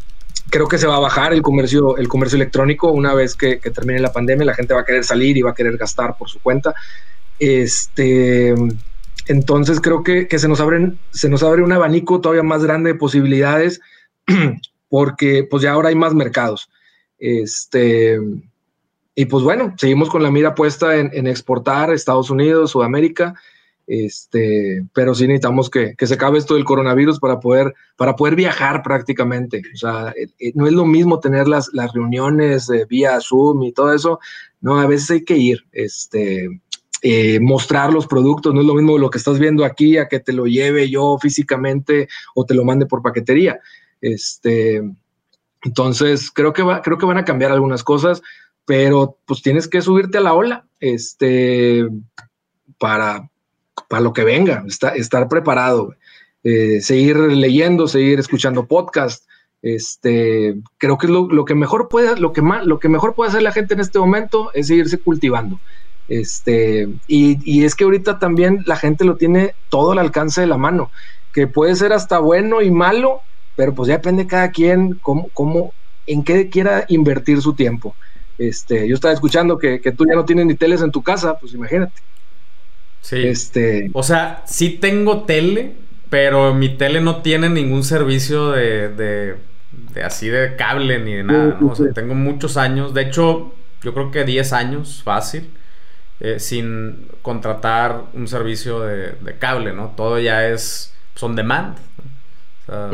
creo 0.50 0.68
que 0.68 0.80
se 0.80 0.88
va 0.88 0.96
a 0.96 1.00
bajar 1.00 1.32
el 1.32 1.44
comercio, 1.44 1.98
el 1.98 2.08
comercio 2.08 2.38
electrónico 2.38 2.92
una 2.92 3.14
vez 3.14 3.36
que, 3.36 3.58
termine 3.58 4.00
la 4.00 4.12
pandemia, 4.12 4.46
la 4.46 4.56
gente 4.56 4.74
va 4.74 4.82
a 4.82 4.86
querer 4.86 5.04
salir 5.04 5.38
y 5.38 5.44
va 5.44 5.52
a 5.52 5.56
querer 5.56 5.78
gastar 5.78 6.18
por 6.18 6.30
su 6.30 6.40
cuenta. 6.40 6.74
Este, 7.38 8.56
entonces 9.28 9.80
creo 9.80 10.02
que, 10.02 10.28
se, 10.40 10.48
nos 10.48 10.60
abren, 10.60 10.98
se 11.12 11.30
nos 11.30 11.44
abre 11.44 11.62
un 11.62 11.72
abanico 11.72 12.20
todavía 12.20 12.42
más 12.42 12.64
grande 12.64 12.94
de 12.94 13.00
posibilidades 13.00 13.80
porque 14.90 15.44
pues 15.48 15.62
ya 15.62 15.74
ahora 15.74 15.90
hay 15.90 15.96
más 15.96 16.16
mercados. 16.16 16.70
Este, 17.20 18.20
y 19.16 19.26
pues 19.26 19.44
bueno, 19.44 19.74
seguimos 19.78 20.10
con 20.10 20.24
la 20.24 20.32
mira 20.32 20.56
puesta 20.56 20.98
en, 20.98 21.28
exportar 21.28 21.92
Estados 21.92 22.30
Unidos, 22.30 22.72
Sudamérica, 22.72 23.36
este, 23.88 24.86
pero 24.94 25.16
sí 25.16 25.26
necesitamos 25.26 25.70
que, 25.70 25.96
se 25.98 26.14
acabe 26.14 26.38
esto 26.38 26.56
del 26.56 26.66
coronavirus 26.66 27.20
para 27.20 27.40
poder, 27.40 27.74
para 27.96 28.16
poder 28.16 28.36
viajar 28.36 28.84
prácticamente. 28.84 29.62
O 29.74 29.78
sea, 29.78 30.14
eh, 30.18 30.28
eh, 30.40 30.52
no 30.56 30.68
es 30.68 30.74
lo 30.74 30.86
mismo 30.86 31.20
tener 31.20 31.48
las, 31.48 31.70
las 31.74 31.94
reuniones 31.94 32.70
vía 32.90 33.20
Zoom 33.22 33.64
y 33.64 33.72
todo 33.72 33.94
eso, 33.94 34.20
no, 34.62 34.80
a 34.80 34.88
veces 34.88 35.12
hay 35.12 35.24
que 35.24 35.38
ir, 35.38 35.66
este, 35.72 36.50
eh, 37.04 37.40
mostrar 37.40 37.94
los 37.94 38.08
productos, 38.08 38.54
no 38.54 38.62
es 38.62 38.66
lo 38.66 38.74
mismo 38.74 38.98
lo 38.98 39.12
que 39.12 39.20
estás 39.20 39.38
viendo 39.38 39.64
aquí 39.64 39.98
a 39.98 40.08
que 40.08 40.20
te 40.20 40.34
lo 40.34 40.48
lleve 40.48 40.90
yo 40.90 41.18
físicamente 41.22 42.08
o 42.34 42.44
te 42.44 42.56
lo 42.56 42.66
mande 42.66 42.88
por 42.88 43.04
paquetería. 43.04 43.60
Este, 44.02 44.82
entonces, 45.68 46.32
creo 46.32 46.54
que, 46.54 46.64
va, 46.64 46.82
creo 46.82 46.98
que 46.98 47.06
van 47.06 47.18
a 47.18 47.26
cambiar 47.26 47.52
algunas 47.52 47.84
cosas, 47.84 48.22
pero 48.66 49.18
pues 49.26 49.42
tienes 49.42 49.68
que 49.68 49.82
subirte 49.82 50.18
a 50.18 50.22
la 50.22 50.34
ola 50.34 50.66
este, 50.80 51.86
para, 52.80 53.30
para 53.90 54.02
lo 54.02 54.14
que 54.14 54.24
venga, 54.24 54.64
estar 54.66 55.28
preparado, 55.28 55.94
eh, 56.46 56.80
seguir 56.80 57.18
leyendo, 57.18 57.90
seguir 57.90 58.18
escuchando 58.18 58.66
podcast. 58.66 59.26
Este, 59.62 60.56
creo 60.78 60.98
que 60.98 61.10
lo, 61.10 61.28
lo, 61.28 61.44
que 61.44 61.54
mejor 61.54 61.90
puede, 61.90 62.18
lo 62.18 62.32
que 62.32 62.42
más, 62.42 62.66
lo 62.66 62.80
que 62.80 62.88
mejor 62.88 63.14
puede 63.14 63.32
hacer 63.32 63.42
la 63.42 63.52
gente 63.52 63.74
en 63.74 63.82
este 63.82 64.00
momento 64.00 64.52
es 64.54 64.68
seguirse 64.68 65.00
cultivando. 65.00 65.60
Este, 66.08 66.88
y, 67.08 67.40
y, 67.44 67.66
es 67.66 67.76
que 67.76 67.84
ahorita 67.84 68.20
también 68.20 68.64
la 68.66 68.78
gente 68.78 69.04
lo 69.04 69.18
tiene 69.18 69.54
todo 69.68 69.92
al 69.92 70.00
alcance 70.00 70.40
de 70.40 70.48
la 70.48 70.58
mano, 70.58 70.92
que 71.34 71.46
puede 71.46 71.76
ser 71.76 71.92
hasta 71.92 72.20
bueno 72.20 72.62
y 72.62 72.72
malo, 72.72 73.20
pero 73.58 73.74
pues 73.74 73.90
ya 73.90 73.96
depende 73.96 74.28
cada 74.28 74.52
quien 74.52 74.94
cómo, 75.02 75.30
cómo, 75.34 75.74
en 76.06 76.24
qué 76.24 76.48
quiera 76.50 76.86
invertir 76.88 77.42
su 77.42 77.54
tiempo. 77.56 77.96
Este, 78.38 78.88
yo 78.88 78.94
estaba 78.94 79.16
escuchando 79.16 79.58
que, 79.58 79.80
tú 79.98 80.06
ya 80.08 80.14
no 80.14 80.26
tienes 80.26 80.46
ni 80.46 80.54
teles 80.54 80.82
en 80.82 80.92
tu 80.92 81.02
casa, 81.02 81.40
pues 81.40 81.56
imagínate. 81.56 82.00
Sí. 83.02 83.28
Este, 83.28 83.90
o 83.94 84.04
sea, 84.04 84.44
sí 84.46 84.70
tengo 84.70 85.24
tele, 85.24 85.74
pero 86.12 86.54
mi 86.54 86.78
tele 86.78 87.02
no 87.02 87.24
tiene 87.24 87.50
ningún 87.50 87.84
servicio 87.84 88.52
de, 88.52 88.90
de, 88.90 90.04
así 90.04 90.28
de 90.30 90.56
cable 90.56 91.00
ni 91.00 91.16
de 91.16 91.24
nada, 91.24 91.58
¿no? 91.60 91.72
O 91.72 91.76
sea, 91.76 91.92
tengo 91.94 92.14
muchos 92.14 92.58
años, 92.58 92.94
de 92.94 93.02
hecho, 93.02 93.56
yo 93.82 93.94
creo 93.96 94.12
que 94.12 94.24
10 94.24 94.54
años 94.54 95.02
fácil, 95.04 95.50
eh, 96.20 96.40
sin 96.40 97.08
contratar 97.24 98.04
un 98.14 98.28
servicio 98.28 98.82
de, 98.82 99.36
cable, 99.40 99.74
¿no? 99.74 99.94
Todo 99.98 100.20
ya 100.20 100.48
es 100.48 100.94
son 101.16 101.36
demand. 101.36 101.76
O 102.62 102.66
sea, 102.68 102.90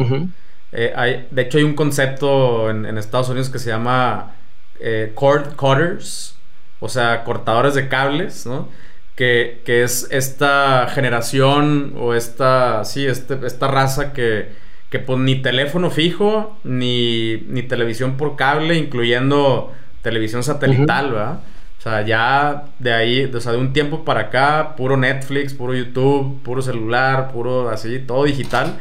eh, 0.76 1.26
de 1.30 1.42
hecho, 1.42 1.58
hay 1.60 1.64
un 1.64 1.76
concepto 1.76 2.70
en, 2.70 2.98
Estados 2.98 3.30
Unidos 3.30 3.50
que 3.50 3.60
se 3.60 3.70
llama 3.70 4.36
eh, 4.80 5.12
cord 5.14 5.56
cutters, 5.56 6.36
o 6.80 6.90
sea, 6.90 7.24
cortadores 7.24 7.76
de 7.76 7.88
cables, 7.88 8.46
¿no? 8.46 8.68
Que, 9.16 9.62
es 9.66 10.08
esta 10.10 10.88
generación 10.90 11.94
o 11.98 12.16
esta, 12.16 12.84
sí, 12.86 13.06
este, 13.06 13.38
esta 13.46 13.68
raza 13.68 14.14
que, 14.14 14.50
que 14.90 15.00
pues 15.00 15.20
ni 15.20 15.42
teléfono 15.42 15.92
fijo, 15.92 16.58
ni, 16.64 17.38
ni 17.48 17.62
televisión 17.64 18.18
por 18.18 18.36
cable, 18.36 18.76
incluyendo 18.76 19.72
televisión 20.02 20.44
satelital, 20.44 21.12
¿verdad? 21.12 21.40
O 21.78 21.82
sea, 21.84 22.02
ya 22.02 22.66
de 22.80 22.94
ahí, 22.94 23.26
o 23.26 23.42
sea, 23.42 23.52
de 23.52 23.58
un 23.60 23.74
tiempo 23.74 24.06
para 24.06 24.22
acá, 24.22 24.76
puro 24.76 24.98
Netflix, 24.98 25.54
puro 25.54 25.76
YouTube, 25.76 26.42
puro 26.42 26.62
celular, 26.62 27.32
puro 27.32 27.70
así, 27.70 28.00
todo 28.00 28.24
digital. 28.24 28.80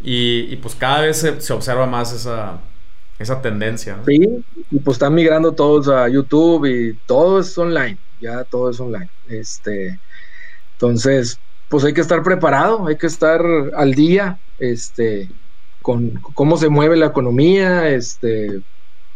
Y, 0.00 0.56
pues 0.56 0.74
cada 0.74 1.00
vez 1.00 1.18
se, 1.18 1.52
observa 1.52 1.86
más 1.86 2.12
esa, 2.12 2.60
esa 3.18 3.40
tendencia. 3.40 3.98
Sí, 4.06 4.44
y 4.70 4.78
pues 4.78 4.96
están 4.96 5.14
migrando 5.14 5.52
todos 5.52 5.88
a 5.88 6.08
YouTube 6.08 6.66
y 6.66 6.94
todo 7.06 7.40
es 7.40 7.56
online, 7.56 7.98
ya 8.20 8.44
todo 8.44 8.70
es 8.70 8.78
online. 8.78 9.08
Este, 9.28 9.98
entonces, 10.72 11.38
pues 11.68 11.84
hay 11.84 11.94
que 11.94 12.02
estar 12.02 12.22
preparado, 12.22 12.86
hay 12.86 12.96
que 12.96 13.06
estar 13.06 13.42
al 13.74 13.94
día, 13.94 14.38
este, 14.58 15.30
con 15.82 16.10
cómo 16.34 16.56
se 16.56 16.68
mueve 16.68 16.96
la 16.96 17.06
economía, 17.06 17.88
este, 17.88 18.60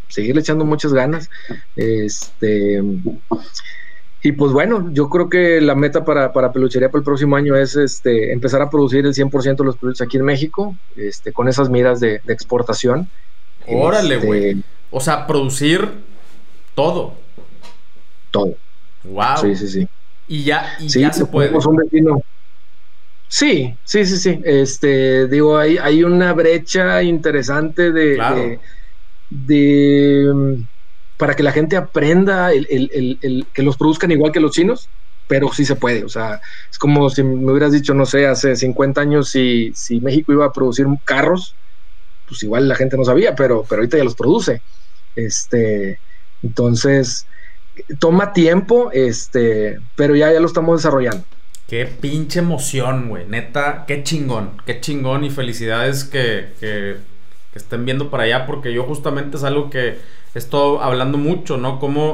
seguirle 0.08 0.40
echando 0.40 0.64
muchas 0.64 0.92
ganas. 0.92 1.28
Este, 1.76 2.82
y 4.22 4.32
pues 4.32 4.52
bueno, 4.52 4.90
yo 4.92 5.08
creo 5.08 5.30
que 5.30 5.60
la 5.60 5.74
meta 5.74 6.04
para, 6.04 6.32
para 6.32 6.52
peluchería 6.52 6.90
para 6.90 6.98
el 7.00 7.04
próximo 7.04 7.36
año 7.36 7.56
es 7.56 7.74
este, 7.76 8.32
empezar 8.32 8.60
a 8.60 8.68
producir 8.68 9.06
el 9.06 9.14
100% 9.14 9.56
de 9.56 9.64
los 9.64 9.76
peluches 9.78 10.02
aquí 10.02 10.18
en 10.18 10.24
México, 10.24 10.76
este, 10.94 11.32
con 11.32 11.48
esas 11.48 11.70
miras 11.70 12.00
de, 12.00 12.20
exportación. 12.28 13.08
Órale, 13.66 14.16
este, 14.16 14.26
güey. 14.26 14.64
o 14.90 15.00
sea, 15.00 15.26
producir 15.26 15.88
todo. 16.74 17.14
Todo. 18.30 18.56
Wow. 19.04 19.38
Sí, 19.40 19.56
sí, 19.56 19.68
sí. 19.68 19.88
Y 20.28 20.44
ya, 20.44 20.76
y 20.78 20.88
ya 20.88 21.12
se 21.12 21.24
puede. 21.24 21.56
Un 21.56 21.76
vecino. 21.76 22.22
Sí, 23.26 23.74
sí, 23.84 24.04
sí, 24.04 24.16
sí. 24.18 24.40
Este, 24.44 25.28
digo, 25.28 25.56
hay, 25.56 25.78
hay 25.78 26.04
una 26.04 26.34
brecha 26.34 27.02
interesante 27.02 27.90
de, 27.90 28.58
de 29.30 30.64
para 31.20 31.36
que 31.36 31.42
la 31.42 31.52
gente 31.52 31.76
aprenda 31.76 32.50
el, 32.50 33.46
que 33.52 33.62
los 33.62 33.76
produzcan 33.76 34.10
igual 34.10 34.32
que 34.32 34.40
los 34.40 34.52
chinos, 34.52 34.88
pero 35.28 35.52
sí 35.52 35.66
se 35.66 35.76
puede. 35.76 36.02
O 36.02 36.08
sea, 36.08 36.40
es 36.70 36.78
como 36.78 37.10
si 37.10 37.22
me 37.22 37.52
hubieras 37.52 37.72
dicho, 37.72 37.92
no 37.92 38.06
sé, 38.06 38.26
hace 38.26 38.56
50 38.56 39.02
años 39.02 39.28
si, 39.28 39.70
si 39.74 40.00
México 40.00 40.32
iba 40.32 40.46
a 40.46 40.52
producir 40.52 40.86
carros, 41.04 41.54
pues 42.26 42.42
igual 42.42 42.66
la 42.68 42.74
gente 42.74 42.96
no 42.96 43.04
sabía, 43.04 43.34
pero, 43.34 43.66
pero 43.68 43.82
ahorita 43.82 43.98
ya 43.98 44.04
los 44.04 44.14
produce. 44.14 44.62
Este, 45.14 45.98
entonces, 46.42 47.26
toma 47.98 48.32
tiempo, 48.32 48.90
este, 48.94 49.78
pero 49.96 50.16
ya, 50.16 50.32
ya 50.32 50.40
lo 50.40 50.46
estamos 50.46 50.78
desarrollando. 50.78 51.22
Qué 51.68 51.84
pinche 51.84 52.38
emoción, 52.38 53.10
güey. 53.10 53.26
Neta, 53.26 53.84
qué 53.86 54.02
chingón, 54.02 54.52
qué 54.64 54.80
chingón 54.80 55.22
y 55.24 55.28
felicidades 55.28 56.04
que, 56.04 56.54
que, 56.58 56.96
que 57.52 57.58
estén 57.58 57.84
viendo 57.84 58.10
para 58.10 58.22
allá, 58.22 58.46
porque 58.46 58.72
yo 58.72 58.84
justamente 58.84 59.36
es 59.36 59.44
algo 59.44 59.68
que 59.68 59.98
esto 60.34 60.82
hablando 60.82 61.18
mucho, 61.18 61.56
¿no? 61.56 61.78
Como 61.78 62.10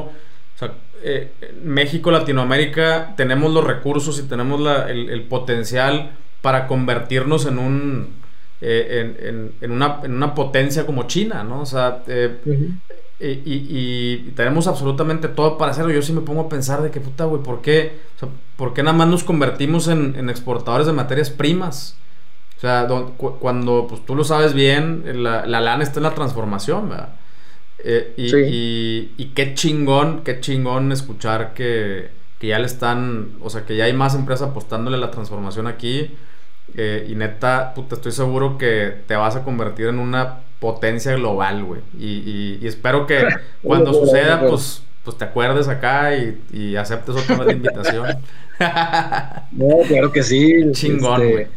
o 0.57 0.59
sea, 0.59 0.73
eh, 1.03 1.31
México, 1.63 2.09
Latinoamérica, 2.09 3.13
tenemos 3.15 3.53
los 3.53 3.63
recursos 3.63 4.19
y 4.19 4.23
tenemos 4.23 4.59
el, 4.89 5.21
potencial 5.23 6.11
para 6.41 6.67
convertirnos 6.67 7.45
en 7.45 7.59
un 7.59 8.15
eh, 8.59 9.53
en, 9.61 9.71
una, 9.71 10.33
potencia 10.33 10.85
como 10.87 11.03
China, 11.03 11.43
¿no? 11.43 11.61
O 11.61 11.65
sea, 11.65 12.03
eh, 12.07 12.37
y, 13.19 14.17
tenemos 14.31 14.67
absolutamente 14.67 15.27
todo 15.27 15.59
para 15.59 15.71
hacerlo. 15.71 15.91
Yo 15.91 16.01
sí 16.01 16.11
me 16.13 16.21
pongo 16.21 16.41
a 16.41 16.49
pensar 16.49 16.81
de 16.81 16.89
que 16.89 16.99
puta, 16.99 17.25
güey, 17.25 17.43
¿por 17.43 17.61
qué? 17.61 17.99
O 18.21 18.27
¿por 18.55 18.73
qué 18.73 18.81
nada 18.81 18.97
más 18.97 19.07
nos 19.07 19.23
convertimos 19.23 19.87
en, 19.87 20.29
exportadores 20.29 20.87
de 20.87 20.93
materias 20.93 21.29
primas? 21.29 21.95
O 22.57 22.59
sea, 22.59 22.87
cuando, 23.39 23.85
pues 23.87 24.03
tú 24.03 24.15
lo 24.15 24.23
sabes 24.23 24.55
bien, 24.55 25.03
la, 25.21 25.45
la 25.45 25.61
lana 25.61 25.83
está 25.83 25.99
en 25.99 26.03
la 26.05 26.15
transformación, 26.15 26.89
¿verdad? 26.89 27.09
Eh, 27.79 28.13
y, 29.17 29.25
qué 29.35 29.53
chingón, 29.53 30.23
qué 30.23 30.39
chingón 30.39 30.91
escuchar 30.91 31.53
que, 31.53 32.09
ya 32.41 32.59
le 32.59 32.65
están, 32.65 33.33
o 33.41 33.49
sea, 33.49 33.65
que 33.65 33.75
ya 33.75 33.85
hay 33.85 33.93
más 33.93 34.15
empresas 34.15 34.49
apostándole 34.49 34.97
a 34.97 34.99
la 34.99 35.11
transformación 35.11 35.67
aquí. 35.67 36.15
Eh, 36.75 37.07
y 37.09 37.15
neta, 37.15 37.73
puta, 37.73 37.95
estoy 37.95 38.11
seguro 38.11 38.57
que 38.57 38.93
te 39.07 39.15
vas 39.15 39.35
a 39.35 39.43
convertir 39.43 39.87
en 39.87 39.99
una 39.99 40.39
potencia 40.59 41.13
global, 41.13 41.63
güey. 41.63 41.81
Y, 41.97 42.65
espero 42.65 43.05
que 43.07 43.25
cuando 43.63 43.93
suceda, 43.93 44.41
pues, 44.47 44.83
pues 45.03 45.17
te 45.17 45.25
acuerdes 45.25 45.67
acá 45.67 46.15
y, 46.15 46.75
aceptes 46.75 47.15
otra 47.15 47.37
vez 47.37 47.47
la 47.47 47.53
invitación. 47.53 48.07
no, 49.51 49.77
claro 49.87 50.11
que 50.11 50.23
sí. 50.23 50.71
Chingón, 50.71 51.21
este, 51.21 51.33
güey. 51.33 51.47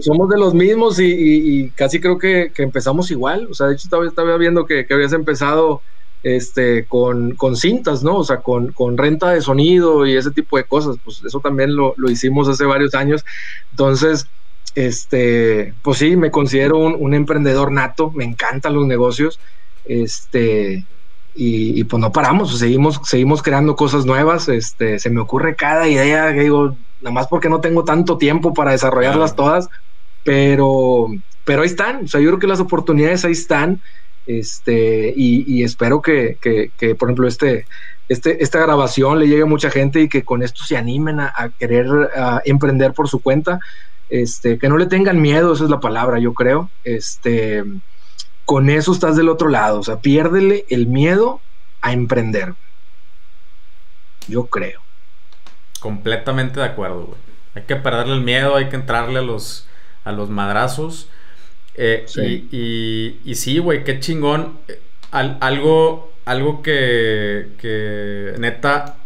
Somos 0.00 0.28
de 0.28 0.38
los 0.38 0.54
mismos 0.54 1.00
y, 1.00 1.70
casi 1.74 2.00
creo 2.00 2.16
que, 2.18 2.52
empezamos 2.58 3.10
igual. 3.10 3.48
O 3.50 3.54
sea, 3.54 3.66
de 3.66 3.74
hecho 3.74 3.88
estaba, 4.04 4.36
viendo 4.36 4.64
que, 4.64 4.86
habías 4.88 5.12
empezado 5.12 5.82
este, 6.22 6.86
con, 6.86 7.36
cintas, 7.56 8.04
¿no? 8.04 8.18
O 8.18 8.24
sea, 8.24 8.38
con, 8.38 8.72
renta 8.96 9.30
de 9.30 9.40
sonido 9.40 10.06
y 10.06 10.16
ese 10.16 10.30
tipo 10.30 10.56
de 10.56 10.64
cosas. 10.64 10.96
Pues 11.02 11.22
eso 11.24 11.40
también 11.40 11.74
lo, 11.74 11.94
hicimos 12.08 12.48
hace 12.48 12.64
varios 12.64 12.94
años. 12.94 13.24
Entonces, 13.72 14.28
este, 14.76 15.74
pues 15.82 15.98
sí, 15.98 16.16
me 16.16 16.30
considero 16.30 16.78
un, 16.78 17.12
emprendedor 17.12 17.72
nato, 17.72 18.12
me 18.12 18.24
encantan 18.24 18.74
los 18.74 18.86
negocios. 18.86 19.40
Este, 19.86 20.86
y, 21.34 21.82
pues 21.82 22.00
no 22.00 22.12
paramos, 22.12 22.56
seguimos, 22.56 23.00
seguimos 23.04 23.42
creando 23.42 23.74
cosas 23.74 24.06
nuevas. 24.06 24.48
Este, 24.48 25.00
se 25.00 25.10
me 25.10 25.20
ocurre 25.20 25.56
cada 25.56 25.88
idea 25.88 26.32
que 26.32 26.42
digo, 26.42 26.76
nada 27.00 27.12
más 27.12 27.26
porque 27.28 27.48
no 27.48 27.60
tengo 27.60 27.84
tanto 27.84 28.18
tiempo 28.18 28.52
para 28.54 28.72
desarrollarlas 28.72 29.34
todas, 29.34 29.68
pero, 30.24 31.06
pero 31.44 31.62
ahí 31.62 31.68
están, 31.68 32.04
o 32.04 32.08
sea, 32.08 32.20
yo 32.20 32.28
creo 32.28 32.38
que 32.38 32.46
las 32.46 32.60
oportunidades 32.60 33.24
ahí 33.24 33.32
están, 33.32 33.80
este, 34.26 35.12
y, 35.16 35.62
espero 35.62 36.02
que, 36.02 36.38
por 36.98 37.08
ejemplo, 37.08 37.26
este, 37.26 37.66
este, 38.08 38.42
esta 38.42 38.60
grabación 38.60 39.18
le 39.18 39.28
llegue 39.28 39.42
a 39.42 39.46
mucha 39.46 39.70
gente 39.70 40.00
y 40.00 40.08
que 40.08 40.24
con 40.24 40.42
esto 40.42 40.62
se 40.64 40.76
animen 40.76 41.20
a, 41.20 41.50
querer 41.58 41.86
emprender 42.44 42.92
por 42.92 43.08
su 43.08 43.20
cuenta, 43.20 43.60
este, 44.08 44.58
que 44.58 44.68
no 44.68 44.76
le 44.76 44.86
tengan 44.86 45.20
miedo, 45.20 45.52
esa 45.52 45.64
es 45.64 45.70
la 45.70 45.80
palabra, 45.80 46.18
yo 46.18 46.34
creo, 46.34 46.70
este, 46.84 47.64
con 48.44 48.68
eso 48.68 48.92
estás 48.92 49.16
del 49.16 49.28
otro 49.28 49.48
lado, 49.48 49.80
o 49.80 49.82
sea, 49.82 50.00
piérdele 50.00 50.66
el 50.68 50.86
miedo 50.86 51.40
a 51.80 51.92
emprender, 51.92 52.54
yo 54.28 54.46
creo. 54.46 54.89
Completamente 55.80 56.60
de 56.60 56.66
acuerdo, 56.66 57.06
güey. 57.06 57.18
Hay 57.54 57.62
que 57.62 57.76
perderle 57.76 58.14
el 58.14 58.20
miedo, 58.20 58.54
hay 58.56 58.68
que 58.68 58.76
entrarle 58.76 59.18
a 59.18 59.22
los, 59.22 59.66
a 60.04 60.12
los 60.12 60.30
madrazos. 60.30 61.08
Eh, 61.74 62.06
y, 62.52 63.18
y, 63.24 63.34
sí, 63.34 63.58
güey, 63.58 63.82
qué 63.82 63.98
chingón. 63.98 64.58
Eh, 64.68 64.80
algo, 65.10 66.12
algo 66.24 66.62
que, 66.62 67.48
que 67.58 68.34
neta 68.38 68.96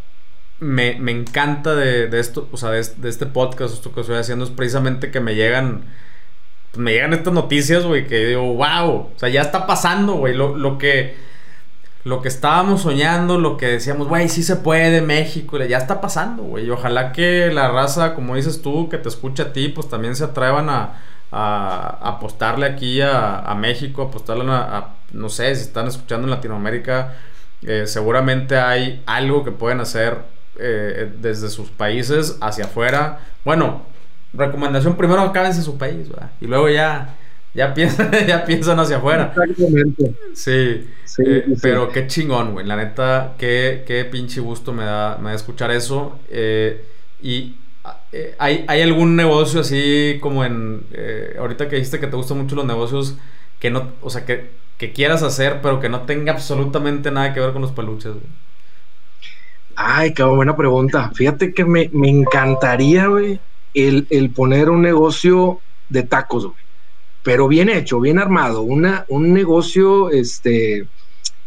me, 0.61 1.11
encanta 1.11 1.75
de, 1.75 2.19
esto, 2.19 2.49
o 2.53 2.57
sea, 2.57 2.71
de, 2.71 2.81
este 2.81 3.27
podcast, 3.27 3.75
esto 3.75 3.93
que 3.93 4.01
estoy 4.01 4.17
haciendo, 4.17 4.45
es 4.45 4.51
precisamente 4.51 5.11
que 5.11 5.21
me 5.21 5.35
llegan, 5.35 5.85
me 6.77 6.93
llegan 6.93 7.13
estas 7.13 7.33
noticias, 7.33 7.85
güey, 7.85 8.07
que 8.07 8.27
digo, 8.27 8.55
wow, 8.55 8.91
o 8.91 9.13
sea, 9.17 9.29
ya 9.29 9.43
está 9.43 9.67
pasando, 9.67 10.15
güey, 10.15 10.35
lo, 10.35 10.57
lo 10.57 10.79
que 10.79 11.15
lo 12.05 12.21
que 12.21 12.29
estábamos 12.29 12.83
soñando, 12.83 13.39
lo 13.39 13.57
que 13.57 13.67
decíamos, 13.67 14.09
güey, 14.09 14.29
sí 14.29 14.43
se 14.43 14.57
puede, 14.57 15.01
México, 15.01 15.57
ya 15.59 15.79
está 15.79 16.03
pasando, 16.03 16.43
güey. 16.43 16.71
ojalá 16.71 17.13
que 17.13 17.51
la 17.51 17.69
raza, 17.71 18.15
como 18.15 18.37
dices 18.37 18.61
tú, 18.61 18.91
que 18.91 18.99
te 18.99 19.09
escucha 19.09 19.45
a 19.45 19.53
ti, 19.53 19.69
pues 19.71 19.89
también 19.89 20.15
se 20.15 20.25
atrevan 20.25 20.69
a, 20.69 21.01
apostarle 21.33 22.67
aquí 22.67 23.01
a, 23.01 23.53
México, 23.59 24.03
apostarle 24.03 24.45
a, 24.53 24.91
no 25.13 25.29
sé, 25.29 25.55
si 25.57 25.63
están 25.63 25.89
escuchando 25.89 26.27
en 26.27 26.31
Latinoamérica, 26.31 27.15
eh, 27.63 27.87
seguramente 27.87 28.57
hay 28.59 29.03
algo 29.07 29.43
que 29.43 29.51
pueden 29.51 29.81
hacer 29.81 30.19
eh, 30.57 31.11
desde 31.19 31.49
sus 31.49 31.71
países 31.71 32.37
hacia 32.41 32.67
afuera. 32.67 33.21
Bueno, 33.45 33.83
recomendación 34.33 34.97
primero 34.97 35.23
acábense 35.23 35.63
su 35.63 35.79
país, 35.79 36.09
¿verdad? 36.09 36.31
Y 36.41 36.47
luego 36.47 36.69
ya 36.69 37.17
ya 37.55 37.73
piensan, 37.73 38.11
ya 38.27 38.45
piensan 38.45 38.79
hacia 38.81 38.97
afuera. 38.97 39.33
Exactamente. 39.35 40.15
Sí, 40.35 40.89
eh, 41.25 41.47
pero 41.63 41.89
qué 41.89 42.07
chingón, 42.07 42.53
güey. 42.53 42.67
La 42.67 42.77
neta, 42.77 43.35
qué, 43.39 43.85
qué 43.87 44.05
pinche 44.05 44.41
gusto 44.41 44.73
me 44.73 44.85
da, 44.85 45.17
me 45.19 45.31
da 45.31 45.37
escuchar 45.37 45.71
eso. 45.71 46.19
Eh, 46.29 46.85
y 47.23 47.55
eh, 48.13 48.35
¿hay, 48.39 48.65
¿hay, 48.67 48.83
algún 48.83 49.15
negocio 49.15 49.61
así 49.61 50.19
como 50.21 50.45
en... 50.45 50.85
ahorita 51.39 51.69
que 51.69 51.77
dijiste 51.77 52.01
que 52.01 52.09
te 52.09 52.17
gustan 52.17 52.39
mucho 52.39 52.57
los 52.57 52.67
negocios 52.67 53.17
que 53.61 53.71
no... 53.71 53.93
O 54.03 54.11
sea, 54.11 54.25
que, 54.25 54.51
que 54.77 54.93
quieras 54.93 55.23
hacer, 55.23 55.61
pero 55.63 55.81
que 55.81 55.89
no 55.89 56.03
tenga 56.03 56.33
absolutamente 56.33 57.13
nada 57.13 57.33
que 57.33 57.41
ver 57.41 57.53
con 57.53 57.63
los 57.63 57.73
peluches, 57.73 58.13
güey. 58.13 58.27
Ay, 59.77 60.13
qué 60.13 60.23
buena 60.23 60.57
pregunta. 60.57 61.11
Fíjate 61.15 61.53
que 61.53 61.65
me, 61.65 61.91
me 61.93 62.09
encantaría, 62.09 63.07
güey, 63.07 63.41
el, 63.75 64.07
el 64.11 64.31
poner 64.31 64.71
un 64.71 64.83
negocio 64.83 65.61
de 65.89 66.05
tacos, 66.05 66.47
güey 66.47 66.64
pero 67.25 67.49
bien 67.49 67.71
hecho, 67.71 68.01
bien 68.01 68.19
armado, 68.19 68.63
una, 68.63 69.07
un 69.09 69.33
negocio 69.33 70.11
este, 70.11 70.87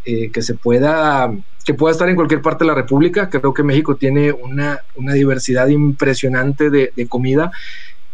eh, 0.04 0.32
que 0.32 0.42
se 0.42 0.56
pueda, 0.56 1.32
que 1.64 1.76
pueda 1.76 1.92
estar 1.92 2.10
en 2.10 2.16
cualquier 2.16 2.42
parte 2.42 2.64
de 2.64 2.70
la 2.70 2.76
República. 2.76 3.30
Creo 3.30 3.54
que 3.54 3.62
México 3.62 3.96
tiene 3.96 4.32
una, 4.32 4.82
diversidad 5.14 5.68
impresionante 5.68 6.72
de, 6.72 7.08
comida 7.08 7.52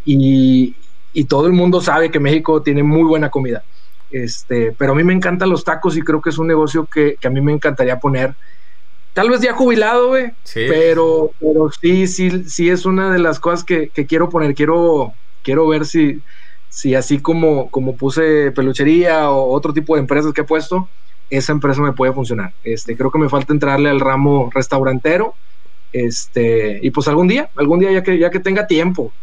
y, 0.03 0.76
todo 1.30 1.47
el 1.47 1.53
mundo 1.53 1.80
sabe 1.80 2.11
que 2.11 2.20
México 2.20 2.61
tiene 2.61 2.84
muy 2.84 3.03
buena 3.03 3.30
comida. 3.30 3.64
Este, 4.09 4.74
pero 4.74 4.91
a 4.91 4.95
mí 4.95 5.03
me 5.05 5.14
encantan 5.14 5.49
los 5.49 5.64
tacos 5.64 5.95
y 5.95 6.01
creo 6.01 6.22
que 6.22 6.32
es 6.32 6.38
un 6.38 6.47
negocio 6.47 6.86
que, 6.86 7.18
a 7.24 7.30
mí 7.30 7.39
me 7.39 7.53
encantaría 7.53 7.97
poner. 7.97 8.36
Tal 9.14 9.30
vez 9.30 9.39
ya 9.39 9.53
jubilado, 9.53 10.09
güey, 10.09 10.34
pero, 10.53 11.32
pero 11.39 11.70
sí, 11.80 12.07
sí, 12.07 12.43
sí 12.45 12.70
es 12.70 12.86
una 12.86 13.14
de 13.14 13.20
las 13.20 13.39
cosas 13.39 13.64
que, 13.64 13.89
que 13.89 14.05
quiero 14.05 14.28
poner. 14.28 14.53
Quiero, 14.53 15.14
quiero 15.43 15.68
ver 15.68 15.86
si, 15.86 16.24
si 16.74 16.96
así 16.96 17.20
como, 17.20 17.70
como 17.70 17.96
puse 17.96 18.52
peluchería 18.52 19.30
o 19.30 19.54
otro 19.54 19.74
tipo 19.74 19.94
de 19.94 20.02
empresas 20.02 20.34
que 20.34 20.42
he 20.42 20.44
puesto, 20.44 20.90
esa 21.30 21.52
empresa 21.52 21.80
me 21.84 21.94
puede 21.94 22.14
funcionar. 22.14 22.52
Este, 22.64 22.98
creo 22.98 23.12
que 23.12 23.20
me 23.20 23.30
falta 23.30 23.54
entrarle 23.54 23.92
al 23.92 24.00
ramo 24.00 24.50
restaurantero. 24.52 25.36
Este, 25.92 26.80
y 26.82 26.90
pues 26.90 27.08
algún 27.08 27.28
día, 27.28 27.52
algún 27.58 27.80
día 27.80 27.92
ya 27.92 28.02
que, 28.02 28.18
ya 28.18 28.32
que 28.32 28.40
tenga 28.40 28.66
tiempo. 28.66 29.14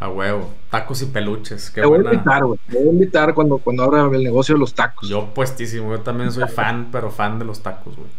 A 0.00 0.10
huevo, 0.10 0.52
tacos 0.68 1.00
y 1.00 1.06
peluches. 1.06 1.70
Qué 1.70 1.80
te 1.80 1.86
voy 1.86 2.00
a 2.00 2.12
invitar, 2.12 2.44
güey. 2.44 2.60
Te 2.68 2.76
voy 2.76 2.88
a 2.88 2.92
invitar 2.92 3.32
cuando, 3.32 3.56
cuando 3.56 3.84
abra 3.84 4.14
el 4.14 4.22
negocio 4.22 4.54
de 4.54 4.58
los 4.58 4.74
tacos. 4.74 5.08
Yo 5.08 5.32
puestísimo, 5.32 5.92
yo 5.92 6.00
también 6.00 6.30
soy 6.30 6.46
fan, 6.46 6.90
pero 6.92 7.10
fan 7.10 7.38
de 7.38 7.46
los 7.46 7.62
tacos, 7.62 7.96
güey. 7.96 8.10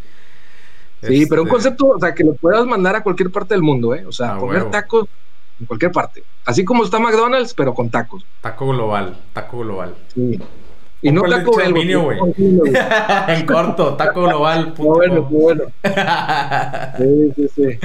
Sí, 1.03 1.27
pero 1.27 1.43
un 1.43 1.47
este 1.47 1.57
concepto, 1.57 1.89
o 1.89 1.99
sea, 1.99 2.15
que 2.15 2.23
lo 2.23 2.33
puedas 2.33 2.65
mandar 2.65 2.95
a 2.95 3.03
cualquier 3.03 3.29
parte 3.29 3.53
del 3.53 3.61
mundo, 3.61 3.93
¿eh? 3.93 4.03
O 4.07 4.11
sea, 4.11 4.37
comer 4.37 4.71
tacos 4.71 5.07
en 5.59 5.65
cualquier 5.65 5.91
parte. 5.91 6.23
Así 6.45 6.65
como 6.65 6.83
está 6.83 6.99
McDonald's, 6.99 7.53
pero 7.53 7.73
con 7.73 7.89
tacos. 7.89 8.25
Taco 8.41 8.67
global, 8.67 9.17
taco 9.33 9.59
global. 9.59 9.95
Sí. 10.13 10.39
Y 11.03 11.11
no 11.11 11.23
taco 11.23 11.51
güey. 11.51 12.17
en 13.27 13.45
corto, 13.45 13.95
taco 13.95 14.23
global. 14.23 14.71
Puto. 14.73 14.93
Bueno, 14.93 15.23
bueno. 15.23 15.63
sí, 16.97 17.33
sí, 17.35 17.47
sí. 17.53 17.79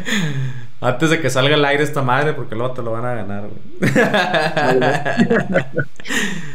Antes 0.80 1.10
de 1.10 1.20
que 1.20 1.28
salga 1.28 1.56
al 1.56 1.64
aire 1.64 1.82
esta 1.82 2.02
madre, 2.02 2.32
porque 2.34 2.54
luego 2.54 2.74
te 2.74 2.82
lo 2.82 2.92
van 2.92 3.04
a 3.04 3.14
ganar, 3.14 3.48
güey. 3.48 3.90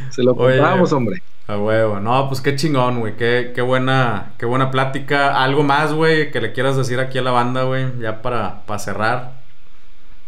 Se 0.10 0.24
lo 0.24 0.34
compramos, 0.36 0.94
hombre. 0.94 1.22
A 1.48 1.58
huevo. 1.58 2.00
No, 2.00 2.30
pues 2.30 2.40
qué 2.40 2.56
chingón, 2.56 3.02
güey. 3.02 3.18
Qué, 3.18 3.52
qué, 3.54 3.62
buena, 3.62 4.32
qué 4.38 4.46
buena 4.46 4.72
plática. 4.72 5.44
¿Algo 5.44 5.64
más, 5.64 5.92
güey, 5.92 6.32
que 6.32 6.40
le 6.40 6.54
quieras 6.54 6.78
decir 6.78 7.02
aquí 7.02 7.18
a 7.18 7.22
la 7.22 7.32
banda, 7.32 7.64
güey? 7.64 8.00
Ya 8.00 8.22
para, 8.22 8.62
para 8.66 8.80
cerrar. 8.80 9.43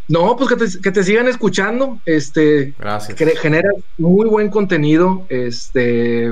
No, 0.08 0.36
pues 0.36 0.49
que 0.49 0.56
te, 0.56 0.82
que 0.82 0.91
te, 0.91 1.03
sigan 1.03 1.28
escuchando. 1.28 1.99
Este, 2.06 2.74
Gracias. 2.78 3.18
genera 3.41 3.70
muy 3.97 4.28
buen 4.28 4.49
contenido. 4.49 5.26
Este, 5.30 6.32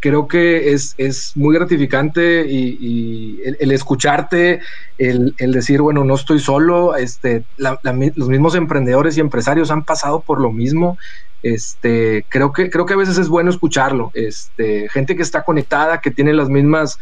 creo 0.00 0.28
que 0.28 0.72
es, 0.72 0.94
es 0.98 1.32
muy 1.34 1.54
gratificante 1.54 2.46
y, 2.46 3.40
el, 3.44 3.72
escucharte, 3.72 4.60
el, 4.98 5.34
decir, 5.38 5.80
bueno, 5.80 6.04
no 6.04 6.14
estoy 6.14 6.40
solo. 6.40 6.94
Este, 6.94 7.44
los 7.56 8.28
mismos 8.28 8.54
emprendedores 8.54 9.16
y 9.16 9.20
empresarios 9.20 9.70
han 9.70 9.84
pasado 9.84 10.20
por 10.20 10.40
lo 10.40 10.52
mismo. 10.52 10.98
Este, 11.42 12.26
creo 12.28 12.52
que, 12.52 12.68
creo 12.68 12.84
que 12.84 12.94
a 12.94 12.98
veces 12.98 13.16
es 13.16 13.28
bueno 13.28 13.50
escucharlo. 13.50 14.10
Este, 14.12 14.88
gente 14.90 15.16
que 15.16 15.22
está 15.22 15.42
conectada, 15.42 16.02
que 16.02 16.10
tiene 16.10 16.34
las 16.34 16.50
mismas, 16.50 16.98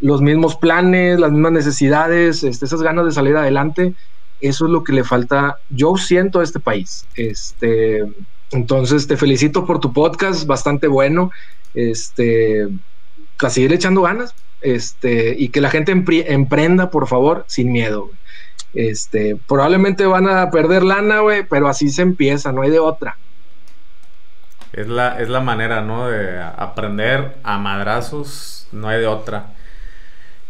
los 0.00 0.22
mismos 0.22 0.56
planes, 0.56 1.20
las 1.20 1.32
mismas 1.32 1.52
necesidades, 1.52 2.44
este, 2.44 2.64
esas 2.64 2.82
ganas 2.82 3.04
de 3.04 3.12
salir 3.12 3.36
adelante 3.36 3.94
eso 4.40 4.66
es 4.66 4.70
lo 4.70 4.84
que 4.84 4.92
le 4.92 5.04
falta, 5.04 5.58
yo 5.68 5.96
siento 5.96 6.40
a 6.40 6.44
este 6.44 6.60
país. 6.60 7.06
Este, 7.14 8.04
entonces 8.50 9.06
te 9.06 9.16
felicito 9.16 9.66
por 9.66 9.80
tu 9.80 9.92
podcast, 9.92 10.46
bastante 10.46 10.86
bueno. 10.86 11.30
Este, 11.74 12.68
a 13.38 13.50
seguir 13.50 13.72
echando 13.72 14.02
ganas. 14.02 14.34
Este, 14.60 15.34
y 15.38 15.48
que 15.48 15.60
la 15.60 15.70
gente 15.70 15.92
emprenda, 15.92 16.90
por 16.90 17.06
favor, 17.06 17.44
sin 17.48 17.72
miedo. 17.72 18.10
Este, 18.74 19.36
probablemente 19.48 20.06
van 20.06 20.28
a 20.28 20.50
perder 20.50 20.82
lana, 20.82 21.20
güey, 21.20 21.44
pero 21.44 21.68
así 21.68 21.88
se 21.88 22.02
empieza, 22.02 22.52
no 22.52 22.62
hay 22.62 22.70
de 22.70 22.78
otra. 22.78 23.16
Es 24.72 24.86
la, 24.86 25.20
es 25.20 25.28
la 25.28 25.40
manera, 25.40 25.80
¿no? 25.80 26.08
De 26.08 26.40
aprender 26.40 27.38
a 27.42 27.58
madrazos, 27.58 28.68
no 28.70 28.88
hay 28.88 29.00
de 29.00 29.06
otra. 29.06 29.46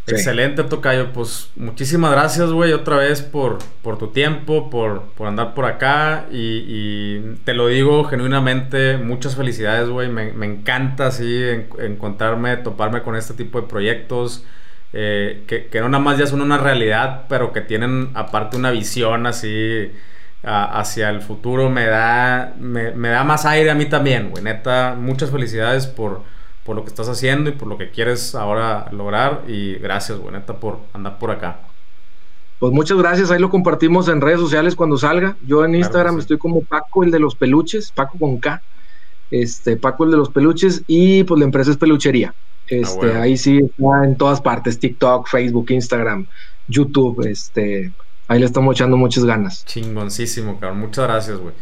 Excelente, 0.07 0.65
Tocayo. 0.65 1.13
Pues 1.13 1.51
muchísimas 1.57 2.13
gracias, 2.13 2.51
güey, 2.51 2.73
otra 2.73 2.97
vez 2.97 3.23
por, 3.23 3.59
por 3.83 3.99
tu 3.99 4.09
tiempo, 4.09 4.71
por, 4.71 5.03
por 5.13 5.29
andar 5.29 5.55
por 5.55 5.65
acá. 5.65 6.27
Y, 6.31 7.21
te 7.45 7.55
lo 7.55 7.69
digo 7.69 8.05
genuinamente, 8.05 8.97
muchas 8.97 9.37
felicidades, 9.37 9.89
güey. 9.89 10.09
Me, 10.09 10.47
encanta 10.47 11.07
así 11.07 11.43
encontrarme, 11.79 12.57
toparme 12.59 13.03
con 13.03 13.17
este 13.17 13.35
tipo 13.35 13.61
de 13.61 13.69
proyectos. 13.69 14.45
Eh, 14.93 15.45
que, 15.47 15.81
no 15.81 15.89
nada 15.89 16.03
más 16.03 16.19
ya 16.19 16.27
son 16.27 16.41
una 16.41 16.59
realidad, 16.59 17.27
pero 17.29 17.53
que 17.53 17.61
tienen 17.61 18.11
aparte 18.15 18.57
una 18.57 18.71
visión 18.73 19.27
así 19.27 19.93
hacia 20.43 21.11
el 21.11 21.21
futuro. 21.21 21.71
Me 21.71 21.87
da, 21.87 22.55
me, 22.59 22.93
me 22.93 23.09
da 23.11 23.25
más 23.25 23.47
aire 23.47 23.71
a 23.71 23.75
mí 23.75 23.87
también, 23.87 24.31
güey. 24.31 24.43
Neta, 24.43 24.97
muchas 24.99 25.31
felicidades 25.31 25.87
por 25.87 26.23
por 26.65 26.77
lo 26.77 26.83
que 26.83 26.91
estás 26.91 27.09
haciendo 27.09 27.51
y 27.51 27.53
por 27.53 27.69
lo 27.69 27.79
que 27.79 27.91
quieres 27.91 28.35
ahora 28.35 28.89
lograr. 28.93 29.45
Y 29.49 29.75
gracias, 29.75 30.19
güey, 30.19 30.35
por 30.61 30.81
andar 30.93 31.19
por 31.19 31.31
acá. 31.31 31.61
Pues 32.59 32.73
muchas 32.75 32.99
gracias, 32.99 33.31
ahí 33.31 33.39
lo 33.39 33.49
compartimos 33.49 34.09
en 34.09 34.21
redes 34.21 34.39
sociales 34.39 34.77
cuando 34.77 34.99
salga. 34.99 35.37
Yo 35.47 35.65
en 35.65 35.75
Instagram 35.75 36.19
estoy 36.19 36.37
como 36.37 36.61
Paco, 36.63 37.03
el 37.05 37.11
de 37.11 37.19
los 37.19 37.35
peluches, 37.35 37.91
Paco 37.91 38.19
con 38.19 38.39
K. 38.39 38.63
Este, 39.31 39.77
Paco 39.77 40.05
el 40.05 40.11
de 40.11 40.17
los 40.19 40.29
peluches 40.29 40.83
y 40.87 41.25
pues 41.25 41.39
la 41.39 41.47
empresa 41.47 41.71
es 41.71 41.79
peluchería. 41.79 42.35
Este, 42.67 43.17
ahí 43.17 43.37
sí 43.37 43.59
está 43.59 44.05
en 44.05 44.17
todas 44.17 44.41
partes, 44.41 44.79
TikTok, 44.79 45.29
Facebook, 45.29 45.71
Instagram, 45.71 46.27
YouTube, 46.69 47.27
este, 47.27 47.93
ahí 48.29 48.39
le 48.39 48.47
estamos 48.47 48.77
echando 48.77 48.97
muchas 48.97 49.25
ganas. 49.25 49.65
Chingoncísimo, 49.65 50.61
cabrón. 50.61 50.81
Muchas 50.81 51.07
gracias, 51.07 51.39
güey. 51.39 51.55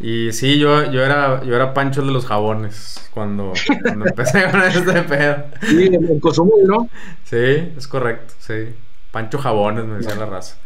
Y 0.00 0.32
sí, 0.32 0.58
yo, 0.58 0.90
yo 0.90 1.02
era, 1.02 1.44
yo 1.44 1.54
era 1.54 1.74
Pancho 1.74 2.02
de 2.02 2.10
los 2.10 2.26
jabones 2.26 3.08
cuando, 3.12 3.52
empecé 3.84 4.44
con 4.50 4.62
este 4.62 5.02
pedo. 5.02 5.44
Sí, 5.62 5.90
en 5.92 6.20
Cozumel, 6.20 6.66
¿no? 6.66 6.88
Sí, 7.24 7.72
es 7.76 7.86
correcto, 7.86 8.34
sí. 8.38 8.74
Pancho 9.10 9.38
Jabones, 9.38 9.84
me 9.84 9.98
decía 9.98 10.14
la 10.16 10.26
raza. 10.26 10.56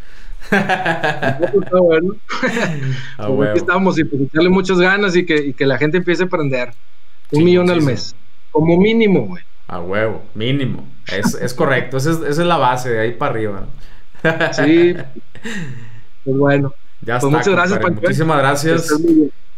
Está 0.42 1.80
bueno. 1.82 2.14
Pues 3.18 3.50
aquí 3.50 3.58
estamos 3.58 3.98
y 3.98 4.04
pues 4.04 4.22
echarle 4.22 4.48
muchas 4.48 4.78
ganas 4.78 5.16
y 5.16 5.26
que, 5.26 5.36
y 5.36 5.52
que 5.52 5.66
la 5.66 5.78
gente 5.78 5.98
empiece 5.98 6.22
a 6.22 6.26
aprender. 6.26 6.72
Un 7.32 7.44
millón 7.44 7.68
al 7.70 7.82
mes. 7.82 8.14
Como 8.52 8.78
mínimo, 8.78 9.26
güey. 9.26 9.42
A 9.66 9.80
huevo, 9.80 10.22
mínimo. 10.34 10.88
Es, 11.08 11.34
es 11.34 11.52
correcto, 11.52 11.96
esa 11.96 12.12
es, 12.12 12.18
esa 12.18 12.42
es 12.42 12.48
la 12.48 12.56
base, 12.56 12.90
de 12.90 13.00
ahí 13.00 13.12
para 13.12 13.32
arriba. 13.32 13.66
sí. 14.52 14.94
Pues 16.24 16.38
bueno. 16.38 16.74
Ya 17.06 17.20
pues 17.20 17.32
está. 17.32 17.38
Muchas 17.38 17.54
gracias, 17.54 17.94
Muchísimas 17.94 18.38
gracias. 18.38 19.00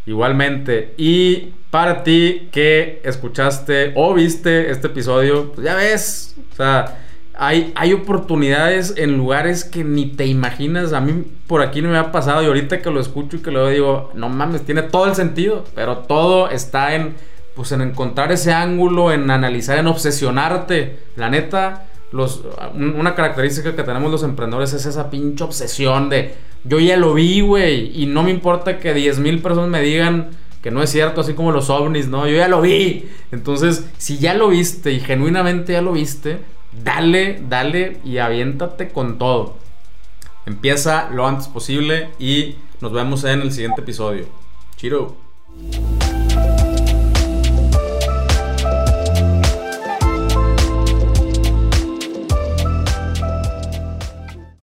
Igualmente. 0.07 0.95
Y 0.97 1.55
para 1.71 2.03
ti 2.03 2.49
que 2.53 3.01
escuchaste 3.05 3.93
o 3.97 4.15
viste 4.15 4.71
este 4.71 4.87
episodio, 4.87 5.53
pues 5.53 5.65
ya 5.65 5.75
ves, 5.75 6.37
o 6.53 6.57
sea, 6.57 6.99
hay, 7.35 7.73
hay 7.77 7.93
oportunidades 7.93 8.95
en 8.97 9.17
lugares 9.17 9.65
que 9.65 9.85
ni 9.85 10.07
te 10.07 10.27
imaginas. 10.27 10.93
A 10.93 11.01
mí 11.01 11.25
por 11.47 11.63
aquí 11.63 11.81
no 11.81 11.91
me 11.91 11.99
ha 11.99 12.13
pasado 12.13 12.43
y 12.43 12.47
ahorita 12.47 12.81
que 12.81 12.91
lo 12.91 13.01
escucho 13.01 13.37
y 13.37 13.41
que 13.41 13.51
lo 13.51 13.69
digo, 13.69 14.11
no 14.15 14.29
mames, 14.29 14.63
tiene 14.63 14.83
todo 14.83 15.07
el 15.07 15.15
sentido, 15.15 15.65
pero 15.75 15.99
todo 15.99 16.51
está 16.51 16.95
en, 16.95 17.15
pues 17.55 17.73
en 17.73 17.81
encontrar 17.81 18.31
ese 18.33 18.53
ángulo, 18.53 19.13
en 19.13 19.31
analizar, 19.31 19.79
en 19.79 19.87
obsesionarte. 19.87 20.99
La 21.17 21.31
neta, 21.31 21.87
los, 22.13 22.45
una 22.75 23.15
característica 23.15 23.75
que 23.75 23.83
tenemos 23.83 24.11
los 24.11 24.23
emprendedores 24.23 24.73
es 24.73 24.85
esa 24.85 25.09
pinche 25.09 25.45
obsesión 25.45 26.09
de 26.09 26.35
yo 26.65 26.81
ya 26.81 26.97
lo 26.97 27.15
vi, 27.15 27.41
güey, 27.41 27.91
y 27.95 28.07
no 28.07 28.23
me 28.23 28.31
importa 28.31 28.79
que 28.79 28.95
10 28.95 29.19
mil 29.21 29.41
personas 29.41 29.71
me 29.71 29.83
digan 29.83 30.31
que 30.63 30.71
no 30.71 30.83
es 30.83 30.91
cierto, 30.91 31.21
así 31.21 31.35
como 31.35 31.53
los 31.53 31.71
ovnis, 31.71 32.09
¿no? 32.09 32.27
Yo 32.27 32.37
ya 32.37 32.49
lo 32.49 32.61
vi. 32.61 33.09
Entonces, 33.31 33.89
si 33.97 34.19
ya 34.19 34.35
lo 34.35 34.49
viste 34.49 34.93
y 34.93 35.01
genuinamente 35.01 35.73
ya 35.73 35.83
lo 35.83 35.93
viste, 35.93 36.41
dale, 36.85 37.41
dale 37.49 37.99
y 38.05 38.19
aviéntate 38.19 38.89
con 38.89 39.19
todo. 39.19 39.57
Empieza 40.47 41.11
lo 41.11 41.27
antes 41.27 41.49
posible 41.49 42.11
y 42.19 42.57
nos 42.81 42.93
vemos 42.93 43.25
en 43.25 43.43
el 43.43 43.53
siguiente 43.53 43.83
episodio. 43.83 44.27
Chiro. 44.77 45.17